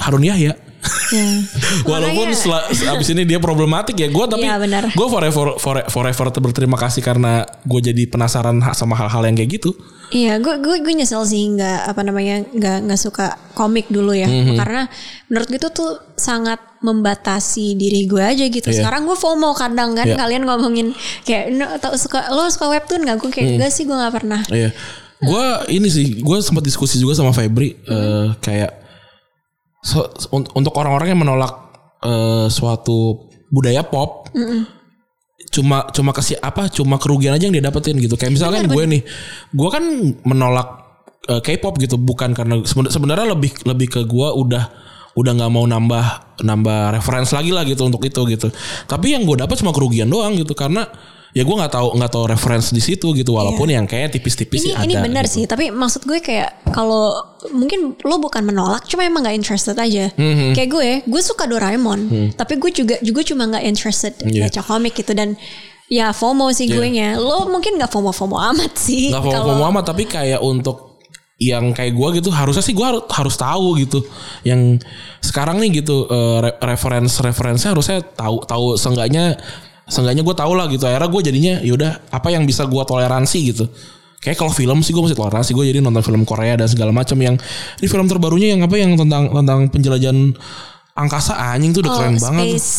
Harun 0.00 0.24
Yahya. 0.24 0.56
Ya. 1.06 1.28
Walaupun 1.90 2.26
setelah 2.30 2.66
abis 2.94 3.08
ini 3.10 3.22
dia 3.22 3.38
problematik 3.38 3.94
ya 3.94 4.08
gue 4.08 4.24
tapi 4.26 4.42
Iya, 4.42 4.58
benar. 4.58 4.82
gue 4.90 5.06
forever, 5.06 5.54
forever 5.56 5.86
forever 5.90 6.26
berterima 6.42 6.74
kasih 6.74 6.98
karena 7.00 7.42
gue 7.62 7.80
jadi 7.80 8.06
penasaran 8.06 8.58
sama 8.72 8.94
hal-hal 8.94 9.22
yang 9.24 9.34
kayak 9.34 9.50
gitu. 9.56 9.70
Iya, 10.06 10.38
gue 10.38 10.58
gue 10.58 10.82
gue 10.82 10.94
nyesel 10.94 11.22
sih 11.22 11.42
nggak 11.50 11.90
apa 11.90 12.00
namanya 12.02 12.46
nggak 12.46 12.76
nggak 12.86 13.00
suka 13.00 13.26
komik 13.52 13.86
dulu 13.86 14.14
ya, 14.14 14.26
Mhm. 14.26 14.54
karena 14.54 14.86
menurut 15.26 15.46
gue 15.46 15.58
itu 15.58 15.70
tuh 15.70 15.98
sangat 16.14 16.62
membatasi 16.80 17.74
diri 17.74 18.06
gue 18.06 18.22
aja 18.22 18.46
gitu. 18.46 18.66
Iya. 18.66 18.82
Sekarang 18.82 19.02
gue 19.04 19.14
FOMO 19.14 19.50
kadang 19.52 19.94
kan 19.94 20.06
Iya. 20.06 20.14
kalian 20.14 20.42
ngomongin 20.42 20.94
kayak 21.22 21.50
"No, 21.50 21.66
tau 21.76 21.94
suka 21.94 22.30
lo 22.30 22.46
suka 22.46 22.66
webtoon 22.68 23.02
nggak? 23.02 23.18
Gue 23.18 23.30
kayak 23.30 23.48
enggak 23.58 23.70
sih 23.70 23.82
gue 23.82 23.94
nggak 23.94 24.14
pernah. 24.14 24.40
Iya. 24.46 24.70
Gue 25.16 25.44
ini 25.72 25.88
sih, 25.88 26.20
gue 26.20 26.38
sempat 26.38 26.62
diskusi 26.62 26.98
juga 26.98 27.14
sama 27.14 27.32
Febri 27.32 27.74
eh, 27.74 28.26
kayak 28.38 28.85
so- 29.86 30.10
un- 30.34 30.50
untuk 30.58 30.74
orang-orang 30.74 31.14
yang 31.14 31.20
menolak 31.22 31.54
eh, 32.02 32.46
suatu 32.50 33.30
budaya 33.46 33.86
pop, 33.86 34.26
cuma 35.54 35.86
cuma 35.94 36.10
kasih 36.10 36.36
apa, 36.42 36.66
cuma 36.68 36.98
kerugian 36.98 37.32
aja 37.32 37.46
yang 37.46 37.54
dia 37.54 37.64
dapetin 37.64 37.96
gitu. 38.02 38.18
Kayak 38.18 38.34
misalkan 38.34 38.66
gue 38.66 38.84
nih, 38.84 39.02
gue 39.54 39.68
kan 39.70 39.84
menolak 40.26 40.68
eh, 41.30 41.40
K-pop 41.40 41.78
gitu, 41.78 41.96
bukan 41.96 42.34
karena 42.34 42.60
seben- 42.66 42.90
sebenarnya 42.90 43.32
lebih 43.32 43.54
lebih 43.64 43.88
ke 43.88 44.00
gue 44.04 44.28
udah 44.34 44.64
udah 45.16 45.32
nggak 45.32 45.48
mau 45.48 45.64
nambah 45.64 46.04
nambah 46.44 46.80
reference 47.00 47.32
lagi 47.32 47.48
lah 47.48 47.64
gitu 47.64 47.88
untuk 47.88 48.04
itu 48.04 48.20
gitu. 48.28 48.52
Tapi 48.84 49.16
yang 49.16 49.24
gue 49.24 49.40
dapat 49.40 49.56
cuma 49.56 49.72
kerugian 49.72 50.12
doang 50.12 50.36
gitu 50.36 50.52
karena 50.52 50.84
ya 51.36 51.44
gue 51.44 51.52
nggak 51.54 51.68
tahu 51.68 51.88
nggak 51.92 52.08
tahu 52.08 52.24
reference 52.26 52.72
di 52.72 52.80
situ 52.80 53.12
gitu 53.12 53.30
walaupun 53.30 53.68
yang 53.68 53.84
kayak 53.84 54.08
tipis-tipis 54.08 54.56
Ini 54.56 54.64
sih 54.64 54.72
ada. 54.72 54.82
ini 54.82 54.94
benar 54.96 55.24
gitu. 55.24 55.34
sih, 55.34 55.44
tapi 55.44 55.68
maksud 55.68 56.02
gue 56.02 56.16
kayak 56.18 56.64
kalau 56.66 57.12
mungkin 57.52 57.92
lo 58.00 58.16
bukan 58.16 58.40
menolak, 58.40 58.88
cuma 58.88 59.04
emang 59.04 59.20
nggak 59.20 59.36
interested 59.36 59.76
aja. 59.76 60.08
Mhm. 60.10 60.56
Kayak 60.56 60.70
gue, 60.70 60.88
gue 61.04 61.22
suka 61.22 61.44
Doraemon, 61.44 62.00
tapi 62.32 62.56
gue 62.56 62.72
juga 62.72 62.96
juga 62.98 63.20
cuma 63.22 63.44
nggak 63.46 63.64
interested. 63.64 64.16
Iya. 64.18 64.48
baca 64.48 64.60
komik 64.64 64.96
gitu 64.96 65.12
dan 65.12 65.36
ya 65.86 66.10
FOMO 66.10 66.48
sih 66.50 66.66
gue 66.66 66.88
nya. 66.88 67.14
Lo 67.14 67.44
mungkin 67.46 67.76
nggak 67.76 67.92
FOMO 67.92 68.10
FOMO 68.10 68.40
amat 68.50 68.72
sih. 68.74 69.12
Nggak 69.12 69.22
kalau- 69.28 69.52
FOMO 69.52 69.64
amat 69.70 69.84
tapi 69.86 70.08
kayak 70.08 70.40
untuk 70.40 70.96
yang 71.36 71.68
kayak 71.70 71.92
gue 71.92 72.08
gitu 72.16 72.32
harusnya 72.32 72.64
sih 72.64 72.72
gue 72.72 72.80
harus 72.80 73.04
harus 73.12 73.36
tahu 73.36 73.76
gitu 73.76 74.00
yang 74.40 74.80
sekarang 75.20 75.60
nih 75.60 75.84
gitu 75.84 76.08
eh, 76.08 76.38
re- 76.40 76.56
reference 76.64 77.20
referensinya 77.20 77.76
harusnya 77.76 78.00
tahu 78.00 78.40
tahu 78.42 78.72
seenggaknya 78.74 79.36
seenggaknya 79.86 80.20
gue 80.20 80.34
tahu 80.34 80.52
lah 80.52 80.66
gitu 80.66 80.82
akhirnya 80.82 81.06
gue 81.06 81.22
jadinya 81.22 81.54
yaudah 81.60 81.90
apa 82.10 82.28
yang 82.28 82.42
bisa 82.42 82.64
gue 82.64 82.82
toleransi 82.82 83.38
gitu 83.46 83.64
kayak 84.18 84.34
kalau 84.34 84.50
film 84.50 84.80
sih 84.80 84.90
gue 84.90 85.00
masih 85.00 85.14
toleransi 85.14 85.50
gue 85.52 85.64
jadi 85.64 85.78
nonton 85.78 86.02
film 86.02 86.22
Korea 86.22 86.54
dan 86.54 86.66
segala 86.66 86.90
macam 86.90 87.14
yang 87.16 87.38
ini 87.76 87.86
film 87.86 88.06
terbarunya 88.06 88.52
yang 88.52 88.60
apa 88.60 88.74
yang 88.74 88.94
tentang 88.94 89.30
tentang 89.30 89.60
penjelajahan 89.68 90.34
angkasa 90.92 91.32
anjing 91.54 91.70
tuh 91.70 91.80
udah 91.80 91.92
Oh, 91.92 91.98
keren 92.00 92.16
banget 92.16 92.44
tuh. 92.48 92.58
space, 92.58 92.72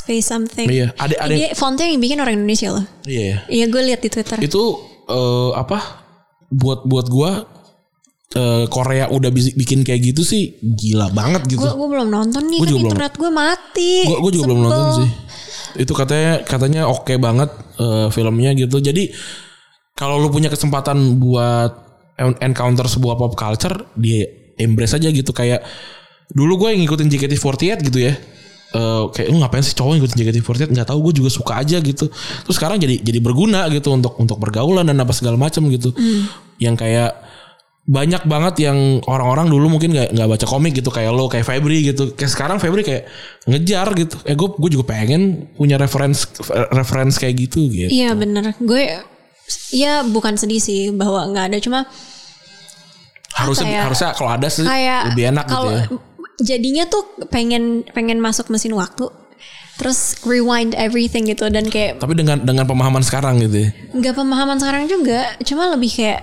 space 0.00 0.26
something. 0.26 0.66
Iya, 0.66 0.90
ada- 0.96 1.18
ada- 1.20 1.36
Dia 1.36 1.48
fontnya 1.52 1.86
yang 1.86 2.00
bikin 2.00 2.18
orang 2.18 2.34
Indonesia 2.36 2.72
loh. 2.72 2.84
iya 3.04 3.44
Iya 3.46 3.64
gue 3.68 3.82
lihat 3.84 4.00
di 4.00 4.08
Twitter. 4.08 4.36
itu 4.40 4.62
eh, 5.06 5.50
apa 5.52 5.78
buat 6.48 6.82
buat 6.82 7.06
gua 7.06 7.44
eh, 8.32 8.64
Korea 8.66 9.06
udah 9.06 9.30
bikin 9.30 9.84
kayak 9.84 10.00
gitu 10.04 10.24
sih 10.24 10.56
gila 10.58 11.12
banget 11.12 11.46
gitu. 11.46 11.60
Gue 11.60 11.70
gue 11.70 11.88
belum 11.92 12.08
nonton 12.08 12.42
nih 12.44 12.58
Gua 12.58 12.66
kan 12.66 12.80
internet 12.82 13.12
gue 13.14 13.30
mati. 13.30 13.92
Gua, 14.04 14.18
gua 14.18 14.30
juga 14.32 14.44
belum 14.48 14.60
nonton 14.64 14.86
sih. 14.98 15.08
Itu 15.74 15.92
katanya 15.92 16.42
katanya 16.46 16.82
oke 16.86 17.14
banget 17.18 17.50
eh, 17.80 18.08
filmnya 18.10 18.50
gitu. 18.54 18.78
Jadi 18.78 19.10
kalau 19.94 20.18
lu 20.18 20.30
punya 20.30 20.50
kesempatan 20.50 21.22
buat 21.22 21.70
en- 22.18 22.38
encounter 22.42 22.86
sebuah 22.86 23.14
pop 23.14 23.34
culture, 23.38 23.86
dia 23.94 24.26
embrace 24.58 24.98
aja 24.98 25.10
gitu. 25.10 25.30
Kayak 25.30 25.62
dulu 26.30 26.66
gue 26.66 26.68
yang 26.74 26.80
ngikutin 26.86 27.08
JKT48 27.10 27.78
gitu 27.90 27.98
ya. 28.10 28.14
Eh, 28.74 29.02
kayak 29.14 29.28
lu 29.30 29.38
ngapain 29.38 29.62
sih 29.62 29.74
cowok 29.78 29.98
ngikutin 30.02 30.18
JKT48 30.18 30.74
nggak 30.74 30.88
tahu 30.90 30.98
gue 31.10 31.22
juga 31.22 31.30
suka 31.30 31.62
aja 31.62 31.78
gitu. 31.78 32.10
Terus 32.10 32.56
sekarang 32.58 32.82
jadi 32.82 32.98
jadi 33.02 33.18
berguna 33.22 33.70
gitu 33.70 33.94
untuk 33.94 34.18
untuk 34.18 34.38
pergaulan 34.42 34.86
dan 34.86 34.98
apa 34.98 35.14
segala 35.14 35.38
macam 35.38 35.66
gitu. 35.70 35.94
Yang 36.58 36.74
kayak 36.82 37.10
banyak 37.84 38.24
banget 38.24 38.64
yang 38.64 39.04
orang-orang 39.04 39.52
dulu 39.52 39.76
mungkin 39.76 39.92
nggak 39.92 40.16
nggak 40.16 40.28
baca 40.32 40.46
komik 40.48 40.72
gitu 40.72 40.88
kayak 40.88 41.12
lo 41.12 41.28
kayak 41.28 41.44
Febri 41.44 41.84
gitu 41.84 42.16
kayak 42.16 42.32
sekarang 42.32 42.56
Febri 42.56 42.80
kayak 42.80 43.04
ngejar 43.44 43.92
gitu 43.92 44.16
eh 44.24 44.32
gue 44.32 44.48
gue 44.56 44.70
juga 44.72 44.88
pengen 44.88 45.52
punya 45.52 45.76
reference 45.76 46.24
reference 46.72 47.20
kayak 47.20 47.36
gitu 47.44 47.68
gitu 47.68 47.92
Iya 47.92 48.16
bener 48.16 48.56
Gue 48.56 48.88
ya 49.68 50.00
bukan 50.00 50.40
sedih 50.40 50.64
sih 50.64 50.88
bahwa 50.96 51.28
nggak 51.28 51.44
ada 51.52 51.58
cuma 51.60 51.84
Harusnya 53.34 53.68
ya? 53.68 53.82
harusnya 53.84 54.10
kalau 54.16 54.30
ada 54.32 54.48
sih 54.48 54.64
kayak 54.64 55.12
lebih 55.12 55.24
enak 55.34 55.44
gitu 55.44 55.54
kalau 55.58 55.70
ya. 55.74 55.84
jadinya 56.40 56.84
tuh 56.88 57.02
pengen 57.28 57.84
pengen 57.92 58.16
masuk 58.16 58.48
mesin 58.48 58.72
waktu 58.72 59.10
terus 59.74 60.22
rewind 60.22 60.70
everything 60.78 61.26
gitu 61.26 61.50
dan 61.50 61.66
kayak 61.66 61.98
Tapi 61.98 62.14
dengan 62.14 62.38
dengan 62.38 62.62
pemahaman 62.62 63.02
sekarang 63.02 63.42
gitu 63.42 63.66
ya. 63.66 63.68
nggak 63.90 64.14
pemahaman 64.14 64.56
sekarang 64.62 64.86
juga 64.86 65.34
cuma 65.42 65.66
lebih 65.74 65.90
kayak 65.90 66.22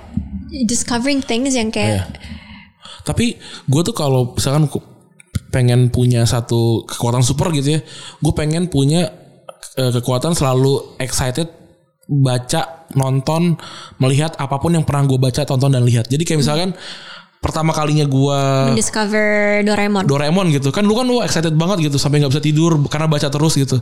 discovering 0.52 1.24
things 1.24 1.56
yang 1.56 1.72
kayak 1.72 2.12
Tapi 3.02 3.34
gue 3.66 3.82
tuh 3.82 3.96
kalau 3.98 4.38
misalkan 4.38 4.70
pengen 5.50 5.90
punya 5.90 6.22
satu 6.28 6.86
kekuatan 6.86 7.26
super 7.26 7.50
gitu 7.50 7.76
ya, 7.78 7.82
gue 8.22 8.34
pengen 8.38 8.70
punya 8.70 9.10
eh, 9.80 9.92
kekuatan 9.92 10.38
selalu 10.38 10.96
excited 11.02 11.50
baca, 12.06 12.92
nonton, 12.94 13.58
melihat 13.98 14.38
apa 14.38 14.62
pun 14.62 14.78
yang 14.78 14.86
pernah 14.86 15.10
gue 15.10 15.18
baca, 15.18 15.42
tonton 15.48 15.74
dan 15.74 15.82
lihat. 15.82 16.12
Jadi 16.12 16.22
kayak 16.28 16.46
misalkan 16.46 16.70
pertama 17.42 17.74
kalinya 17.74 18.06
gue 18.06 18.40
discover 18.78 19.66
Doraemon. 19.66 20.06
Doraemon 20.06 20.54
gitu. 20.54 20.70
Kan 20.70 20.86
lu 20.86 20.94
kan 20.94 21.10
lu 21.10 21.26
excited 21.26 21.58
banget 21.58 21.90
gitu 21.90 21.98
sampai 21.98 22.22
nggak 22.22 22.38
bisa 22.38 22.44
tidur 22.44 22.78
karena 22.86 23.10
baca 23.10 23.28
terus 23.34 23.58
gitu 23.58 23.82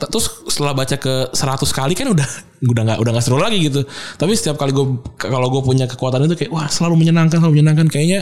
terus 0.00 0.26
setelah 0.50 0.74
baca 0.74 0.96
ke 0.98 1.30
100 1.30 1.62
kali 1.70 1.94
kan 1.94 2.10
udah 2.10 2.26
udah 2.62 2.82
nggak 2.82 2.98
udah 2.98 3.10
nggak 3.14 3.24
seru 3.24 3.38
lagi 3.38 3.58
gitu. 3.62 3.86
Tapi 4.18 4.32
setiap 4.34 4.58
kali 4.58 4.74
gue 4.74 4.86
kalau 5.18 5.46
gue 5.50 5.62
punya 5.62 5.86
kekuatan 5.86 6.26
itu 6.26 6.34
kayak 6.34 6.50
wah 6.50 6.66
selalu 6.66 7.06
menyenangkan 7.06 7.38
selalu 7.38 7.62
menyenangkan. 7.62 7.86
Kayaknya 7.86 8.20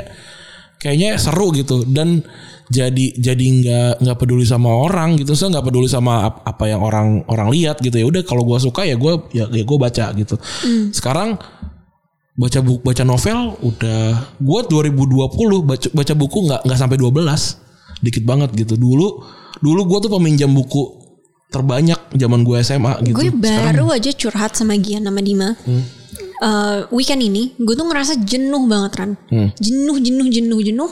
kayaknya 0.77 1.17
seru 1.17 1.53
gitu. 1.57 1.89
Dan 1.89 2.21
jadi 2.69 3.17
jadi 3.17 3.45
nggak 3.65 3.93
nggak 4.05 4.17
peduli 4.21 4.45
sama 4.45 4.69
orang 4.69 5.17
gitu. 5.17 5.33
Saya 5.33 5.57
nggak 5.57 5.67
peduli 5.73 5.89
sama 5.89 6.29
ap- 6.29 6.45
apa 6.45 6.69
yang 6.69 6.85
orang 6.85 7.25
orang 7.33 7.49
lihat 7.49 7.81
gitu. 7.81 7.97
Ya 7.97 8.07
udah 8.07 8.23
kalau 8.29 8.45
gue 8.45 8.61
suka 8.61 8.85
ya 8.85 9.01
gue 9.01 9.13
ya, 9.33 9.49
ya 9.49 9.65
gue 9.65 9.79
baca 9.81 10.05
gitu. 10.13 10.37
Sekarang 10.93 11.41
baca 12.37 12.61
buku 12.65 12.81
baca 12.81 13.03
novel 13.05 13.57
udah 13.61 14.01
gue 14.37 14.61
2020 14.69 15.65
baca 15.65 15.89
baca 15.93 16.13
buku 16.17 16.39
nggak 16.49 16.61
nggak 16.65 16.79
sampai 16.79 16.97
12 17.01 18.05
dikit 18.05 18.25
banget 18.29 18.53
gitu. 18.53 18.77
Dulu 18.77 19.09
dulu 19.65 19.81
gue 19.89 19.99
tuh 20.05 20.11
peminjam 20.13 20.53
buku 20.53 21.00
terbanyak 21.51 21.99
zaman 22.15 22.41
gue 22.41 22.57
SMA 22.63 22.93
gitu. 23.05 23.15
Gue 23.19 23.29
Sekarang- 23.29 23.75
baru 23.75 23.87
aja 23.91 24.11
curhat 24.15 24.55
sama 24.55 24.79
Gian 24.79 25.03
sama 25.03 25.21
Dima. 25.21 25.59
Eh, 26.41 26.79
weekend 26.89 27.21
ini 27.21 27.53
gue 27.55 27.75
tuh 27.75 27.85
ngerasa 27.85 28.17
jenuh 28.17 28.65
banget 28.65 28.93
Ran. 28.97 29.13
Jenuh 29.59 30.01
jenuh 30.01 30.27
jenuh 30.27 30.61
jenuh. 30.63 30.91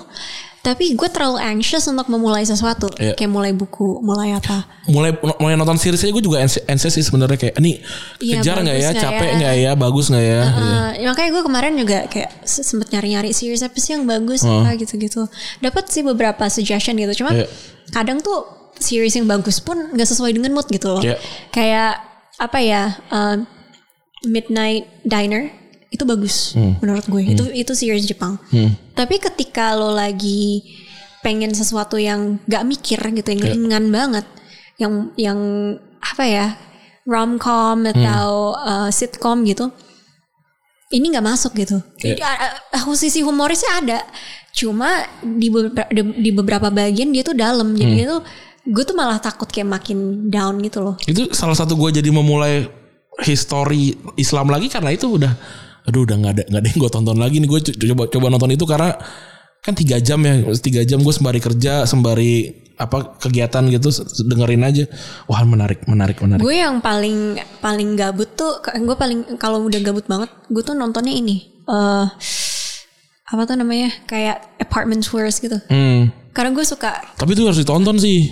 Tapi 0.59 0.93
gue 0.93 1.09
terlalu 1.09 1.39
anxious 1.41 1.87
untuk 1.87 2.11
memulai 2.13 2.45
sesuatu. 2.45 2.91
Iya. 3.01 3.17
kayak 3.17 3.31
mulai 3.33 3.53
buku 3.57 4.03
mulai 4.03 4.37
apa. 4.37 4.69
Mulai 4.85 5.17
mulai 5.39 5.55
nonton 5.57 5.81
series 5.81 6.03
aja 6.03 6.13
gue 6.13 6.21
juga 6.21 6.43
anxious 6.45 6.93
sih 6.93 7.01
sebenarnya. 7.01 7.39
Kayak 7.41 7.55
ini 7.63 7.81
Iya, 8.21 8.43
kejar 8.45 8.61
nggak 8.61 8.77
ya? 8.77 8.81
bagus 8.83 8.91
nggak 8.91 9.01
capek 9.01 9.25
ya?" 9.25 9.37
nggak 9.39 9.55
ya? 9.57 9.71
Bagus 9.73 10.07
nggak 10.13 10.25
ya. 10.27 10.41
Eh, 10.43 10.91
ya 11.01 11.07
makanya 11.09 11.31
gue 11.33 11.43
kemarin 11.47 11.73
juga 11.79 11.99
kayak 12.05 12.31
se- 12.45 12.67
sempet 12.67 12.91
nyari-nyari 12.91 13.31
series 13.33 13.63
apa 13.63 13.79
sih 13.79 13.97
yang 13.97 14.05
bagus 14.05 14.43
apa 14.43 14.77
gitu-gitu. 14.77 15.25
Dapat 15.63 15.85
sih 15.89 16.03
beberapa 16.03 16.45
suggestion 16.51 16.99
gitu. 16.99 17.25
Cuma 17.25 17.33
Iya. 17.33 17.47
kadang 17.89 18.21
tuh 18.21 18.58
series 18.81 19.15
yang 19.15 19.27
bagus 19.27 19.59
pun 19.59 19.93
nggak 19.93 20.09
sesuai 20.09 20.33
dengan 20.33 20.53
mood 20.53 20.67
gitu 20.69 20.89
loh. 20.89 21.03
Iya. 21.03 21.17
Kayak 21.51 21.93
apa 22.39 22.59
ya? 22.59 22.83
eh, 23.09 23.37
Midnight 24.27 25.07
Diner 25.07 25.47
itu 25.89 26.03
bagus 26.03 26.53
Hmm. 26.53 26.75
menurut 26.83 27.07
gue. 27.07 27.23
Itu 27.33 27.45
itu 27.49 27.73
series 27.73 28.05
Jepang. 28.05 28.37
Tapi 28.93 29.17
ketika 29.17 29.73
lo 29.79 29.95
lagi 29.95 30.61
pengen 31.23 31.55
sesuatu 31.55 31.99
yang 31.99 32.39
gak 32.47 32.67
mikir 32.67 32.99
gitu, 32.99 33.29
yang 33.31 33.43
Iya. 33.43 33.51
ringan 33.55 33.85
banget, 33.91 34.27
yang 34.77 35.11
yang 35.15 35.39
apa 35.99 36.25
ya? 36.27 36.47
romcom 37.09 37.89
Hmm. 37.89 37.89
atau 37.89 38.53
eh, 38.59 38.91
sitcom 38.93 39.41
gitu 39.43 39.73
ini 40.89 41.09
nggak 41.09 41.25
masuk 41.25 41.57
gitu. 41.57 41.81
Aku 42.73 42.93
sisi 42.93 43.21
humorisnya 43.21 43.81
ada, 43.81 43.99
cuma 44.53 45.05
di 45.21 45.49
beberapa, 45.49 45.89
di 45.93 46.31
beberapa 46.33 46.69
bagian 46.69 47.13
dia 47.13 47.21
tuh 47.21 47.37
dalam. 47.37 47.73
Jadi 47.73 47.93
Hmm. 47.93 48.05
itu 48.09 48.17
gue 48.69 48.85
tuh 48.85 48.93
malah 48.93 49.17
takut 49.17 49.49
kayak 49.49 49.69
makin 49.69 50.29
down 50.29 50.61
gitu 50.61 50.85
loh. 50.85 50.95
itu 51.09 51.33
salah 51.33 51.57
satu 51.57 51.75
gue 51.75 52.01
jadi 52.01 52.11
memulai 52.13 52.69
history 53.25 53.97
Islam 54.21 54.53
lagi 54.53 54.69
karena 54.69 54.93
itu 54.95 55.19
udah 55.19 55.33
aduh 55.89 56.05
udah 56.05 56.17
nggak 56.21 56.33
ada 56.37 56.43
nggak 56.53 56.61
ada 56.61 56.69
yang 56.69 56.81
gue 56.85 56.91
tonton 56.93 57.19
lagi 57.19 57.37
nih 57.41 57.49
gue 57.49 57.61
coba 57.65 58.05
coba 58.13 58.27
nonton 58.29 58.53
itu 58.53 58.65
karena 58.69 58.93
kan 59.65 59.75
tiga 59.75 59.97
jam 59.99 60.21
ya 60.23 60.45
tiga 60.61 60.85
jam 60.85 61.01
gue 61.03 61.15
sembari 61.17 61.41
kerja 61.43 61.89
sembari 61.89 62.69
apa 62.79 63.19
kegiatan 63.19 63.67
gitu 63.75 63.91
dengerin 64.23 64.63
aja 64.63 64.85
wah 65.27 65.43
menarik 65.43 65.83
menarik 65.91 66.23
menarik 66.23 66.43
Gue 66.47 66.63
yang 66.63 66.79
paling 66.79 67.43
paling 67.59 67.99
gabut 67.99 68.31
tuh, 68.39 68.63
gue 68.63 68.95
paling 68.95 69.35
kalau 69.35 69.67
udah 69.67 69.83
gabut 69.83 70.07
banget, 70.07 70.31
gue 70.47 70.63
tuh 70.63 70.79
nontonnya 70.79 71.11
ini. 71.11 71.59
eh 71.69 72.07
apa 73.29 73.43
tuh 73.45 73.55
namanya? 73.55 73.93
Kayak 74.05 74.41
apartment 74.59 75.03
tours 75.03 75.37
gitu. 75.37 75.57
hmm. 75.65 76.33
Karena 76.33 76.51
gue 76.51 76.63
suka. 76.63 77.03
tapi 77.15 77.35
itu 77.35 77.43
harus 77.43 77.59
ditonton 77.59 77.99
sih 77.99 78.31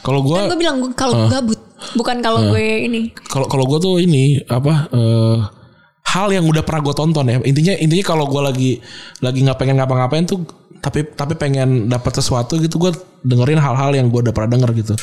kalau 0.00 0.20
gue 0.20 0.36
Gue 0.46 0.58
bilang 0.58 0.92
kalau 0.92 1.26
gabut, 1.26 1.56
bukan 1.94 2.20
kalau 2.20 2.52
gue 2.52 2.84
ini. 2.84 3.08
kalau 3.24 3.48
kalau 3.48 3.64
gue 3.64 3.78
tuh 3.80 3.96
ini 3.96 4.38
apa 4.44 4.86
eh, 4.86 5.36
hal 6.06 6.28
yang 6.30 6.44
udah 6.44 6.60
pernah 6.60 6.84
gue 6.84 6.94
tonton 6.94 7.24
ya 7.24 7.40
intinya 7.42 7.72
intinya 7.74 8.04
kalau 8.04 8.28
gue 8.28 8.38
lagi 8.38 8.70
lagi 9.18 9.42
nggak 9.42 9.56
pengen 9.56 9.80
ngapa-ngapain 9.80 10.22
tuh 10.22 10.44
tapi 10.78 11.08
tapi 11.08 11.34
pengen 11.34 11.88
dapat 11.88 12.12
sesuatu 12.14 12.60
gitu 12.60 12.76
gue 12.78 12.92
dengerin 13.24 13.58
hal-hal 13.58 13.90
yang 13.90 14.06
gue 14.06 14.20
udah 14.20 14.30
pernah 14.30 14.54
denger 14.54 14.70
gitu 14.76 14.94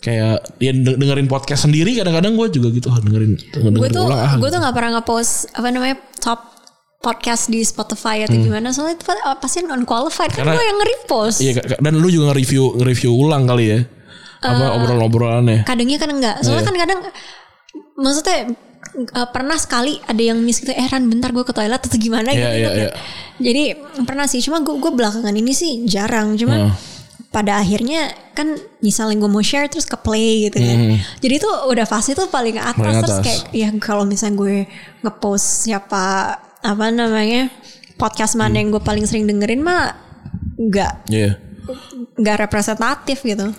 kayak 0.00 0.58
ya 0.58 0.72
de- 0.72 0.96
dengerin 0.96 1.24
podcast 1.24 1.64
sendiri 1.64 1.92
kadang-kadang 1.94 2.34
gue 2.34 2.48
juga 2.50 2.68
gitu 2.70 2.88
ah, 2.88 2.98
dengerin 2.98 3.36
Gue 3.54 3.70
dengerin 3.70 3.92
tuh 3.92 4.06
ah 4.10 4.34
gue 4.34 4.40
gitu. 4.40 4.50
tuh 4.50 4.58
nggak 4.58 4.74
pernah 4.74 4.90
nge-post 4.98 5.32
apa 5.52 5.68
namanya 5.70 5.96
top 6.18 6.40
podcast 7.00 7.48
di 7.48 7.60
Spotify 7.60 8.22
atau 8.22 8.36
gimana 8.36 8.70
soalnya 8.70 8.94
itu 8.94 9.04
pa- 9.04 9.34
pasti 9.34 9.60
unqualified 9.62 10.30
kan 10.30 10.44
Hmm. 10.44 10.46
Karena- 10.46 10.54
gue 10.54 10.66
yang 10.66 10.78
nge-repost. 10.78 11.38
iya 11.40 11.52
dan 11.74 11.92
lu 11.94 12.06
juga 12.06 12.30
nge-review 12.30 12.76
nge-review 12.76 13.10
ulang 13.10 13.44
kali 13.44 13.64
ya 13.66 13.78
apa 14.38 14.52
Eh. 14.62 14.74
obrolan-obrolannya 14.74 15.58
kadangnya 15.64 15.96
kan 15.96 16.10
enggak 16.10 16.36
soalnya 16.40 16.60
Iya. 16.60 16.68
kan 16.68 16.76
kadang 16.78 17.00
maksudnya 17.94 18.38
eh, 18.90 19.28
pernah 19.28 19.56
sekali 19.56 20.00
ada 20.02 20.22
yang 20.22 20.38
miss 20.38 20.58
gitu 20.58 20.72
eh 20.72 20.82
Ran 20.82 21.06
bentar 21.06 21.30
gue 21.30 21.40
ke 21.40 21.52
toilet 21.52 21.78
atau 21.78 21.96
gimana 21.96 22.30
gitu, 22.30 22.40
Iya, 22.42 22.50
iya, 22.50 22.60
gitu. 22.66 22.80
iya. 22.80 22.90
jadi 23.38 23.62
pernah 24.02 24.24
sih 24.24 24.40
cuma 24.40 24.60
gue 24.60 24.72
gue 24.74 24.88
belakangan 24.90 25.32
ini 25.32 25.52
sih 25.52 25.84
jarang 25.84 26.34
cuma 26.34 26.56
Hmm. 26.58 26.72
pada 27.30 27.56
akhirnya 27.56 28.08
kan 28.30 28.52
misalnya 28.80 29.16
gue 29.16 29.30
mau 29.30 29.40
share 29.40 29.68
terus 29.68 29.84
ke 29.84 29.94
play 29.94 30.48
gitu 30.48 30.58
kan 30.58 30.78
jadi 31.16 31.34
itu 31.36 31.46
udah 31.46 31.86
pasti 31.86 32.12
tuh 32.12 32.26
paling 32.26 32.56
atas, 32.56 32.74
Hmm. 32.74 32.82
Paling 32.82 32.98
terus 32.98 33.12
atas. 33.14 33.24
kayak 33.24 33.40
ya 33.52 33.68
kalau 33.78 34.02
misalnya 34.02 34.36
gue 34.36 34.56
ngepost 35.00 35.46
siapa 35.62 36.02
apa 36.60 36.86
namanya 36.88 37.48
podcast 37.96 38.36
mana 38.36 38.54
Hmm. 38.54 38.58
yang 38.58 38.68
gue 38.72 38.82
paling 38.82 39.04
sering 39.04 39.24
dengerin 39.24 39.60
mah 39.60 39.96
nggak 40.56 40.92
Iya. 41.08 41.36
nggak 42.16 42.36
representatif 42.48 43.20
gitu 43.22 43.52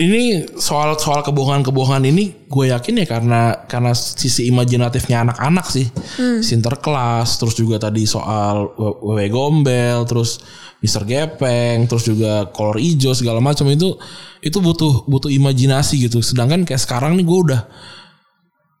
ini 0.00 0.48
soal 0.56 0.96
soal 0.96 1.20
kebohongan-kebohongan 1.20 2.08
ini 2.08 2.48
gue 2.48 2.72
yakin 2.72 3.04
ya 3.04 3.06
karena 3.06 3.40
karena 3.68 3.92
sisi 3.92 4.48
imajinatifnya 4.48 5.28
anak-anak 5.28 5.68
sih. 5.68 5.92
Sinterklas, 6.40 7.36
terus 7.36 7.52
juga 7.52 7.76
tadi 7.76 8.08
soal 8.08 8.64
wewe 8.80 9.28
gombel, 9.28 10.08
terus 10.08 10.40
Mister 10.80 11.04
Gepeng, 11.04 11.84
terus 11.84 12.08
juga 12.08 12.48
kolor 12.48 12.80
hijau 12.80 13.12
segala 13.12 13.44
macam 13.44 13.68
itu 13.68 13.92
itu 14.40 14.56
butuh 14.56 15.04
butuh 15.04 15.28
imajinasi 15.28 16.08
gitu. 16.08 16.24
Sedangkan 16.24 16.64
kayak 16.64 16.80
sekarang 16.80 17.20
nih 17.20 17.26
gue 17.28 17.38
udah 17.52 17.60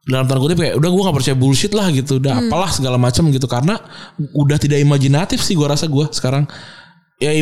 dalam 0.00 0.24
tanda 0.24 0.40
kutip 0.40 0.56
kayak 0.56 0.74
udah 0.80 0.88
gue 0.88 1.02
gak 1.04 1.16
percaya 1.20 1.36
bullshit 1.36 1.72
lah 1.76 1.92
gitu. 1.92 2.16
Udah 2.16 2.40
apalah 2.40 2.72
segala 2.72 2.96
macam 2.96 3.28
gitu. 3.28 3.44
Karena 3.44 3.76
udah 4.32 4.56
tidak 4.56 4.80
imajinatif 4.80 5.44
sih 5.44 5.52
gue 5.52 5.68
rasa 5.68 5.86
gue 5.86 6.08
sekarang. 6.08 6.48
Ya 7.20 7.36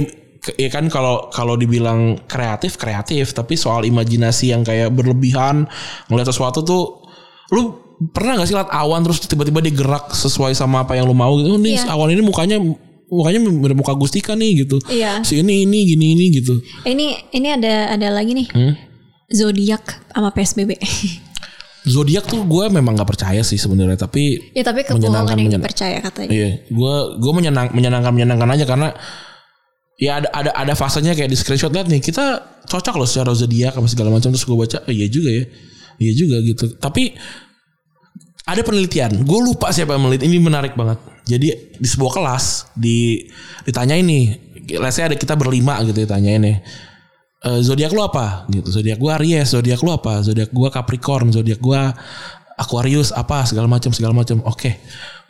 ya 0.59 0.69
kan 0.71 0.91
kalau 0.91 1.31
kalau 1.31 1.55
dibilang 1.55 2.19
kreatif 2.27 2.75
kreatif. 2.75 3.31
Tapi 3.31 3.55
soal 3.55 3.87
imajinasi 3.87 4.51
yang 4.51 4.67
kayak 4.67 4.91
berlebihan 4.91 5.71
ngeliat 6.11 6.27
sesuatu 6.27 6.67
tuh 6.67 7.07
lu 7.55 7.79
pernah 8.11 8.39
gak 8.43 8.51
sih 8.51 8.57
liat 8.59 8.71
awan 8.75 9.07
terus 9.07 9.23
tiba-tiba 9.23 9.63
dia 9.63 9.75
gerak 9.75 10.11
sesuai 10.11 10.55
sama 10.55 10.83
apa 10.83 10.99
yang 10.99 11.07
lu 11.07 11.15
mau 11.15 11.39
gitu? 11.39 11.55
Nih 11.59 11.79
Iya. 11.79 11.95
awan 11.95 12.11
ini 12.11 12.23
mukanya 12.27 12.59
mukanya 13.09 13.41
muka 13.73 13.95
Gustika 13.95 14.35
nih 14.35 14.67
gitu. 14.67 14.83
Iya. 14.91 15.23
si 15.23 15.39
ini 15.41 15.63
ini 15.63 15.95
gini 15.95 16.07
ini 16.19 16.25
gitu. 16.43 16.59
Ini 16.83 17.33
ini 17.33 17.49
ada 17.55 17.95
ada 17.95 18.09
lagi 18.11 18.35
nih. 18.35 18.49
Hmm? 18.51 18.75
zodiak 19.29 20.09
sama 20.09 20.33
PSBB 20.33 20.81
zodiak 21.89 22.29
tuh 22.29 22.45
gue 22.45 22.65
memang 22.69 22.93
nggak 22.95 23.09
percaya 23.09 23.41
sih 23.41 23.57
sebenarnya 23.57 23.97
tapi 23.97 24.53
ya 24.53 24.63
tapi 24.63 24.85
Menyenangkan, 24.85 25.35
yang 25.35 25.49
menyenang- 25.49 25.65
dipercaya 25.65 25.99
katanya. 26.05 26.31
Iya, 26.31 26.51
gue 26.69 26.95
gue 27.19 27.33
menyenang 27.33 27.67
menyenangkan 27.73 28.13
menyenangkan 28.13 28.49
aja 28.55 28.65
karena 28.69 28.89
ya 29.99 30.23
ada 30.23 30.29
ada 30.31 30.51
ada 30.55 30.73
fasenya 30.79 31.17
kayak 31.17 31.33
di 31.33 31.37
screenshot 31.37 31.75
lihat 31.75 31.91
nih 31.91 31.99
kita 31.99 32.39
cocok 32.71 32.95
loh 33.01 33.09
secara 33.09 33.35
zodiak 33.35 33.75
apa 33.75 33.89
segala 33.91 34.15
macam 34.15 34.31
terus 34.31 34.47
gue 34.47 34.55
baca 34.55 34.79
oh, 34.87 34.93
iya 34.93 35.09
juga 35.11 35.31
ya 35.33 35.45
iya 35.99 36.13
juga 36.15 36.37
gitu. 36.45 36.79
Tapi 36.79 37.17
ada 38.49 38.61
penelitian 38.63 39.27
gue 39.27 39.41
lupa 39.43 39.69
siapa 39.75 39.93
yang 39.99 40.07
meneliti 40.07 40.25
ini 40.31 40.39
menarik 40.39 40.73
banget. 40.79 41.03
Jadi 41.27 41.49
di 41.77 41.89
sebuah 41.89 42.13
kelas 42.15 42.45
di 42.73 43.27
ditanya 43.67 43.99
ini 43.99 44.33
let's 44.77 44.97
say 44.97 45.05
ada 45.05 45.17
kita 45.17 45.33
berlima 45.35 45.81
gitu 45.85 46.05
ditanya 46.05 46.37
ini 46.37 46.53
Eh, 47.39 47.63
zodiak 47.63 47.95
lu 47.95 48.03
apa 48.03 48.51
gitu 48.51 48.67
zodiak 48.67 48.99
gua 48.99 49.15
Aries 49.15 49.55
zodiak 49.55 49.79
lu 49.87 49.95
apa 49.95 50.27
zodiak 50.27 50.51
gua 50.51 50.75
Capricorn 50.75 51.31
zodiak 51.31 51.63
gua 51.63 51.95
Aquarius 52.59 53.15
apa 53.15 53.47
segala 53.47 53.71
macam 53.71 53.95
segala 53.95 54.11
macam 54.11 54.43
oke 54.43 54.75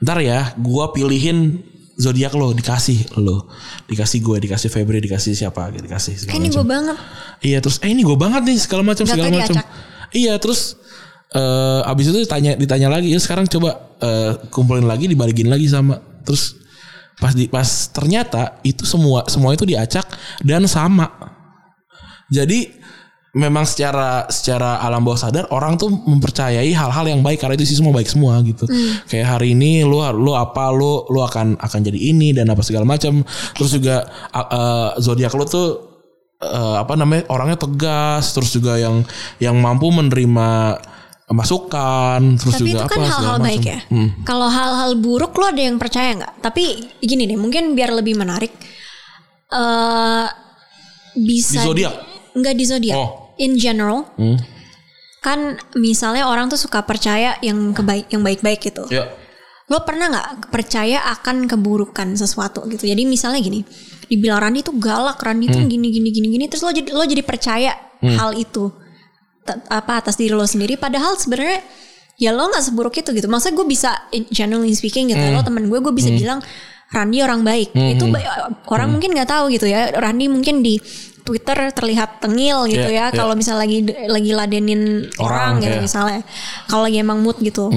ntar 0.01 0.25
ya 0.25 0.57
gua 0.57 0.89
pilihin 0.97 1.61
zodiak 2.01 2.33
lo 2.33 2.57
dikasih 2.57 3.13
lo 3.21 3.53
dikasih 3.91 4.25
gue 4.25 4.37
dikasih 4.41 4.73
Febri 4.73 5.05
dikasih 5.05 5.37
siapa 5.37 5.69
gitu 5.75 5.85
dikasih 5.85 6.15
segala 6.17 6.33
Kayak 6.33 6.41
ini 6.41 6.49
macam. 6.49 6.57
gue 6.57 6.67
banget. 6.71 6.97
Iya 7.45 7.59
terus 7.61 7.77
eh 7.83 7.91
ini 7.91 8.03
gue 8.07 8.17
banget 8.17 8.43
nih 8.47 8.57
segala 8.57 8.83
macam 8.87 9.05
segala 9.05 9.29
macam. 9.29 9.55
Iya 10.15 10.35
terus 10.41 10.61
eh 11.35 11.81
abis 11.93 12.05
itu 12.09 12.19
ditanya 12.25 12.57
ditanya 12.57 12.89
lagi 12.89 13.13
ya 13.13 13.21
sekarang 13.21 13.51
coba 13.51 13.99
eh, 14.01 14.33
kumpulin 14.49 14.89
lagi 14.89 15.11
dibalikin 15.11 15.53
lagi 15.53 15.69
sama 15.69 16.01
terus 16.25 16.57
pas 17.19 17.35
di 17.35 17.51
pas 17.53 17.67
ternyata 17.93 18.63
itu 18.65 18.87
semua 18.89 19.27
semua 19.29 19.53
itu 19.53 19.69
diacak 19.69 20.09
dan 20.41 20.65
sama. 20.65 21.37
Jadi 22.29 22.69
memang 23.37 23.69
secara 23.69 24.25
secara 24.33 24.81
alam 24.81 25.05
bawah 25.05 25.21
sadar 25.21 25.45
orang 25.53 25.77
tuh 25.77 25.93
mempercayai 25.93 26.73
hal-hal 26.73 27.07
yang 27.07 27.21
baik 27.21 27.45
karena 27.45 27.55
itu 27.61 27.69
sih 27.69 27.77
semua 27.77 27.93
baik 27.93 28.09
semua 28.09 28.41
gitu. 28.41 28.65
Kayak 29.07 29.39
hari 29.39 29.53
ini 29.53 29.85
lu 29.85 30.01
lu 30.17 30.33
apa 30.33 30.73
lu 30.73 31.05
lu 31.13 31.21
akan 31.21 31.61
akan 31.61 31.81
jadi 31.85 31.99
ini 31.99 32.33
dan 32.33 32.49
apa 32.49 32.65
segala 32.65 32.89
macam. 32.89 33.21
Terus 33.55 33.71
juga 33.77 34.09
uh, 34.33 34.41
uh, 34.41 34.89
zodiak 34.99 35.33
lu 35.37 35.45
tuh 35.45 35.69
eh, 36.41 36.77
apa 36.79 36.95
namanya 36.95 37.29
orangnya 37.29 37.59
tegas 37.59 38.33
terus 38.33 38.55
juga 38.55 38.79
yang 38.79 39.05
yang 39.43 39.59
mampu 39.59 39.91
menerima 39.91 40.79
masukan 41.29 42.41
terus 42.41 42.57
Tapi 42.57 42.73
juga 42.73 42.89
itu 42.89 42.93
kan 42.97 43.01
hal-hal 43.05 43.37
baik 43.45 43.65
ya. 43.65 43.81
Hmm. 43.93 44.25
Kalau 44.25 44.49
hal-hal 44.49 44.97
buruk 44.97 45.37
lo 45.37 45.53
ada 45.53 45.61
yang 45.61 45.77
percaya 45.77 46.17
nggak? 46.17 46.41
Tapi 46.41 46.65
gini 47.05 47.29
deh, 47.29 47.37
mungkin 47.37 47.77
biar 47.77 47.93
lebih 47.93 48.17
menarik. 48.17 48.53
eh 49.49 50.29
bisa 51.19 51.61
Di 51.61 51.65
zodiak? 51.65 52.08
Nggak 52.39 52.55
di 52.55 52.65
zodiak. 52.65 52.97
Oh. 52.97 53.35
In 53.39 53.59
general, 53.59 54.07
Hmm. 54.15 54.39
kan 55.19 55.59
misalnya 55.75 56.31
orang 56.31 56.47
tuh 56.47 56.57
suka 56.57 56.87
percaya 56.87 57.35
yang 57.43 57.75
kebaik, 57.75 58.07
yang 58.09 58.23
baik-baik 58.23 58.63
gitu. 58.63 58.87
Ya. 58.89 59.11
Lo 59.69 59.85
pernah 59.85 60.09
nggak 60.09 60.49
percaya 60.49 61.03
akan 61.13 61.45
keburukan 61.45 62.15
sesuatu 62.15 62.65
gitu? 62.67 62.87
Jadi 62.87 63.05
misalnya 63.05 63.43
gini, 63.43 63.67
dibilang 64.07 64.41
Randi 64.41 64.65
tuh 64.65 64.79
galak, 64.79 65.21
Randi 65.21 65.51
tuh 65.51 65.61
Hmm. 65.61 65.69
gini 65.69 65.91
gini 65.91 66.09
gini 66.09 66.29
gini, 66.31 66.45
terus 66.47 66.63
lo 66.63 66.71
jadi 66.71 66.89
lo 66.89 67.03
jadi 67.03 67.21
percaya 67.21 67.75
hal 68.01 68.33
itu 68.35 68.71
T- 69.43 69.65
apa 69.69 70.01
atas 70.01 70.17
diri 70.17 70.33
lo 70.33 70.45
sendiri. 70.45 70.77
Padahal 70.77 71.17
sebenarnya 71.17 71.65
ya 72.17 72.33
lo 72.33 72.49
nggak 72.49 72.65
seburuk 72.65 72.95
itu 72.95 73.11
gitu. 73.13 73.27
Maksudnya 73.27 73.57
gue 73.57 73.67
bisa 73.67 73.91
in- 74.13 74.29
generally 74.29 74.73
speaking 74.73 75.09
gitu, 75.09 75.21
Hmm. 75.21 75.35
lo 75.35 75.43
temen 75.43 75.67
gue, 75.67 75.79
gue 75.79 75.93
bisa 75.93 76.09
bilang 76.13 76.41
Randi 76.89 77.21
orang 77.21 77.45
baik. 77.45 77.77
Itu 77.77 78.09
ba- 78.09 78.49
orang 78.73 78.97
mungkin 78.97 79.13
nggak 79.13 79.29
tahu 79.29 79.53
gitu 79.53 79.69
ya. 79.69 79.93
Randi 79.93 80.25
mungkin 80.27 80.65
di 80.65 80.81
Twitter 81.21 81.69
terlihat 81.71 82.25
tengil 82.25 82.65
gitu 82.65 82.89
Iya, 82.89 82.89
ya. 82.89 83.07
iya. 83.13 83.15
Kalau 83.15 83.37
misalnya 83.37 83.69
lagi 83.69 83.79
lagi 84.09 84.33
ladenin 84.33 84.83
orang, 85.21 85.61
Orang, 85.61 85.61
gitu 85.61 85.77
iya. 85.77 85.85
misalnya. 85.85 86.21
Kalau 86.65 86.89
lagi 86.89 86.97
emang 86.97 87.21
mood 87.21 87.37
gitu. 87.39 87.69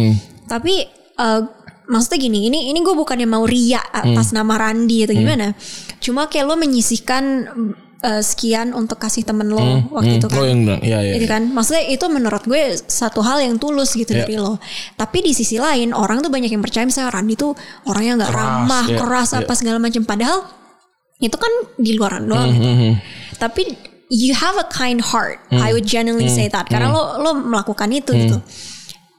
Tapi 0.47 0.87
eh, 1.19 1.41
maksudnya 1.85 2.19
gini, 2.23 2.47
ini 2.47 2.71
ini 2.71 2.79
gue 2.79 2.95
bukannya 2.95 3.27
mau 3.27 3.43
ria 3.43 3.83
atas 3.83 4.31
nama 4.31 4.55
Randi 4.55 5.03
atau 5.03 5.11
gimana. 5.13 5.51
Cuma 5.99 6.31
kayak 6.31 6.47
lo 6.47 6.55
menyisihkan 6.55 7.23
eh, 8.01 8.19
sekian 8.19 8.73
untuk 8.73 8.97
kasih 8.97 9.21
temen 9.21 9.45
lo 9.47 9.61
waktu 9.93 10.17
itu 10.17 10.25
Hmm, 10.25 10.33
kan. 10.33 10.41
lo 10.41 10.45
yang 10.45 10.59
bilang, 10.65 10.81
iya 10.81 10.99
iya. 11.01 11.13
Gitu 11.15 11.27
kan, 11.29 11.43
maksudnya 11.47 11.83
itu 11.85 12.05
menurut 12.05 12.43
gue 12.43 12.61
satu 12.81 13.21
hal 13.21 13.39
yang 13.39 13.55
tulus 13.55 13.93
gitu 13.93 14.09
Iya. 14.11 14.25
dari 14.25 14.35
lo. 14.35 14.57
Tapi 14.93 15.21
di 15.21 15.31
sisi 15.31 15.55
lain 15.55 15.93
orang 15.93 16.19
tuh 16.19 16.29
banyak 16.29 16.49
yang 16.49 16.59
percaya 16.59 16.81
misalnya 16.83 17.13
Randi 17.13 17.37
tuh 17.37 17.53
orangnya 17.85 18.25
nggak 18.25 18.33
ramah, 18.33 18.85
iya, 18.89 18.97
keras 18.97 19.29
iya. 19.31 19.45
apa 19.45 19.53
segala 19.53 19.77
macam. 19.77 20.01
Padahal 20.01 20.39
itu 21.17 21.37
kan 21.37 21.53
di 21.77 21.91
luaran 21.93 22.25
doang. 22.25 22.49
gitu. 22.49 22.65
Mhm. 22.65 22.91
Tapi 23.37 23.61
you 24.09 24.33
have 24.33 24.57
a 24.57 24.65
kind 24.67 24.99
heart. 24.99 25.37
Hmm. 25.47 25.61
I 25.61 25.69
would 25.71 25.85
genuinely 25.85 26.27
say 26.27 26.49
that 26.49 26.65
karena 26.65 26.89
lo 26.89 27.21
lo 27.21 27.37
melakukan 27.37 27.87
itu 27.89 28.11
gitu. 28.11 28.37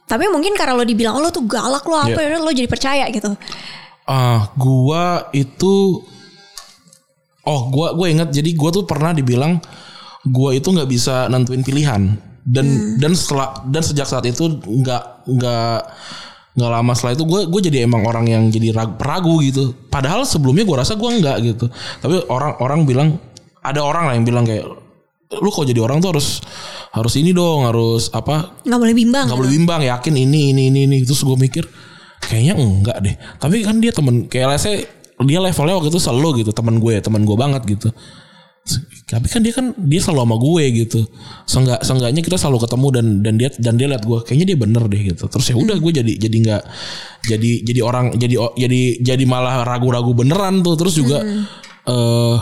Tapi 0.05 0.27
mungkin 0.29 0.53
karena 0.53 0.75
lo 0.75 0.83
dibilang 0.83 1.17
oh 1.17 1.23
lo 1.23 1.31
tuh 1.31 1.47
galak 1.47 1.87
lo 1.87 1.97
apa 1.97 2.19
Iya. 2.19 2.37
ya 2.37 2.43
lo 2.43 2.51
jadi 2.51 2.67
percaya 2.67 3.07
gitu. 3.09 3.31
Ah, 4.05 4.51
gua 4.53 5.31
itu 5.33 6.03
Oh, 7.43 7.71
gua 7.75 7.95
gua 7.95 8.07
ingat. 8.07 8.31
Jadi 8.31 8.55
gua 8.55 8.71
tuh 8.71 8.87
pernah 8.87 9.11
dibilang 9.11 9.59
gua 10.31 10.55
itu 10.55 10.71
nggak 10.71 10.89
bisa 10.91 11.27
nentuin 11.27 11.63
pilihan. 11.67 12.15
Dan 12.43 12.99
dan 12.99 13.13
setelah 13.15 13.63
dan 13.71 13.83
sejak 13.83 14.07
saat 14.07 14.27
itu 14.27 14.59
nggak 14.63 15.31
nggak 15.31 15.79
nggak 16.53 16.71
lama 16.71 16.93
setelah 16.93 17.17
itu 17.17 17.25
gue 17.25 17.41
gue 17.49 17.61
jadi 17.65 17.89
emang 17.89 18.05
orang 18.05 18.29
yang 18.29 18.43
jadi 18.53 18.77
ragu, 18.77 18.95
peragu 18.99 19.35
gitu. 19.41 19.73
Padahal 19.89 20.27
sebelumnya 20.27 20.67
gua 20.67 20.83
rasa 20.85 20.99
gua 20.99 21.15
nggak 21.15 21.37
gitu. 21.49 21.67
Tapi 22.03 22.29
orang 22.29 22.59
orang 22.61 22.81
bilang 22.85 23.09
ada 23.63 23.81
orang 23.83 24.11
lah 24.11 24.15
yang 24.19 24.27
bilang 24.27 24.45
kayak 24.45 24.67
lu 25.33 25.49
kok 25.49 25.65
jadi 25.65 25.81
orang 25.81 26.05
tuh 26.05 26.13
harus 26.13 26.45
harus 26.93 27.15
ini 27.17 27.33
dong 27.33 27.65
harus 27.65 28.13
apa? 28.13 28.61
Nggak 28.69 28.81
boleh 28.85 28.95
bimbang. 28.95 29.25
nggak 29.31 29.39
gitu. 29.39 29.43
boleh 29.49 29.55
bimbang 29.57 29.81
yakin 29.87 30.15
ini 30.15 30.41
ini 30.53 30.63
ini 30.69 30.81
ini. 30.85 30.97
Terus 31.09 31.25
gue 31.25 31.37
mikir 31.39 31.65
kayaknya 32.21 32.55
enggak 32.59 32.97
deh. 33.01 33.15
Tapi 33.41 33.57
kan 33.65 33.81
dia 33.81 33.93
temen 33.95 34.29
kayak 34.29 34.61
saya 34.61 34.85
dia 35.27 35.39
levelnya 35.43 35.75
waktu 35.79 35.91
itu 35.93 36.01
selalu 36.01 36.45
gitu 36.45 36.51
teman 36.55 36.79
gue 36.79 36.99
teman 37.03 37.23
gue 37.27 37.37
banget 37.37 37.63
gitu. 37.69 37.91
Tapi 39.11 39.27
kan 39.27 39.43
dia 39.43 39.51
kan 39.51 39.75
dia 39.75 39.99
selalu 39.99 40.23
sama 40.23 40.37
gue 40.39 40.65
gitu. 40.87 41.01
Seenggak, 41.51 41.83
seenggaknya 41.83 42.23
kita 42.23 42.39
selalu 42.39 42.63
ketemu 42.63 42.87
dan 42.95 43.07
dan 43.19 43.35
dia 43.35 43.51
dan 43.59 43.75
dia 43.75 43.91
lihat 43.91 44.07
gue 44.07 44.19
kayaknya 44.23 44.55
dia 44.55 44.59
bener 44.59 44.87
deh 44.87 45.03
gitu. 45.03 45.25
Terus 45.27 45.47
ya 45.51 45.57
udah 45.59 45.77
gue 45.83 45.93
jadi 45.93 46.13
jadi 46.15 46.37
nggak 46.47 46.63
jadi 47.27 47.51
jadi 47.67 47.81
orang 47.83 48.15
jadi 48.15 48.35
jadi 48.55 48.83
jadi 49.03 49.25
malah 49.27 49.67
ragu-ragu 49.67 50.15
beneran 50.15 50.63
tuh. 50.63 50.79
Terus 50.79 50.95
juga 50.95 51.27
eh 51.91 52.37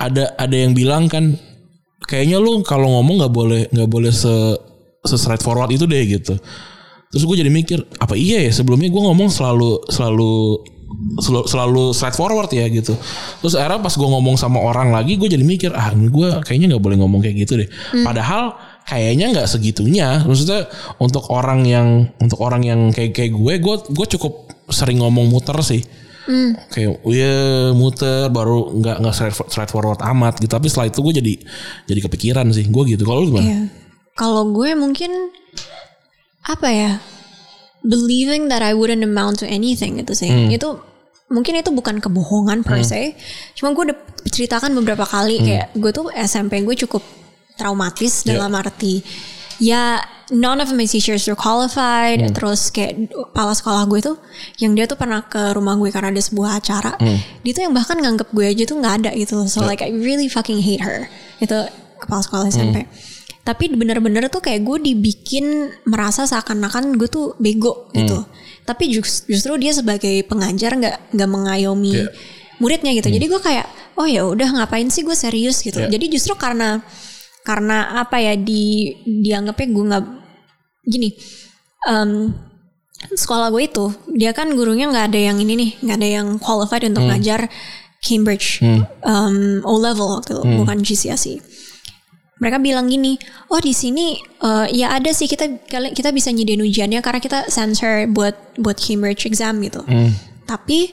ada 0.00 0.32
ada 0.40 0.56
yang 0.56 0.72
bilang 0.72 1.12
kan 1.12 1.36
kayaknya 2.08 2.40
lu 2.40 2.64
kalau 2.64 2.88
ngomong 2.98 3.20
nggak 3.20 3.34
boleh 3.36 3.62
nggak 3.68 3.90
boleh 3.92 4.08
se 4.16 4.32
se 5.04 5.16
straightforward 5.20 5.68
itu 5.68 5.84
deh 5.84 6.00
gitu. 6.08 6.40
Terus 7.12 7.22
gue 7.28 7.36
jadi 7.44 7.52
mikir 7.52 7.84
apa 8.00 8.16
iya 8.16 8.48
ya 8.48 8.52
sebelumnya 8.56 8.88
gue 8.88 9.02
ngomong 9.04 9.28
selalu 9.28 9.84
selalu 9.92 10.64
selalu, 11.20 11.46
selalu 11.46 11.84
straightforward 11.94 12.50
ya 12.50 12.66
gitu. 12.70 12.94
Terus 13.44 13.54
akhirnya 13.58 13.80
pas 13.82 13.94
gue 13.94 14.08
ngomong 14.08 14.36
sama 14.40 14.58
orang 14.62 14.90
lagi 14.90 15.18
gue 15.18 15.28
jadi 15.28 15.44
mikir 15.44 15.70
ah 15.74 15.92
ini 15.94 16.10
gue 16.10 16.28
kayaknya 16.44 16.76
nggak 16.76 16.84
boleh 16.84 16.96
ngomong 17.00 17.20
kayak 17.22 17.36
gitu 17.46 17.60
deh. 17.60 17.68
Padahal 18.02 18.56
kayaknya 18.86 19.32
nggak 19.34 19.48
segitunya. 19.48 20.22
Maksudnya 20.26 20.66
untuk 20.98 21.28
orang 21.30 21.66
yang 21.66 22.10
untuk 22.18 22.40
orang 22.42 22.62
yang 22.66 22.80
kayak 22.90 23.14
kayak 23.14 23.32
gue 23.34 23.52
gue 23.58 23.76
gue 23.90 24.06
cukup 24.18 24.50
sering 24.70 25.02
ngomong 25.02 25.30
muter 25.30 25.56
sih. 25.62 25.82
Kayak 26.70 27.02
oh 27.02 27.10
ya 27.10 27.34
muter 27.74 28.30
baru 28.30 28.70
nggak 28.78 28.96
nggak 29.02 29.14
straight, 29.14 29.36
straightforward 29.50 29.98
amat 30.14 30.38
gitu. 30.38 30.50
Tapi 30.50 30.66
setelah 30.70 30.86
itu 30.88 31.02
gue 31.02 31.14
jadi 31.18 31.34
jadi 31.90 32.00
kepikiran 32.06 32.46
sih. 32.54 32.70
Gue 32.70 32.86
gitu. 32.86 33.02
Kalau 33.02 33.26
lu 33.26 33.34
gimana? 33.34 33.46
Iya. 33.46 33.62
Kalau 34.14 34.46
gue 34.52 34.70
mungkin 34.78 35.10
apa 36.46 36.68
ya? 36.70 36.92
Believing 37.80 38.48
that 38.48 38.60
I 38.60 38.76
wouldn't 38.76 39.00
amount 39.00 39.40
to 39.40 39.46
anything 39.48 39.96
gitu 39.96 40.12
sih. 40.12 40.28
Hmm. 40.28 40.52
Itu 40.52 40.84
mungkin 41.30 41.56
itu 41.56 41.70
bukan 41.70 41.98
kebohongan 41.98 42.60
per 42.60 42.82
se. 42.82 43.16
Cuma 43.54 43.72
gue 43.72 43.88
udah 43.88 43.98
ceritakan 44.28 44.76
beberapa 44.76 45.04
kali 45.04 45.40
Hmm. 45.40 45.46
kayak 45.46 45.66
gue 45.74 45.90
tuh 45.90 46.06
SMP 46.12 46.60
gue 46.60 46.76
cukup 46.76 47.00
traumatis 47.56 48.24
Iya. 48.24 48.36
dalam 48.36 48.52
arti 48.56 49.04
ya 49.60 50.00
none 50.32 50.56
of 50.56 50.72
my 50.72 50.88
teachers 50.88 51.28
were 51.28 51.36
qualified 51.36 52.20
Hmm. 52.20 52.32
terus 52.32 52.72
kayak 52.72 52.96
kepala 53.12 53.52
sekolah 53.52 53.84
gue 53.84 54.00
tuh 54.00 54.16
yang 54.56 54.72
dia 54.72 54.88
tuh 54.88 54.96
pernah 54.96 55.20
ke 55.22 55.52
rumah 55.52 55.76
gue 55.76 55.92
karena 55.92 56.08
ada 56.08 56.22
sebuah 56.22 56.56
acara 56.56 56.96
Hmm. 56.96 57.20
dia 57.44 57.52
tuh 57.52 57.62
yang 57.64 57.76
bahkan 57.76 58.00
nganggep 58.00 58.32
gue 58.32 58.46
aja 58.46 58.64
tuh 58.64 58.80
nggak 58.80 58.94
ada 59.04 59.10
gitu 59.12 59.44
so 59.44 59.60
like 59.60 59.84
I 59.84 59.92
really 59.92 60.28
fucking 60.28 60.64
hate 60.64 60.80
her 60.80 61.12
itu 61.36 61.52
kepala 62.00 62.24
sekolah 62.24 62.44
SMP 62.48 62.88
tapi 63.50 63.66
bener-bener 63.68 64.26
tuh 64.26 64.38
kayak 64.38 64.62
gue 64.62 64.78
dibikin 64.84 65.44
merasa 65.84 66.22
seakan-akan 66.24 66.94
gue 66.94 67.06
tuh 67.06 67.34
bego 67.36 67.90
gitu. 67.92 68.22
Tapi 68.62 68.86
jus- 68.88 69.26
justru 69.26 69.56
dia 69.56 69.72
sebagai 69.72 70.22
pengajar 70.22 70.70
nggak 70.72 70.96
nggak 71.10 71.26
mengayomi 71.28 71.90
Iya. 71.96 72.06
muridnya 72.56 72.92
gitu. 72.92 73.10
Jadi 73.10 73.26
gue 73.26 73.40
kayak 73.40 73.66
oh 73.94 74.06
ya 74.06 74.22
udah 74.24 74.48
ngapain 74.54 74.86
sih 74.86 75.02
gue 75.02 75.12
serius 75.12 75.60
gitu? 75.60 75.76
Iya. 75.78 75.90
jadi 75.90 76.06
justru 76.08 76.32
karena 76.34 76.80
karena 77.40 77.98
apa 77.98 78.16
ya 78.16 78.32
di 78.32 78.94
dianggapnya 79.02 79.66
gue 79.68 79.84
nggak 79.86 80.04
gini 80.86 81.08
em, 81.82 82.30
sekolah 83.10 83.48
gue 83.48 83.64
itu 83.64 83.84
dia 84.10 84.30
kan 84.30 84.52
gurunya 84.52 84.86
nggak 84.86 85.06
ada 85.08 85.20
yang 85.22 85.36
ini 85.36 85.52
nih 85.54 85.70
nggak 85.80 85.96
ada 85.96 86.08
yang 86.10 86.28
qualified 86.36 86.84
untuk 86.86 87.04
ngajar 87.06 87.48
Cambridge 87.98 88.60
em, 89.02 89.60
O 89.62 89.76
level 89.76 90.08
waktu 90.14 90.32
itu 90.32 90.42
bukan 90.54 90.78
GCSE 90.80 91.34
mereka 92.40 92.56
bilang 92.56 92.88
gini 92.88 93.20
oh 93.52 93.60
di 93.60 93.76
sini 93.76 94.16
eh, 94.18 94.66
ya 94.72 94.96
ada 94.96 95.12
sih 95.12 95.28
kita 95.28 95.68
kita 95.68 96.08
bisa 96.10 96.32
nyediain 96.32 96.64
ujiannya 96.64 97.00
karena 97.04 97.20
kita 97.20 97.52
sensor 97.52 98.08
buat 98.08 98.56
buat 98.56 98.80
Cambridge 98.80 99.28
exam 99.28 99.60
gitu. 99.60 99.84
Tapi 100.48 100.90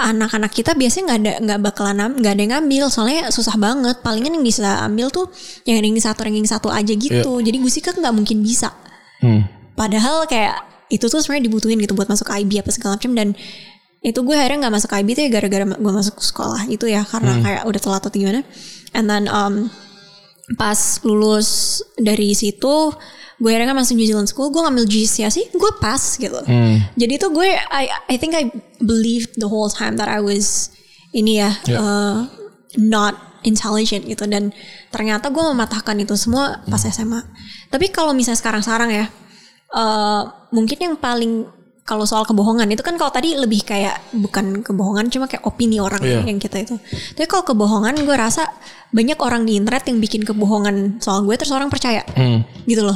anak-anak 0.00 0.54
kita 0.54 0.72
biasanya 0.72 1.04
nggak 1.04 1.20
ada 1.20 1.32
nggak 1.44 1.60
bakalan 1.60 1.98
nggak 2.16 2.32
ada 2.32 2.40
yang 2.40 2.52
ngambil 2.56 2.84
soalnya 2.88 3.28
susah 3.28 3.58
banget. 3.58 4.00
Palingan 4.00 4.38
yang 4.40 4.46
bisa 4.46 4.86
ambil 4.86 5.10
tuh 5.10 5.28
yang 5.66 5.82
ranking 5.82 6.00
satu 6.00 6.20
ranking 6.24 6.48
satu 6.48 6.68
aja 6.70 6.94
gitu. 6.94 7.32
Jadi 7.42 7.56
gue 7.60 7.72
sih 7.72 7.82
kan 7.84 7.98
nggak 7.98 8.14
mungkin 8.14 8.40
bisa. 8.40 8.72
Hmm. 9.20 9.44
Padahal 9.76 10.24
kayak 10.30 10.86
itu 10.90 11.06
tuh 11.06 11.22
sebenarnya 11.22 11.50
dibutuhin 11.50 11.78
gitu 11.78 11.94
buat 11.94 12.10
masuk 12.10 12.30
IB 12.30 12.62
apa 12.62 12.70
segala 12.74 12.98
macam 12.98 13.14
dan 13.14 13.28
itu 14.00 14.16
gue 14.24 14.32
akhirnya 14.32 14.66
nggak 14.66 14.74
masuk 14.80 14.90
IB 14.96 15.08
tuh 15.12 15.22
ya 15.28 15.30
gara-gara 15.30 15.64
gue 15.76 15.92
masuk 15.92 16.16
sekolah 16.24 16.64
itu 16.72 16.88
ya 16.88 17.04
karena 17.04 17.36
kayak 17.44 17.62
udah 17.68 17.80
telat 17.80 18.02
atau 18.06 18.16
gimana. 18.16 18.40
And 18.96 19.06
then 19.06 19.28
um, 19.30 19.68
pas 20.58 20.98
lulus 21.06 21.78
dari 21.94 22.34
situ 22.34 22.90
gue 23.40 23.50
akhirnya 23.56 23.72
masuk 23.72 23.96
New 23.96 24.04
Zealand 24.04 24.28
School 24.28 24.52
gue 24.52 24.60
ngambil 24.60 24.84
GCSE 24.84 25.54
gue 25.54 25.72
pas 25.80 26.00
gitu. 26.00 26.40
Jadi 26.98 27.12
itu 27.16 27.26
gue 27.32 27.48
I 27.56 27.88
I 28.10 28.16
think 28.20 28.36
I 28.36 28.52
believed 28.84 29.40
the 29.40 29.48
whole 29.48 29.72
time 29.72 29.96
that 29.96 30.10
I 30.12 30.20
was 30.20 30.68
ini 31.16 31.40
ya 31.40 31.56
Yeah. 31.64 31.80
uh, 31.80 32.16
not 32.76 33.40
intelligent 33.48 34.04
gitu. 34.04 34.28
Dan 34.28 34.52
ternyata 34.92 35.32
gue 35.32 35.40
mematahkan 35.40 35.96
itu 36.04 36.12
semua 36.20 36.60
pas 36.68 36.84
SMA 36.84 37.24
tapi 37.72 37.88
kalau 37.88 38.12
misalnya 38.12 38.42
sekarang-sekarang 38.44 38.90
ya 38.92 39.06
uh, 39.72 40.22
mungkin 40.52 40.76
yang 40.76 40.94
paling 41.00 41.46
kalau 41.90 42.06
soal 42.06 42.22
kebohongan 42.22 42.70
itu 42.70 42.86
kan 42.86 42.94
kalau 42.94 43.10
tadi 43.10 43.34
lebih 43.34 43.66
kayak 43.66 43.98
bukan 44.14 44.62
kebohongan 44.62 45.10
cuma 45.10 45.26
kayak 45.26 45.42
opini 45.42 45.82
orang 45.82 45.98
Iya. 45.98 46.22
yang 46.22 46.38
kita 46.38 46.62
itu. 46.62 46.78
Tapi 47.18 47.26
kalau 47.26 47.42
kebohongan 47.42 47.98
gue 47.98 48.14
rasa 48.14 48.46
banyak 48.90 49.18
orang 49.18 49.42
di 49.42 49.58
internet 49.58 49.90
yang 49.90 49.98
bikin 49.98 50.22
kebohongan 50.22 51.02
soal 51.02 51.26
gue 51.26 51.34
terus 51.34 51.50
orang 51.50 51.66
percaya. 51.66 52.06
Gitu 52.62 52.78
loh. 52.80 52.94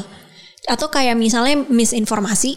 Atau 0.65 0.87
kayak 0.89 1.19
misalnya 1.19 1.59
misinformasi 1.67 2.55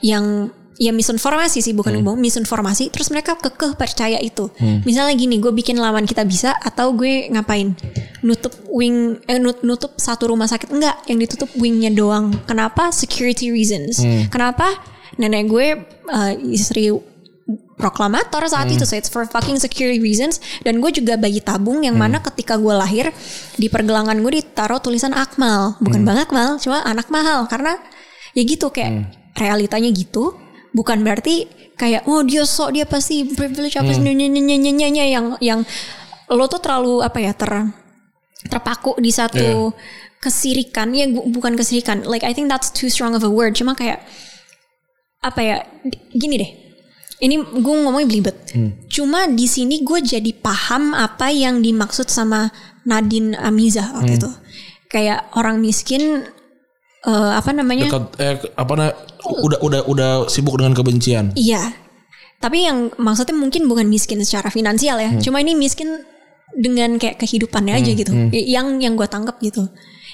yang 0.00 0.48
ya 0.80 0.96
misinformasi 0.96 1.60
sih 1.60 1.76
bukan 1.76 2.00
bohong, 2.00 2.16
misinformasi 2.16 2.88
terus 2.88 3.12
mereka 3.12 3.36
kekeh 3.36 3.76
percaya 3.76 4.16
itu. 4.16 4.48
Misalnya 4.80 5.12
gini, 5.12 5.36
gue 5.36 5.52
bikin 5.52 5.76
lawan 5.76 6.08
kita 6.08 6.24
bisa 6.24 6.56
atau 6.56 6.94
gue 6.94 7.28
ngapain? 7.28 7.76
Nutup 8.22 8.54
wing 8.66 9.20
eh, 9.26 9.36
nut- 9.36 9.60
nutup 9.60 9.92
satu 9.96 10.32
rumah 10.32 10.48
sakit 10.48 10.72
enggak, 10.72 10.96
yang 11.04 11.18
ditutup 11.18 11.52
wingnya 11.54 11.90
doang. 11.90 12.32
Kenapa? 12.46 12.88
Security 12.90 13.50
reasons. 13.50 14.00
Kenapa? 14.30 14.72
Nenek 15.18 15.50
gue 15.50 15.66
eh, 16.06 16.32
istri 16.54 16.92
proklamator 17.80 18.44
saat 18.44 18.68
itu 18.68 18.84
so 18.84 18.92
it's 18.94 19.08
for 19.08 19.24
fucking 19.26 19.56
security 19.56 19.98
reasons. 19.98 20.38
Dan 20.60 20.78
gue 20.78 20.92
juga 20.92 21.16
bayi 21.16 21.40
tabung 21.40 21.80
yang 21.82 21.96
mana 21.96 22.20
ketika 22.20 22.60
gue 22.60 22.70
lahir 22.76 23.08
di 23.56 23.66
pergelangan 23.72 24.14
gue 24.20 24.38
ditaruh 24.44 24.78
tulisan 24.78 25.16
Akmal. 25.16 25.80
Bukan 25.80 26.04
Bang 26.04 26.20
Akmal 26.20 26.60
cuma 26.60 26.84
anak 26.84 27.08
mahal. 27.08 27.48
Karena 27.48 27.74
ya 28.36 28.42
gitu 28.44 28.68
kayak 28.70 29.10
realitanya 29.34 29.88
gitu. 29.90 30.36
Bukan 30.70 31.02
berarti 31.02 31.48
kayak 31.74 32.04
oh 32.06 32.20
dia 32.22 32.44
sok 32.44 32.76
dia 32.76 32.84
pasti 32.84 33.24
privilege 33.32 33.74
apa 33.80 33.90
sih 33.96 34.04
nyanyi 34.04 35.10
yang 35.10 35.40
yang 35.40 35.58
lo 36.30 36.44
tuh 36.46 36.60
terlalu 36.60 37.00
apa 37.00 37.18
ya 37.18 37.32
ter 37.34 37.50
terpaku 38.46 38.94
di 39.00 39.10
satu 39.10 39.72
kesirikan. 40.20 40.92
Ya 40.92 41.08
bu- 41.08 41.26
bukan 41.32 41.56
kesirikan. 41.56 42.04
Like 42.06 42.22
I 42.22 42.36
think 42.36 42.52
that's 42.52 42.70
too 42.70 42.92
strong 42.92 43.16
of 43.16 43.24
a 43.24 43.32
word. 43.32 43.56
Cuma 43.56 43.72
kayak 43.74 44.04
apa 45.20 45.40
ya 45.40 45.56
gini 46.10 46.36
deh 46.36 46.50
ini 47.20 47.36
gue 47.36 47.74
ngomongnya 47.76 48.08
belibet 48.08 48.36
cuma 48.88 49.28
di 49.28 49.44
sini 49.44 49.80
gue 49.80 50.00
jadi 50.00 50.32
paham 50.32 50.92
apa 50.92 51.28
yang 51.28 51.60
dimaksud 51.60 52.08
sama 52.08 52.48
Nadine 52.82 53.36
Amiza 53.36 53.92
waktu 53.92 54.16
itu 54.16 54.30
kayak 54.88 55.28
orang 55.36 55.60
miskin 55.60 56.24
eh, 57.02 57.32
apa 57.32 57.52
namanya 57.52 57.86
Dekat 57.86 58.04
eh 58.16 58.36
apa 58.56 58.72
na, 58.74 58.86
udah 59.22 59.60
udah 59.60 59.80
udah 59.86 60.10
sibuk 60.26 60.56
dengan 60.56 60.72
kebencian. 60.72 61.32
Iya. 61.32 61.72
Tapi 62.40 62.64
yang 62.64 62.88
maksudnya 62.96 63.36
mungkin 63.36 63.68
bukan 63.68 63.84
miskin 63.86 64.18
secara 64.20 64.48
finansial 64.48 64.96
ya. 64.96 65.12
Cuma 65.20 65.38
ini 65.38 65.52
miskin 65.52 66.00
dengan 66.50 66.96
kayak 66.96 67.20
kehidupannya 67.20 67.76
aja 67.76 67.92
gitu. 67.94 68.12
Y- 68.32 68.50
Yang 68.50 68.66
yang 68.80 68.96
gue 68.96 69.04
tangkap 69.06 69.36
gitu. 69.38 69.68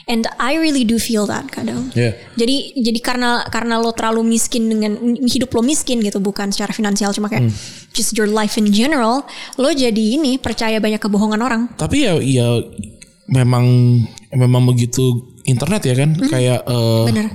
And 0.06 0.22
I 0.38 0.54
really 0.54 0.86
do 0.86 1.02
feel 1.02 1.26
that 1.26 1.50
kadang. 1.50 1.90
Iya. 1.90 2.14
Jadi 2.38 2.78
jadi 2.78 2.98
karena 3.02 3.42
karena 3.50 3.82
lo 3.82 3.90
terlalu 3.90 4.38
miskin 4.38 4.70
dengan 4.70 4.94
hidup 5.26 5.50
lo 5.50 5.66
miskin 5.66 5.98
gitu 5.98 6.22
bukan 6.22 6.54
secara 6.54 6.70
finansial 6.70 7.10
cuma 7.10 7.26
kayak 7.26 7.50
just 7.90 8.14
your 8.14 8.30
life 8.30 8.54
in 8.54 8.70
general, 8.70 9.26
lo 9.58 9.70
jadi 9.74 10.14
ini 10.14 10.38
percaya 10.38 10.78
banyak 10.78 11.02
kebohongan 11.02 11.42
orang. 11.42 11.62
Tapi 11.74 12.06
ya 12.06 12.14
ya 12.22 12.62
memang 13.26 13.66
memang 14.30 14.62
begitu 14.70 15.34
internet 15.42 15.82
ya 15.82 15.94
kan 15.98 16.14
kayak 16.14 16.62
eh, 16.62 17.04
Bener. 17.10 17.26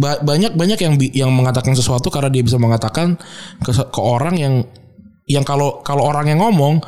ba- 0.00 0.24
banyak 0.24 0.56
banyak 0.56 0.78
yang 0.80 0.94
yang 1.12 1.30
mengatakan 1.36 1.76
sesuatu 1.76 2.08
karena 2.08 2.32
dia 2.32 2.40
bisa 2.40 2.56
mengatakan 2.56 3.20
ke, 3.60 3.76
ke 3.76 4.00
orang 4.00 4.40
yang 4.40 4.54
yang 5.28 5.44
kalau 5.44 5.84
kalau 5.84 6.08
orang 6.08 6.32
yang 6.32 6.40
ngomong 6.40 6.80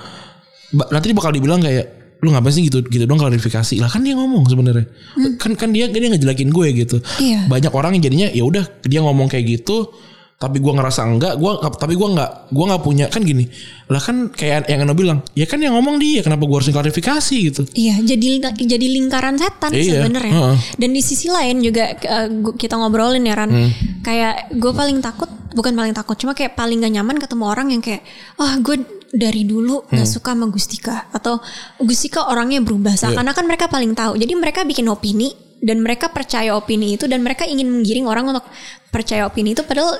nanti 0.88 1.12
bakal 1.12 1.36
dibilang 1.36 1.60
kayak 1.60 2.05
lu 2.26 2.34
ngapain 2.34 2.50
sih 2.50 2.66
gitu 2.66 2.82
gitu 2.82 3.06
dong 3.06 3.16
klarifikasi 3.16 3.78
lah 3.78 3.86
kan 3.86 4.02
dia 4.02 4.12
ngomong 4.12 4.42
sebenarnya 4.44 4.90
kan 5.38 5.54
kan 5.54 5.70
dia 5.70 5.86
dia 5.86 6.10
ngejelekin 6.10 6.50
gue 6.50 6.66
gitu 6.76 6.96
Iya. 7.16 7.46
banyak 7.46 7.70
orang 7.70 7.94
yang 7.94 8.02
jadinya 8.04 8.28
ya 8.28 8.42
udah 8.42 8.66
dia 8.82 8.98
ngomong 9.00 9.30
kayak 9.30 9.62
gitu 9.62 9.94
tapi 10.36 10.60
gua 10.60 10.76
ngerasa 10.76 11.00
enggak 11.00 11.40
gua 11.40 11.56
tapi 11.72 11.96
gua 11.96 12.12
nggak 12.12 12.30
gua 12.52 12.64
nggak 12.68 12.82
punya 12.84 13.08
kan 13.08 13.24
gini 13.24 13.48
lah 13.88 13.96
kan 13.96 14.28
kayak 14.28 14.68
yang 14.68 14.84
Eno 14.84 14.92
bilang 14.92 15.24
ya 15.32 15.48
kan 15.48 15.56
yang 15.56 15.72
ngomong 15.72 15.96
dia 15.96 16.20
kenapa 16.20 16.44
gua 16.44 16.60
harus 16.60 16.68
klarifikasi 16.68 17.36
gitu 17.48 17.64
Iya, 17.72 18.04
jadi 18.04 18.44
jadi 18.52 18.86
lingkaran 18.90 19.40
setan 19.40 19.72
Iya, 19.72 20.04
sebenarnya. 20.04 20.34
heeh. 20.36 20.56
Dan 20.76 20.92
di 20.92 21.00
sisi 21.00 21.32
lain 21.32 21.64
juga 21.64 21.96
gua- 22.36 22.52
kita 22.52 22.76
ngobrolin 22.76 23.24
ya 23.24 23.32
Ran, 23.32 23.48
Hmm. 23.48 23.70
kayak 24.04 24.52
gue 24.52 24.72
paling 24.72 25.00
takut, 25.00 25.24
bukan 25.56 25.72
paling 25.72 25.96
takut, 25.96 26.16
cuma 26.16 26.36
kayak 26.36 26.52
paling 26.52 26.84
gak 26.84 26.92
nyaman 26.92 27.16
ketemu 27.16 27.44
orang 27.46 27.68
yang 27.72 27.80
kayak, 27.80 28.04
ah 28.36 28.60
gue 28.60 28.76
dari 29.12 29.46
dulu 29.46 29.86
Hmm. 29.86 30.02
gak 30.02 30.08
suka 30.08 30.34
sama 30.34 30.46
Gustika 30.50 31.06
atau 31.10 31.38
Gustika 31.78 32.26
orangnya 32.26 32.58
berubah. 32.62 32.94
Iya. 32.94 33.10
Seakan-akan 33.12 33.44
mereka 33.46 33.66
paling 33.70 33.92
tahu. 33.94 34.18
Jadi 34.18 34.32
mereka 34.34 34.66
bikin 34.66 34.86
opini 34.88 35.30
dan 35.62 35.80
mereka 35.80 36.12
percaya 36.12 36.52
opini 36.52 36.94
itu 36.94 37.08
dan 37.08 37.24
mereka 37.24 37.48
ingin 37.48 37.66
menggiring 37.70 38.06
orang 38.06 38.28
untuk 38.28 38.44
percaya 38.92 39.24
opini 39.24 39.56
itu 39.56 39.64
padahal 39.64 39.96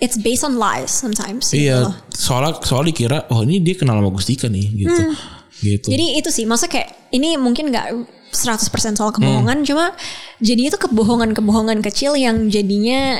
it's 0.00 0.16
based 0.18 0.42
on 0.42 0.56
lies 0.56 0.90
sometimes. 0.90 1.52
gitu 1.52 1.70
iya 1.70 1.86
loh. 1.86 1.94
soalnya 2.10 2.58
soal 2.64 2.82
dikira 2.82 3.28
oh 3.30 3.44
ini 3.44 3.60
dia 3.60 3.76
kenal 3.76 4.00
sama 4.00 4.10
Gustika 4.10 4.48
nih 4.48 4.64
gitu 4.74 5.02
gitu 5.64 5.86
Hmm. 5.86 5.94
Jadi 5.96 6.06
itu 6.14 6.28
sih, 6.28 6.44
maksudnya 6.44 6.72
kayak 6.76 6.88
ini 7.10 7.34
mungkin 7.36 7.72
nggak 7.72 7.86
100% 8.30 8.66
soal 8.92 9.10
kebohongan, 9.10 9.62
cuma 9.62 9.94
jadi 10.38 10.66
itu 10.66 10.76
kebohongan-kebohongan 10.76 11.78
kecil 11.80 12.12
yang 12.14 12.50
jadinya 12.50 13.14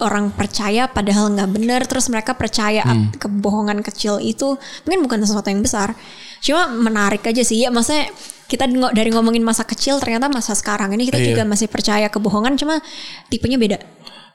orang 0.00 0.28
percaya 0.30 0.84
padahal 0.86 1.30
nggak 1.30 1.46
benar, 1.48 1.80
terus 1.86 2.10
mereka 2.10 2.34
percaya 2.34 2.82
ap- 2.82 3.14
kebohongan 3.16 3.80
kecil 3.80 4.18
itu 4.18 4.58
mungkin 4.82 5.00
bukan 5.00 5.18
sesuatu 5.22 5.46
yang 5.46 5.62
besar, 5.62 5.94
cuma 6.40 6.66
menarik 6.68 7.22
aja 7.22 7.40
sih 7.40 7.62
ya, 7.62 7.70
maksudnya 7.70 8.10
kita 8.44 8.66
dari 8.90 9.08
ngomongin 9.08 9.40
masa 9.40 9.62
kecil 9.62 9.96
ternyata 9.96 10.26
masa 10.26 10.52
sekarang 10.52 10.90
ini 10.90 11.06
kita 11.06 11.16
Iya. 11.16 11.26
juga 11.30 11.42
masih 11.46 11.70
percaya 11.70 12.10
kebohongan, 12.10 12.58
cuma 12.58 12.82
tipenya 13.28 13.56
beda. 13.56 13.78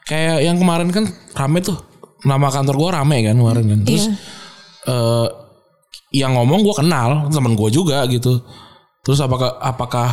kayak 0.04 0.40
yang 0.40 0.56
kemarin 0.56 0.88
kan 0.88 1.04
rame 1.32 1.60
tuh 1.60 1.80
nama 2.24 2.48
kantor 2.48 2.76
gua 2.76 2.90
rame 2.94 3.20
kan 3.20 3.36
kemarin 3.36 3.64
kan 3.66 3.78
terus 3.84 4.04
Iya. 4.04 4.16
eh 4.86 5.28
yang 6.14 6.38
ngomong 6.38 6.62
gua 6.62 6.78
kenal 6.78 7.26
teman 7.34 7.58
gua 7.58 7.68
juga 7.74 8.06
gitu. 8.06 8.38
Terus 9.02 9.18
apakah 9.18 9.58
apakah 9.58 10.08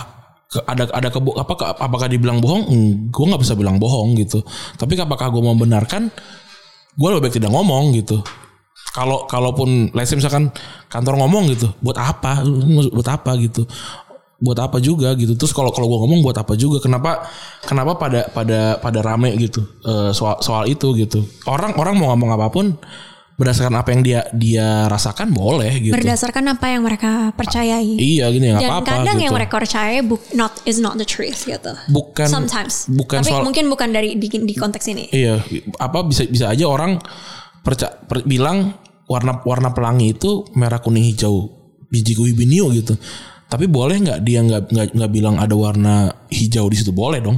ke- 0.49 0.65
ada 0.65 0.89
ada 0.89 1.09
kebo 1.13 1.37
apa 1.37 1.53
ke- 1.53 1.77
apakah 1.77 2.07
dibilang 2.09 2.41
bohong? 2.41 2.63
Hmm, 2.65 2.91
gua 3.13 3.35
nggak 3.35 3.41
bisa 3.45 3.53
bilang 3.53 3.77
bohong 3.77 4.17
gitu. 4.17 4.41
Tapi 4.81 4.97
apakah 4.97 5.29
gua 5.29 5.53
membenarkan 5.53 6.09
gua 6.97 7.15
lebih 7.15 7.29
baik 7.29 7.37
tidak 7.37 7.53
ngomong 7.53 7.93
gitu. 7.93 8.19
Kalau 8.91 9.23
kalaupun 9.23 9.93
say 10.03 10.19
misalkan 10.19 10.51
kantor 10.91 11.15
ngomong 11.21 11.47
gitu 11.53 11.71
buat 11.79 11.95
apa? 11.95 12.43
Buat 12.91 13.07
apa 13.07 13.31
gitu? 13.39 13.63
Buat 14.41 14.57
apa 14.57 14.81
juga 14.81 15.13
gitu. 15.15 15.37
Terus 15.37 15.53
kalau 15.55 15.71
kalau 15.71 15.87
gue 15.87 15.99
ngomong 16.01 16.19
buat 16.25 16.35
apa 16.35 16.57
juga? 16.59 16.83
Kenapa 16.83 17.23
kenapa 17.63 17.95
pada 17.95 18.27
pada 18.33 18.75
pada 18.81 18.99
rame 18.99 19.31
gitu 19.39 19.63
eh, 19.85 20.11
soal 20.11 20.41
soal 20.43 20.63
itu 20.67 20.91
gitu? 20.97 21.23
Orang 21.47 21.77
orang 21.79 21.95
mau 21.95 22.11
ngomong 22.11 22.35
apa 22.35 22.47
pun 22.51 22.75
berdasarkan 23.41 23.73
apa 23.73 23.89
yang 23.89 24.01
dia 24.01 24.19
dia 24.31 24.67
rasakan 24.85 25.33
boleh 25.33 25.73
gitu 25.81 25.91
Berdasarkan 25.91 26.45
apa 26.51 26.69
yang 26.69 26.85
mereka 26.85 27.33
percayai. 27.33 27.97
iya 27.97 28.29
gini 28.29 28.53
nggak 28.53 28.61
Dan 28.61 28.69
apa-apa 28.69 28.91
kadang 29.01 29.17
gitu 29.17 29.25
yang 29.25 29.33
mereka 29.33 29.53
percaya 29.57 29.99
bu- 29.99 30.21
not 30.31 30.53
is 30.63 30.77
not 30.77 30.93
the 30.95 31.03
truth 31.03 31.41
gitu. 31.43 31.73
bukan 31.89 32.29
Sometimes. 32.29 32.85
bukan 32.87 33.19
Tapi 33.19 33.33
soal 33.33 33.41
mungkin 33.41 33.65
bukan 33.65 33.89
dari 33.89 34.13
di, 34.13 34.29
di 34.29 34.53
konteks 34.53 34.85
ini. 34.87 35.09
iya 35.09 35.41
apa 35.75 36.05
bisa 36.05 36.29
bisa 36.29 36.47
aja 36.47 36.63
orang 36.63 37.01
perca, 37.59 37.89
per- 37.99 38.23
bilang 38.23 38.77
warna 39.09 39.41
warna 39.41 39.73
pelangi 39.73 40.13
itu 40.13 40.45
merah 40.53 40.77
kuning 40.77 41.03
hijau 41.03 41.49
biji 41.89 42.13
kuibinio 42.13 42.71
gitu 42.71 42.95
tapi 43.45 43.67
boleh 43.67 43.99
nggak 43.99 44.19
dia 44.21 44.39
nggak 44.39 44.95
nggak 44.95 45.11
bilang 45.11 45.35
ada 45.35 45.51
warna 45.51 46.07
hijau 46.29 46.71
di 46.71 46.77
situ 46.77 46.95
boleh 46.95 47.19
dong 47.19 47.35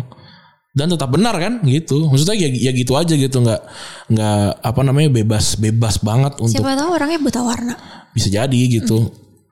dan 0.73 0.89
tetap 0.89 1.07
benar 1.07 1.37
kan? 1.37 1.61
Gitu. 1.61 2.09
Maksudnya 2.09 2.33
ya, 2.33 2.49
ya 2.49 2.71
gitu 2.73 2.97
aja 2.97 3.13
gitu. 3.13 3.37
Nggak 3.39 3.61
nggak 4.09 4.41
apa 4.59 4.81
namanya 4.81 5.09
bebas 5.13 5.55
bebas 5.55 6.01
banget 6.01 6.33
untuk 6.41 6.57
Siapa 6.57 6.73
tahu 6.73 6.89
orangnya 6.91 7.21
buta 7.21 7.41
warna. 7.41 7.73
bisa 8.09 8.27
jadi 8.27 8.59
gitu. 8.69 9.09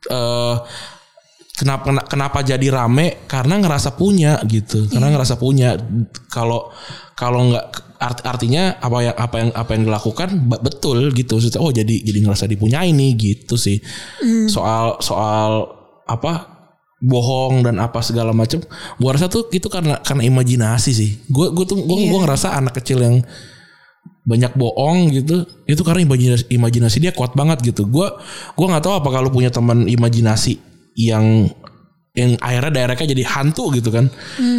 Eh 0.09 0.55
kenapa 1.53 1.83
kena- 1.85 2.07
kenapa 2.09 2.39
jadi 2.41 2.67
rame? 2.73 3.25
Karena 3.29 3.61
ngerasa 3.61 3.93
punya 3.93 4.41
gitu. 4.49 4.89
Karena 4.89 5.13
ngerasa 5.13 5.37
punya. 5.37 5.77
Kalau 6.27 6.73
kalau 7.13 7.53
nggak 7.53 7.65
art- 8.01 8.25
artinya 8.25 8.81
apa 8.81 8.97
yang 9.05 9.13
apa 9.13 9.35
yang 9.37 9.49
apa 9.53 9.69
yang 9.77 9.83
dilakukan 9.85 10.29
betul 10.57 11.13
gitu. 11.13 11.37
Maksudnya, 11.37 11.61
oh 11.61 11.69
jadi 11.69 11.95
jadi 12.01 12.19
ngerasa 12.25 12.49
dipunyai 12.49 12.89
nih 12.89 13.11
gitu 13.13 13.61
sih. 13.61 13.77
Soal 14.49 14.97
soal 15.01 15.69
apa 16.09 16.50
bohong 17.01 17.65
dan 17.65 17.81
apa 17.81 17.99
segala 18.05 18.29
macam 18.31 18.61
gua 19.01 19.17
rasa 19.17 19.25
tuh 19.25 19.49
itu 19.49 19.65
karena 19.67 19.97
karena 20.05 20.21
imajinasi 20.29 20.91
sih 20.93 21.11
gue 21.33 21.49
gue 21.49 21.65
tuh 21.65 21.81
gue 21.81 21.97
gua 22.07 22.19
ngerasa 22.29 22.53
anak 22.53 22.77
kecil 22.77 23.01
yang 23.01 23.25
banyak 24.21 24.53
bohong 24.53 25.09
gitu 25.09 25.49
itu 25.65 25.81
karena 25.81 26.05
imajinasi, 26.05 26.45
imajinasi 26.53 26.97
dia 27.01 27.09
kuat 27.09 27.33
banget 27.33 27.65
gitu 27.65 27.89
gua 27.89 28.21
gua 28.53 28.65
nggak 28.77 28.83
tahu 28.85 28.93
apakah 29.01 29.25
lu 29.25 29.33
punya 29.33 29.49
teman 29.49 29.89
imajinasi 29.89 30.61
yang 30.93 31.49
yang 32.11 32.35
akhirnya 32.43 32.71
daerahnya 32.75 33.07
jadi 33.15 33.23
hantu 33.23 33.71
gitu 33.71 33.87
kan. 33.87 34.11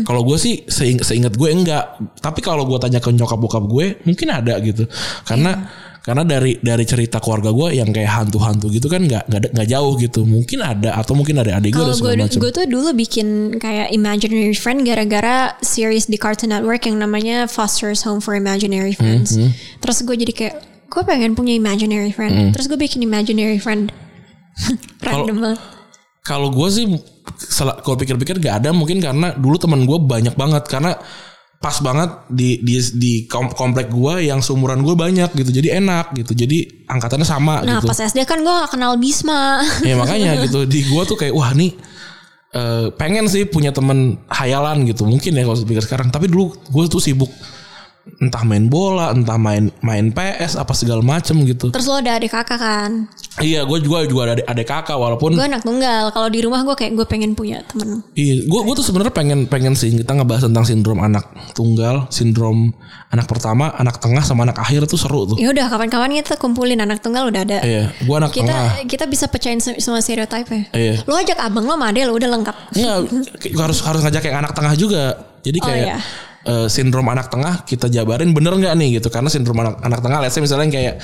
Kalau 0.08 0.24
gue 0.24 0.40
sih 0.40 0.64
seing- 0.72 1.04
seingat 1.04 1.36
gue 1.36 1.52
enggak. 1.52 2.00
Tapi 2.24 2.40
kalau 2.40 2.64
gue 2.64 2.80
tanya 2.80 2.96
ke 2.96 3.12
nyokap 3.12 3.36
bokap 3.36 3.64
gue 3.68 4.00
mungkin 4.08 4.28
ada 4.32 4.56
gitu. 4.64 4.88
Karena 5.28 5.68
karena 6.02 6.26
dari 6.26 6.58
dari 6.58 6.82
cerita 6.82 7.22
keluarga 7.22 7.54
gue 7.54 7.78
yang 7.78 7.94
kayak 7.94 8.10
hantu-hantu 8.10 8.66
gitu 8.74 8.90
kan 8.90 9.06
nggak 9.06 9.22
nggak 9.30 9.42
nggak 9.54 9.68
jauh 9.70 9.94
gitu. 10.02 10.26
Mungkin 10.26 10.58
ada 10.58 10.98
atau 10.98 11.14
mungkin 11.14 11.38
ada 11.38 11.62
adik 11.62 11.78
gue 11.78 11.94
segala 11.94 12.26
macam. 12.26 12.38
gue 12.42 12.50
tuh 12.50 12.66
dulu 12.66 12.90
bikin 12.98 13.54
kayak 13.62 13.94
imaginary 13.94 14.50
friend 14.58 14.82
gara-gara 14.82 15.54
series 15.62 16.10
di 16.10 16.18
Cartoon 16.18 16.50
Network 16.50 16.82
yang 16.90 16.98
namanya 16.98 17.46
Foster's 17.46 18.02
Home 18.02 18.18
for 18.18 18.34
Imaginary 18.34 18.98
Friends. 18.98 19.38
Hmm, 19.38 19.54
Terus 19.78 20.02
gue 20.02 20.16
jadi 20.26 20.32
kayak 20.34 20.56
gue 20.90 21.02
pengen 21.06 21.32
punya 21.38 21.54
imaginary 21.54 22.10
friend. 22.10 22.50
Terus 22.52 22.66
gue 22.66 22.76
bikin 22.76 23.00
imaginary 23.00 23.62
friend. 23.62 23.94
Random 25.06 25.38
banget. 25.38 25.60
Kalau 26.26 26.50
gue 26.50 26.68
sih 26.68 26.84
kalau 27.56 27.96
pikir-pikir 27.98 28.38
gak 28.38 28.62
ada 28.62 28.70
mungkin 28.70 29.02
karena 29.02 29.34
dulu 29.34 29.56
teman 29.58 29.82
gue 29.86 29.98
banyak 29.98 30.34
banget 30.34 30.66
karena 30.66 30.94
pas 31.62 31.78
banget 31.78 32.10
di 32.26 32.58
di 32.58 32.74
di 32.98 33.12
kom- 33.30 33.54
komplek 33.54 33.86
gue 33.86 34.26
yang 34.26 34.42
seumuran 34.42 34.82
gue 34.82 34.98
banyak 34.98 35.30
gitu. 35.32 35.50
Jadi 35.54 35.70
enak 35.78 36.10
gitu. 36.18 36.34
Jadi 36.34 36.84
angkatannya 36.90 37.22
sama 37.24 37.62
Nah 37.62 37.78
gitu. 37.78 37.86
pas 37.86 37.98
SD 38.02 38.26
kan 38.26 38.42
gue 38.42 38.50
gak 38.50 38.74
kenal 38.74 38.98
Bisma. 38.98 39.62
ya 39.88 39.94
makanya 39.94 40.42
gitu. 40.42 40.66
Di 40.66 40.82
gue 40.82 41.02
tuh 41.06 41.14
kayak 41.14 41.30
wah 41.32 41.54
nih 41.54 41.70
eh, 42.52 42.86
pengen 42.98 43.30
sih 43.30 43.46
punya 43.46 43.70
temen 43.70 44.18
hayalan 44.26 44.82
gitu. 44.90 45.06
Mungkin 45.06 45.38
ya 45.38 45.46
kalau 45.46 45.56
pikir 45.62 45.86
sekarang. 45.86 46.10
Tapi 46.10 46.26
dulu 46.26 46.50
gue 46.50 46.84
tuh 46.90 46.98
sibuk 46.98 47.30
entah 48.18 48.42
main 48.42 48.66
bola 48.66 49.10
entah 49.10 49.34
main 49.34 49.70
main 49.78 50.10
PS 50.10 50.54
apa 50.54 50.70
segala 50.72 50.98
macem 51.00 51.38
gitu 51.42 51.70
Terus 51.70 51.86
lo 51.86 51.94
ada 51.96 52.14
adik 52.14 52.30
kakak 52.30 52.58
kan. 52.58 53.06
iya 53.38 53.62
gue 53.62 53.78
juga 53.78 54.02
juga 54.04 54.22
ada 54.28 54.42
adik 54.42 54.66
kakak 54.66 54.94
walaupun 54.94 55.32
Gue 55.32 55.46
anak 55.46 55.62
tunggal. 55.62 56.10
Kalau 56.10 56.26
di 56.26 56.40
rumah 56.40 56.62
gue 56.62 56.74
kayak 56.74 56.92
gue 56.92 57.06
pengen 57.06 57.32
punya 57.32 57.62
temen. 57.62 58.02
Iya, 58.12 58.42
gue 58.42 58.60
gue 58.60 58.74
tuh 58.74 58.82
sebenarnya 58.82 59.10
pengen 59.10 59.46
pengen 59.46 59.72
sih 59.72 59.94
kita 59.94 60.12
ngebahas 60.12 60.44
tentang 60.44 60.62
sindrom 60.62 60.98
anak 60.98 61.24
tunggal, 61.52 62.10
sindrom 62.10 62.74
anak 63.08 63.24
pertama, 63.24 63.70
anak 63.72 63.96
tengah 63.96 64.20
sama 64.20 64.44
anak 64.44 64.58
akhir 64.58 64.84
tuh 64.84 64.96
seru 64.96 65.24
tuh. 65.24 65.36
Ya 65.38 65.48
udah 65.48 65.66
kapan-kapan 65.66 66.18
kita 66.18 66.34
kumpulin 66.36 66.78
anak 66.78 67.00
tunggal 67.00 67.26
udah 67.26 67.40
ada. 67.40 67.58
Iya, 67.62 67.94
gue 67.96 68.14
anak 68.14 68.30
Kita 68.30 68.46
tengah. 68.46 68.70
kita 68.84 69.04
bisa 69.06 69.24
pecahin 69.26 69.58
se- 69.58 69.78
semua 69.78 70.02
stereotype 70.02 70.48
ya. 70.48 70.62
Iya. 70.72 70.94
Lo 71.06 71.14
ajak 71.14 71.38
abang 71.38 71.64
lo 71.64 71.74
sama 71.74 71.88
ade 71.88 72.02
lo 72.02 72.12
udah 72.12 72.28
lengkap. 72.28 72.56
Iya, 72.74 72.92
harus 73.56 73.78
harus 73.80 74.00
ngajak 74.02 74.22
yang 74.24 74.42
anak 74.42 74.52
tengah 74.52 74.74
juga. 74.74 75.22
Jadi 75.40 75.58
Oh, 75.58 75.64
kayak 75.64 75.86
iya. 75.86 75.98
Eh, 76.46 76.68
sindrom 76.68 77.06
anak 77.08 77.30
tengah 77.30 77.62
kita 77.66 77.86
jabarin 77.90 78.30
bener 78.34 78.54
nggak 78.58 78.74
nih 78.78 78.88
gitu? 79.00 79.08
Karena 79.10 79.28
sindrom 79.28 79.58
anak 79.58 79.80
anak 79.82 80.00
tengah, 80.00 80.18
let's 80.22 80.34
say 80.34 80.42
misalnya 80.42 80.68
kayak 80.70 80.94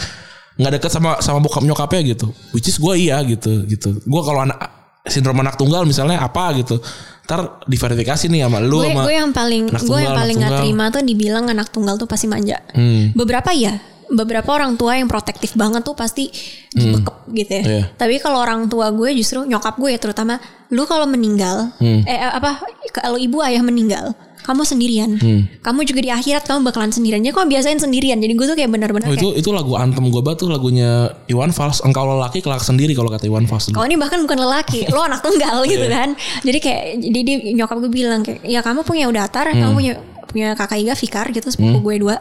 nggak 0.58 0.72
deket 0.78 0.90
sama 0.90 1.22
sama 1.22 1.38
bokap 1.38 1.62
nyokapnya 1.62 2.14
gitu. 2.14 2.34
Which 2.50 2.66
is 2.66 2.76
gue 2.78 2.94
iya 2.98 3.22
gitu 3.22 3.64
gitu. 3.66 4.02
Gue 4.02 4.22
kalau 4.26 4.42
anak 4.42 4.58
sindrom 5.06 5.38
anak 5.40 5.56
tunggal 5.56 5.86
misalnya 5.88 6.20
apa 6.22 6.54
gitu. 6.58 6.82
Ntar 7.28 7.60
diverifikasi 7.68 8.24
nih 8.32 8.48
sama 8.48 8.58
lu 8.64 8.80
gue 8.80 8.88
sama 8.88 9.02
gue 9.04 9.14
yang 9.14 9.30
paling 9.36 9.64
gue 9.68 10.00
yang 10.00 10.16
paling 10.16 10.36
nggak 10.40 10.58
terima 10.64 10.84
tuh 10.88 11.02
dibilang 11.04 11.44
anak 11.46 11.68
tunggal 11.70 11.94
tuh 12.00 12.08
pasti 12.08 12.26
manja. 12.26 12.58
Hmm. 12.72 13.12
Beberapa 13.12 13.52
ya, 13.52 13.76
beberapa 14.08 14.48
orang 14.50 14.74
tua 14.74 14.96
yang 14.96 15.06
protektif 15.06 15.52
banget 15.52 15.84
tuh 15.84 15.92
pasti 15.92 16.32
dibekep 16.72 17.16
gitu 17.30 17.52
ya. 17.52 17.62
Iya. 17.62 17.82
Tapi 17.92 18.16
kalau 18.18 18.40
orang 18.40 18.64
tua 18.66 18.88
gue 18.90 19.12
justru 19.12 19.44
nyokap 19.44 19.76
gue 19.76 19.92
ya 19.92 20.00
terutama, 20.00 20.40
lu 20.68 20.84
kalau 20.84 21.04
meninggal, 21.04 21.72
Hmm. 21.76 22.04
eh 22.04 22.16
apa 22.18 22.64
kalau 22.90 23.20
ibu 23.20 23.44
ayah 23.44 23.60
meninggal, 23.60 24.16
kamu 24.42 24.64
sendirian. 24.64 25.20
Hmm. 25.20 25.44
Kamu 25.60 25.84
juga 25.84 26.00
di 26.00 26.08
akhirat 26.08 26.48
kamu 26.48 26.64
bakalan 26.64 26.88
sendirian. 26.88 27.20
Jadi 27.20 27.36
kamu 27.36 27.48
biasain 27.52 27.76
sendirian. 27.76 28.16
Jadi 28.16 28.32
gue 28.32 28.46
tuh 28.48 28.56
kayak 28.56 28.72
benar-benar 28.72 29.04
Oh 29.04 29.12
kayak 29.12 29.20
itu 29.20 29.28
itu 29.44 29.50
lagu 29.52 29.76
antem 29.76 30.00
gue 30.08 30.22
banget 30.24 30.38
tuh 30.40 30.48
lagunya 30.48 31.12
Iwan 31.28 31.52
Fals. 31.52 31.84
Engkau 31.84 32.08
lelaki 32.08 32.40
kelak 32.40 32.64
sendiri 32.64 32.96
kalau 32.96 33.12
kata 33.12 33.28
Iwan 33.28 33.44
Fals. 33.44 33.68
dulu. 33.68 33.76
Kau 33.76 33.84
ini 33.84 34.00
bahkan 34.00 34.24
bukan 34.24 34.40
lelaki, 34.40 34.88
lo 34.88 35.04
anak 35.04 35.20
tunggal 35.20 35.60
gitu 35.68 35.84
kan. 35.84 36.16
Jadi 36.40 36.58
kayak 36.58 36.82
jadi 36.98 37.20
dia, 37.20 37.36
nyokap 37.54 37.76
gue 37.78 37.92
bilang 37.92 38.24
kayak 38.24 38.40
ya 38.40 38.64
kamu 38.64 38.88
punya 38.88 39.04
udatar, 39.04 39.52
kamu 39.52 39.72
punya 39.74 39.94
punya 40.28 40.48
kakak 40.52 40.80
Iga 40.80 40.94
Fikar 40.96 41.28
gitu 41.28 41.48
sepupu 41.48 41.84
gue 41.84 41.96
dua. 42.00 42.16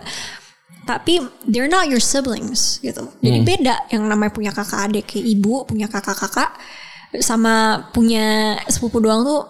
Tapi 0.87 1.19
they're 1.43 1.67
not 1.67 1.85
your 1.85 1.99
siblings 1.99 2.79
gitu. 2.79 3.11
Jadi 3.19 3.43
beda 3.43 3.91
yang 3.91 4.07
namanya 4.07 4.31
punya 4.31 4.49
kakak 4.49 4.87
adik 4.87 5.03
kayak 5.05 5.27
ibu, 5.27 5.67
punya 5.67 5.85
kakak-kakak 5.85 6.55
sama 7.19 7.55
punya 7.91 8.57
sepupu 8.65 8.99
doang 8.99 9.23
tuh 9.23 9.41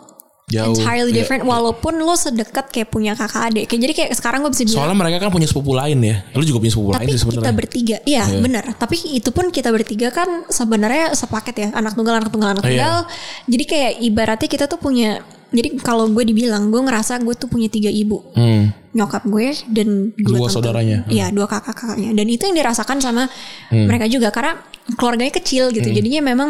Jauh. 0.48 0.72
entirely 0.72 1.12
Iya. 1.12 1.18
different 1.20 1.44
walaupun 1.44 2.00
lo 2.00 2.16
sedekat 2.16 2.72
kayak 2.72 2.88
punya 2.88 3.12
kakak 3.14 3.52
adik. 3.52 3.64
Kayak 3.68 3.82
jadi 3.84 3.94
kayak 3.94 4.12
sekarang 4.16 4.40
gue 4.42 4.52
bisa 4.56 4.64
bilang 4.64 4.80
Soalnya 4.80 4.98
mereka 4.98 5.16
kan 5.20 5.30
punya 5.30 5.44
sepupu 5.44 5.76
lain 5.76 6.00
ya. 6.00 6.24
Lu 6.32 6.42
juga 6.42 6.58
punya 6.58 6.72
sepupu 6.72 6.90
lain 6.96 7.04
tapi 7.04 7.36
kita 7.36 7.52
bertiga 7.52 7.98
iya 8.04 8.24
benar 8.32 8.66
tapi 8.74 8.96
itu 9.12 9.28
pun 9.30 9.52
kita 9.52 9.70
bertiga 9.70 10.08
kan 10.08 10.48
sebenarnya 10.48 11.12
sepaket 11.12 11.56
ya 11.58 11.68
anak 11.72 11.94
tunggal 11.94 12.16
anak 12.16 12.32
tunggal 12.32 12.56
anak 12.56 12.64
Oh, 12.64 12.72
iya. 12.72 12.80
tunggal 12.80 12.98
jadi 13.46 13.64
kayak 13.68 13.92
ibaratnya 14.02 14.48
kita 14.48 14.66
tuh 14.66 14.80
punya 14.80 15.20
jadi 15.50 15.78
kalau 15.78 16.08
gue 16.08 16.24
dibilang 16.24 16.68
gue 16.68 16.80
ngerasa 16.80 17.20
gue 17.20 17.32
tuh 17.34 17.48
punya 17.48 17.68
tiga 17.68 17.88
ibu 17.88 18.20
Hmm. 18.32 18.72
nyokap 18.92 19.24
gue 19.24 19.48
dan 19.70 20.12
Dua 20.14 20.44
tante. 20.44 20.54
saudaranya. 20.54 20.98
Hmm. 21.02 21.10
iya 21.10 21.28
dua 21.30 21.46
kakak 21.46 21.72
kakaknya 21.74 22.12
dan 22.12 22.26
itu 22.26 22.44
yang 22.44 22.58
dirasakan 22.58 22.98
sama 22.98 23.24
mereka 23.70 24.06
juga 24.06 24.28
karena 24.28 24.60
keluarganya 24.94 25.32
kecil 25.32 25.68
Hmm. 25.68 25.76
gitu 25.76 25.90
jadinya 25.90 26.22
memang 26.26 26.50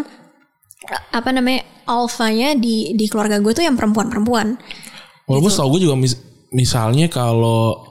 apa 1.10 1.30
namanya 1.30 1.62
alfanya 1.84 2.54
di 2.54 2.93
di 2.93 3.06
keluarga 3.06 3.38
gue 3.38 3.52
tuh 3.52 3.62
yang 3.62 3.76
perempuan 3.76 4.08
perempuan 4.08 4.56
Walaupun 5.26 5.45
Gitu. 5.45 5.56
setahu 5.56 5.70
gue 5.70 5.82
juga 5.84 5.95
mis- 5.95 6.22
misalnya 6.50 7.06
kalau 7.08 7.84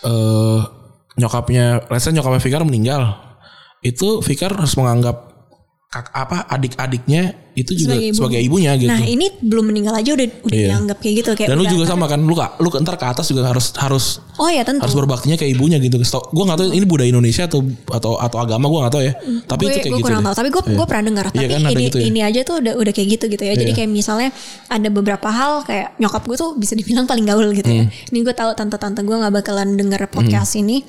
eh 0.00 0.60
nyokapnya, 1.12 1.84
let's 1.86 2.00
say 2.00 2.14
nyokapnya 2.14 2.40
Fikar 2.40 2.62
meninggal, 2.62 3.12
itu 3.80 4.22
Fikar 4.22 4.54
harus 4.54 4.72
menganggap 4.72 5.29
kak 5.90 6.06
apa 6.14 6.46
adik-adiknya 6.46 7.34
itu 7.58 7.74
juga 7.74 7.98
Sebagai 7.98 8.14
sebagai, 8.14 8.38
ibu. 8.38 8.62
ibunya 8.62 8.78
gitu. 8.78 8.86
nah 8.86 9.02
ini 9.02 9.26
belum 9.42 9.74
meninggal 9.74 9.98
aja 9.98 10.14
udah 10.14 10.22
udah 10.46 10.54
Iya. 10.54 10.68
dianggap 10.70 10.96
kayak 11.02 11.14
gitu 11.18 11.30
kayak 11.34 11.48
Dan 11.50 11.58
lu 11.58 11.66
juga 11.66 11.84
sama 11.84 12.06
kan, 12.06 12.22
lu 12.22 12.30
kak, 12.30 12.62
lu 12.62 12.70
ntar 12.70 12.94
ke 12.94 13.06
atas 13.10 13.26
juga 13.26 13.50
harus 13.50 13.74
harus 13.74 14.22
oh 14.38 14.46
ya 14.46 14.62
tentu 14.62 14.86
harus 14.86 14.94
berbaktinya 14.94 15.34
kayak 15.34 15.58
ibunya 15.58 15.82
gitu. 15.82 15.98
Gue 15.98 16.44
nggak 16.46 16.58
tahu 16.62 16.66
ini 16.70 16.86
budaya 16.86 17.10
Indonesia 17.10 17.50
atau 17.50 17.66
atau 17.90 18.12
atau 18.16 18.38
agama 18.38 18.70
gue 18.70 18.78
nggak 18.78 18.94
tahu 18.94 19.02
ya. 19.02 19.12
Tapi 19.18 19.62
gue, 19.66 19.66
itu 19.66 19.78
kayak 19.82 19.90
gue 19.90 19.98
gitu. 19.98 20.06
kurang 20.06 20.20
deh. 20.22 20.26
tahu 20.30 20.34
tapi 20.38 20.48
gue 20.48 20.62
Iya. 20.62 20.76
gue 20.78 20.86
pernah 20.86 21.04
dengar 21.04 21.24
Iya 21.26 21.34
tapi 21.34 21.50
kan, 21.50 21.60
ini 21.66 21.82
gitu 21.82 21.98
ya. 21.98 22.04
ini 22.06 22.20
aja 22.22 22.40
tuh 22.46 22.56
udah 22.62 22.74
udah 22.78 22.92
kayak 22.94 23.08
gitu 23.10 23.24
gitu 23.26 23.42
ya 23.42 23.54
jadi 23.56 23.66
Iya. 23.66 23.76
kayak 23.76 23.90
misalnya 23.90 24.30
ada 24.70 24.88
beberapa 24.88 25.26
hal 25.28 25.52
kayak 25.66 25.98
nyokap 25.98 26.22
gue 26.22 26.36
tuh 26.38 26.50
bisa 26.54 26.78
dibilang 26.78 27.10
paling 27.10 27.26
gaul 27.26 27.50
gitu 27.50 27.66
Hmm. 27.66 27.90
ya 27.90 28.14
ini 28.14 28.18
gue 28.22 28.30
tahu 28.32 28.54
tante-tante 28.54 29.02
gue 29.02 29.16
nggak 29.18 29.34
bakalan 29.34 29.74
denger 29.74 30.06
podcast 30.06 30.54
ini 30.54 30.86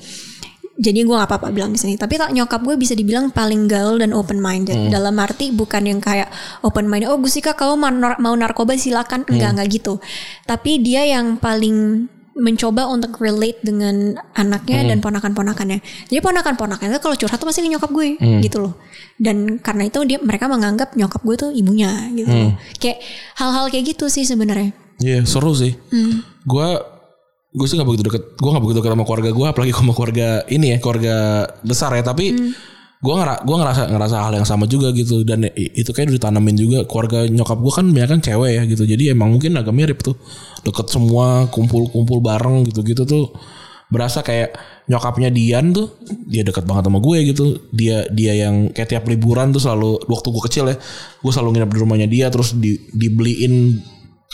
jadi 0.72 1.04
gue 1.04 1.12
nggak 1.12 1.28
apa-apa 1.28 1.48
bilang 1.48 1.68
di 1.68 1.76
sini 1.76 1.94
tapi 1.94 2.16
tak 2.16 2.30
nyokap 2.30 2.60
gue 2.60 2.74
bisa 2.74 2.92
dibilang 2.92 3.28
paling 3.28 3.66
gaul 3.66 3.96
dan 3.96 4.10
open 4.10 4.36
minded 4.36 4.72
Hmm. 4.72 4.88
dalam 4.88 5.14
arti 5.16 5.50
bukan 5.50 5.84
yang 5.84 5.98
kayak 5.98 6.32
open 6.60 6.86
minded 6.86 7.06
oh 7.06 7.16
Gusika 7.16 7.52
kamu 7.52 7.76
mau, 7.76 7.90
nar- 7.90 8.16
mau 8.18 8.32
narkoba 8.32 8.72
silakan 8.74 9.22
Hmm. 9.22 9.32
enggak 9.32 9.50
enggak 9.52 9.68
gitu 9.70 9.94
tapi 10.42 10.78
dia 10.78 11.04
yang 11.04 11.36
paling 11.36 12.08
mencoba 12.32 12.88
untuk 12.88 13.20
relate 13.20 13.60
dengan 13.60 14.16
anaknya 14.32 14.88
dan 14.88 15.04
ponakan-ponakannya. 15.04 15.84
Jadi 16.08 16.16
ponakan-ponakannya 16.16 16.96
kalau 16.96 17.12
curhat 17.12 17.36
tuh 17.36 17.44
pasti 17.44 17.60
ke 17.60 17.68
nyokap 17.68 17.92
gue 17.92 18.16
gitu 18.40 18.56
loh. 18.58 18.80
Dan 19.14 19.60
karena 19.60 19.84
itu 19.84 20.00
dia 20.02 20.16
mereka 20.16 20.48
menganggap 20.48 20.96
nyokap 20.96 21.20
gue 21.20 21.36
tuh 21.38 21.50
ibunya 21.52 21.92
gitu. 22.10 22.32
loh. 22.32 22.56
Kayak 22.80 23.04
hal-hal 23.36 23.68
kayak 23.68 23.84
gitu 23.86 24.08
sih 24.08 24.24
sebenarnya. 24.24 24.72
Iya 24.96 25.28
seru 25.28 25.52
sih. 25.52 25.76
Hmm. 25.92 26.24
Gue 26.42 26.80
gue 27.52 27.66
sih 27.68 27.76
gak 27.76 27.84
begitu 27.84 28.04
deket. 28.08 28.22
Gue 28.40 28.50
gak 28.50 28.64
begitu 28.64 28.80
deket 28.80 28.92
sama 28.96 29.04
keluarga 29.04 29.30
gue, 29.30 29.46
apalagi 29.46 29.72
sama 29.76 29.92
keluarga 29.92 30.28
ini 30.48 30.66
ya, 30.72 30.78
keluarga 30.80 31.14
besar 31.60 31.92
ya. 31.92 32.00
Tapi 32.00 32.26
Hmm. 32.32 32.52
gue 33.02 33.14
ngera, 33.18 33.42
gua 33.42 33.56
ngerasa 33.60 33.82
ngerasa 33.90 34.16
hal 34.22 34.32
yang 34.38 34.46
sama 34.46 34.64
juga 34.70 34.94
gitu. 34.94 35.26
Dan 35.26 35.50
itu 35.52 35.90
kayak 35.92 36.08
udah 36.08 36.16
ditanamin 36.16 36.56
juga. 36.56 36.78
Keluarga 36.88 37.28
nyokap 37.28 37.58
gue 37.60 37.72
kan 37.74 37.86
banyak 37.90 38.08
kan 38.08 38.20
cewek 38.24 38.50
ya 38.56 38.62
gitu. 38.64 38.86
Jadi 38.88 39.12
emang 39.12 39.36
mungkin 39.36 39.52
agak 39.58 39.74
mirip 39.74 40.00
tuh. 40.00 40.16
Deket 40.64 40.88
semua, 40.88 41.50
kumpul-kumpul 41.50 42.22
bareng 42.22 42.64
gitu-gitu 42.70 43.02
tuh. 43.04 43.34
Berasa 43.92 44.24
kayak 44.24 44.56
nyokapnya 44.88 45.28
Dian 45.28 45.76
tuh 45.76 46.00
dia 46.24 46.40
deket 46.46 46.64
banget 46.64 46.88
sama 46.88 47.02
gue 47.02 47.18
gitu. 47.28 47.68
Dia 47.74 48.08
dia 48.08 48.32
yang 48.48 48.72
kayak 48.72 48.88
tiap 48.88 49.04
liburan 49.04 49.52
tuh 49.52 49.60
selalu 49.60 50.00
waktu 50.08 50.28
gue 50.32 50.42
kecil 50.48 50.64
ya, 50.72 50.76
gue 51.20 51.32
selalu 51.34 51.58
nginep 51.58 51.70
di 51.74 51.78
rumahnya 51.82 52.08
dia 52.08 52.26
terus 52.32 52.56
di, 52.56 52.80
dibeliin 52.94 53.82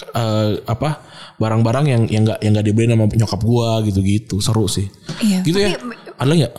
eh, 0.04 0.50
apa 0.64 1.02
barang-barang 1.36 1.86
yang 1.86 2.02
yang 2.06 2.22
nggak 2.24 2.38
yang 2.40 2.52
nggak 2.54 2.66
dibeliin 2.66 2.92
sama 2.94 3.04
nyokap 3.10 3.40
gua 3.42 3.70
gitu-gitu 3.82 4.38
seru 4.38 4.66
sih 4.66 4.86
Iya. 5.18 5.40
gitu 5.42 5.58
ya 5.58 5.76
ada 6.18 6.32
nggak 6.34 6.52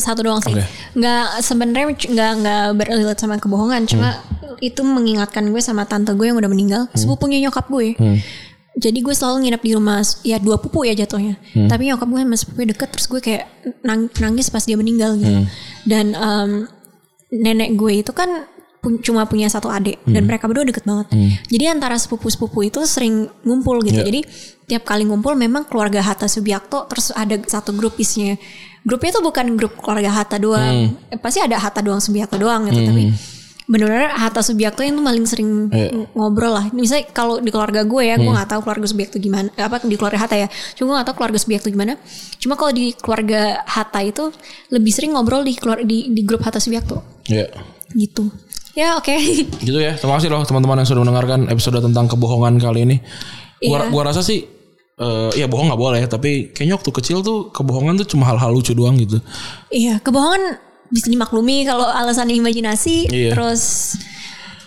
satu 0.00 0.24
doang 0.24 0.40
sih. 0.40 0.56
Oke. 0.56 0.64
Nggak 0.96 1.44
sebenarnya 1.44 1.86
nggak 1.92 2.30
nggak 2.40 2.62
berrelate 2.80 3.20
sama 3.20 3.36
kebohongan, 3.36 3.84
cuma 3.84 4.16
Hmm. 4.16 4.56
itu 4.64 4.80
mengingatkan 4.80 5.44
gue 5.52 5.60
sama 5.60 5.84
tante 5.84 6.16
gue 6.16 6.32
yang 6.32 6.40
udah 6.40 6.48
meninggal, 6.48 6.88
sepupunya 6.96 7.44
nyokap 7.44 7.68
gue. 7.68 7.92
Hmm. 7.92 8.18
Jadi 8.74 9.04
gue 9.04 9.12
selalu 9.12 9.44
nginep 9.44 9.62
di 9.62 9.72
rumah 9.76 10.00
ya 10.24 10.40
dua 10.40 10.56
pupu 10.56 10.88
ya 10.88 10.96
jatuhnya. 10.96 11.36
Hmm. 11.52 11.68
Tapi 11.68 11.92
nyokap 11.92 12.08
gue 12.08 12.20
sama 12.24 12.36
sepupunya 12.40 12.68
deket 12.72 12.88
terus 12.90 13.06
gue 13.06 13.20
kayak 13.20 13.44
nang- 13.84 14.10
nangis 14.16 14.48
pas 14.48 14.64
dia 14.64 14.74
meninggal 14.74 15.14
gitu. 15.20 15.28
Hmm. 15.30 15.46
Dan 15.84 16.06
em, 16.16 16.50
nenek 17.30 17.76
gue 17.76 18.00
itu 18.00 18.16
kan 18.16 18.48
pu- 18.84 19.00
cuma 19.00 19.24
punya 19.24 19.48
satu 19.48 19.66
adik 19.66 19.96
Hmm. 19.98 20.12
dan 20.12 20.22
mereka 20.22 20.44
berdua 20.44 20.62
deket 20.62 20.84
banget. 20.84 21.08
Jadi 21.48 21.64
antara 21.66 21.96
sepupu-sepupu 21.96 22.60
itu 22.62 22.84
sering 22.84 23.14
ngumpul 23.40 23.80
gitu. 23.80 23.96
Ya. 23.96 24.04
Jadi 24.04 24.20
tiap 24.64 24.84
kali 24.84 25.02
ngumpul 25.02 25.32
memang 25.32 25.64
keluarga 25.64 25.98
Hatta 25.98 26.28
Subiakto 26.28 26.84
terus 26.84 27.08
ada 27.10 27.40
satu 27.40 27.72
grup 27.72 27.96
isinya. 27.96 28.36
Grupnya 28.82 29.10
tuh 29.10 29.24
bukan 29.24 29.56
grup 29.56 29.72
keluarga 29.74 30.12
Hatta 30.12 30.36
doang. 30.36 30.92
Hmm. 30.92 31.08
Eh, 31.08 31.16
pasti 31.16 31.40
ada 31.40 31.56
Hatta 31.56 31.80
doang 31.80 31.98
Subiakto 31.98 32.36
doang 32.36 32.68
gitu. 32.68 32.84
Tapi 32.84 33.04
benar-benar 33.64 34.12
Hatta 34.14 34.44
Subiakto 34.44 34.84
yang 34.84 34.92
tuh 34.94 35.04
paling 35.04 35.24
sering 35.24 35.50
Iya. 35.66 35.88
ng- 35.88 36.12
ngobrol 36.12 36.52
lah. 36.52 36.68
Misalnya 36.70 37.08
kalau 37.10 37.40
di 37.40 37.48
keluarga 37.48 37.80
gue 37.80 38.02
ya, 38.04 38.14
gue 38.14 38.22
Hmm. 38.22 38.36
nggak 38.36 38.50
tahu 38.50 38.60
keluarga 38.60 38.84
Subiakto 38.84 39.16
gimana, 39.16 39.48
apa 39.56 39.80
di 39.80 39.96
keluarga 39.96 40.20
Hatta 40.20 40.36
ya. 40.36 40.48
Cuma 40.74 40.84
gue 40.86 40.94
nggak 40.94 41.08
tahu 41.08 41.16
keluarga 41.16 41.38
Subiakto 41.40 41.68
gimana. 41.70 41.96
Cuma 42.36 42.54
kalau 42.54 42.70
di 42.70 42.92
keluarga 42.92 43.40
Hatta 43.64 44.00
itu 44.00 44.28
lebih 44.68 44.92
sering 44.92 45.12
ngobrol 45.12 45.40
di 45.40 45.56
keluar 45.56 45.80
di, 45.80 46.08
di 46.10 46.22
grup 46.22 46.44
Hatta 46.44 46.60
Subiakto 46.60 47.24
Ya. 47.24 47.48
gitu. 47.90 48.28
Ya 48.74 48.98
oke. 48.98 49.14
Gitu 49.66 49.78
ya. 49.78 49.94
Terima 49.94 50.18
kasih 50.18 50.28
loh 50.30 50.42
teman-teman 50.42 50.82
yang 50.82 50.88
sudah 50.88 51.02
mendengarkan 51.02 51.46
episode 51.48 51.78
tentang 51.78 52.06
kebohongan 52.06 52.58
kali 52.58 52.82
ini. 52.82 52.96
Gua 53.62 53.86
Iya. 53.86 53.90
gua 53.90 54.02
rasa 54.10 54.20
sih 54.20 54.44
eh 54.94 55.30
ya 55.34 55.46
bohong 55.46 55.66
nggak 55.66 55.80
boleh, 55.80 56.02
tapi 56.06 56.54
kayaknya 56.54 56.78
waktu 56.78 56.90
kecil 56.92 57.18
tuh 57.18 57.50
kebohongan 57.50 57.98
tuh 57.98 58.06
cuma 58.14 58.30
hal-hal 58.30 58.50
lucu 58.50 58.70
doang 58.72 58.94
gitu. 58.94 59.18
Iya, 59.68 59.98
kebohongan 59.98 60.58
bisa 60.90 61.10
dimaklumi 61.10 61.66
kalau 61.66 61.82
alasannya 61.82 62.38
imajinasi. 62.38 63.10
Iya. 63.10 63.34
Terus 63.34 63.94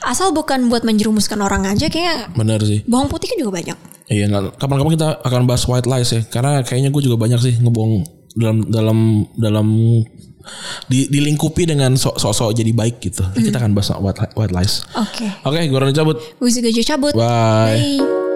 asal 0.04 0.32
bukan 0.32 0.68
buat 0.68 0.84
menjerumuskan 0.84 1.40
orang 1.40 1.64
aja 1.66 1.88
kayak 1.88 2.36
Bener 2.36 2.60
sih. 2.60 2.84
bohong 2.84 3.08
putih 3.08 3.32
kan 3.32 3.38
juga 3.40 3.52
banyak. 3.56 3.78
Iya, 4.08 4.28
kapan-kapan 4.56 4.94
kita 4.96 5.10
akan 5.20 5.42
bahas 5.48 5.64
white 5.68 5.88
lies 5.88 6.12
ya, 6.12 6.22
karena 6.28 6.64
kayaknya 6.64 6.92
gue 6.92 7.04
juga 7.04 7.20
banyak 7.20 7.40
sih 7.40 7.54
ngebohong 7.60 8.08
dalam 8.36 8.58
dalam 8.68 8.98
dalam 9.36 9.68
di, 10.88 11.08
dilingkupi 11.08 11.68
dengan 11.68 11.96
so- 11.96 12.16
sosok 12.16 12.56
jadi 12.56 12.72
baik 12.72 13.04
gitu. 13.04 13.24
Kita 13.36 13.60
akan 13.60 13.72
bahas 13.76 13.92
white, 13.98 14.34
white 14.36 14.54
lies. 14.54 14.84
Oke. 14.96 15.28
Oke, 15.46 15.60
gue 15.68 15.78
Rani 15.78 15.94
cabut. 15.96 16.18
Gue 16.40 16.50
juga 16.52 16.70
cabut. 16.84 17.14
Bye. 17.16 18.00
Bye. 18.00 18.27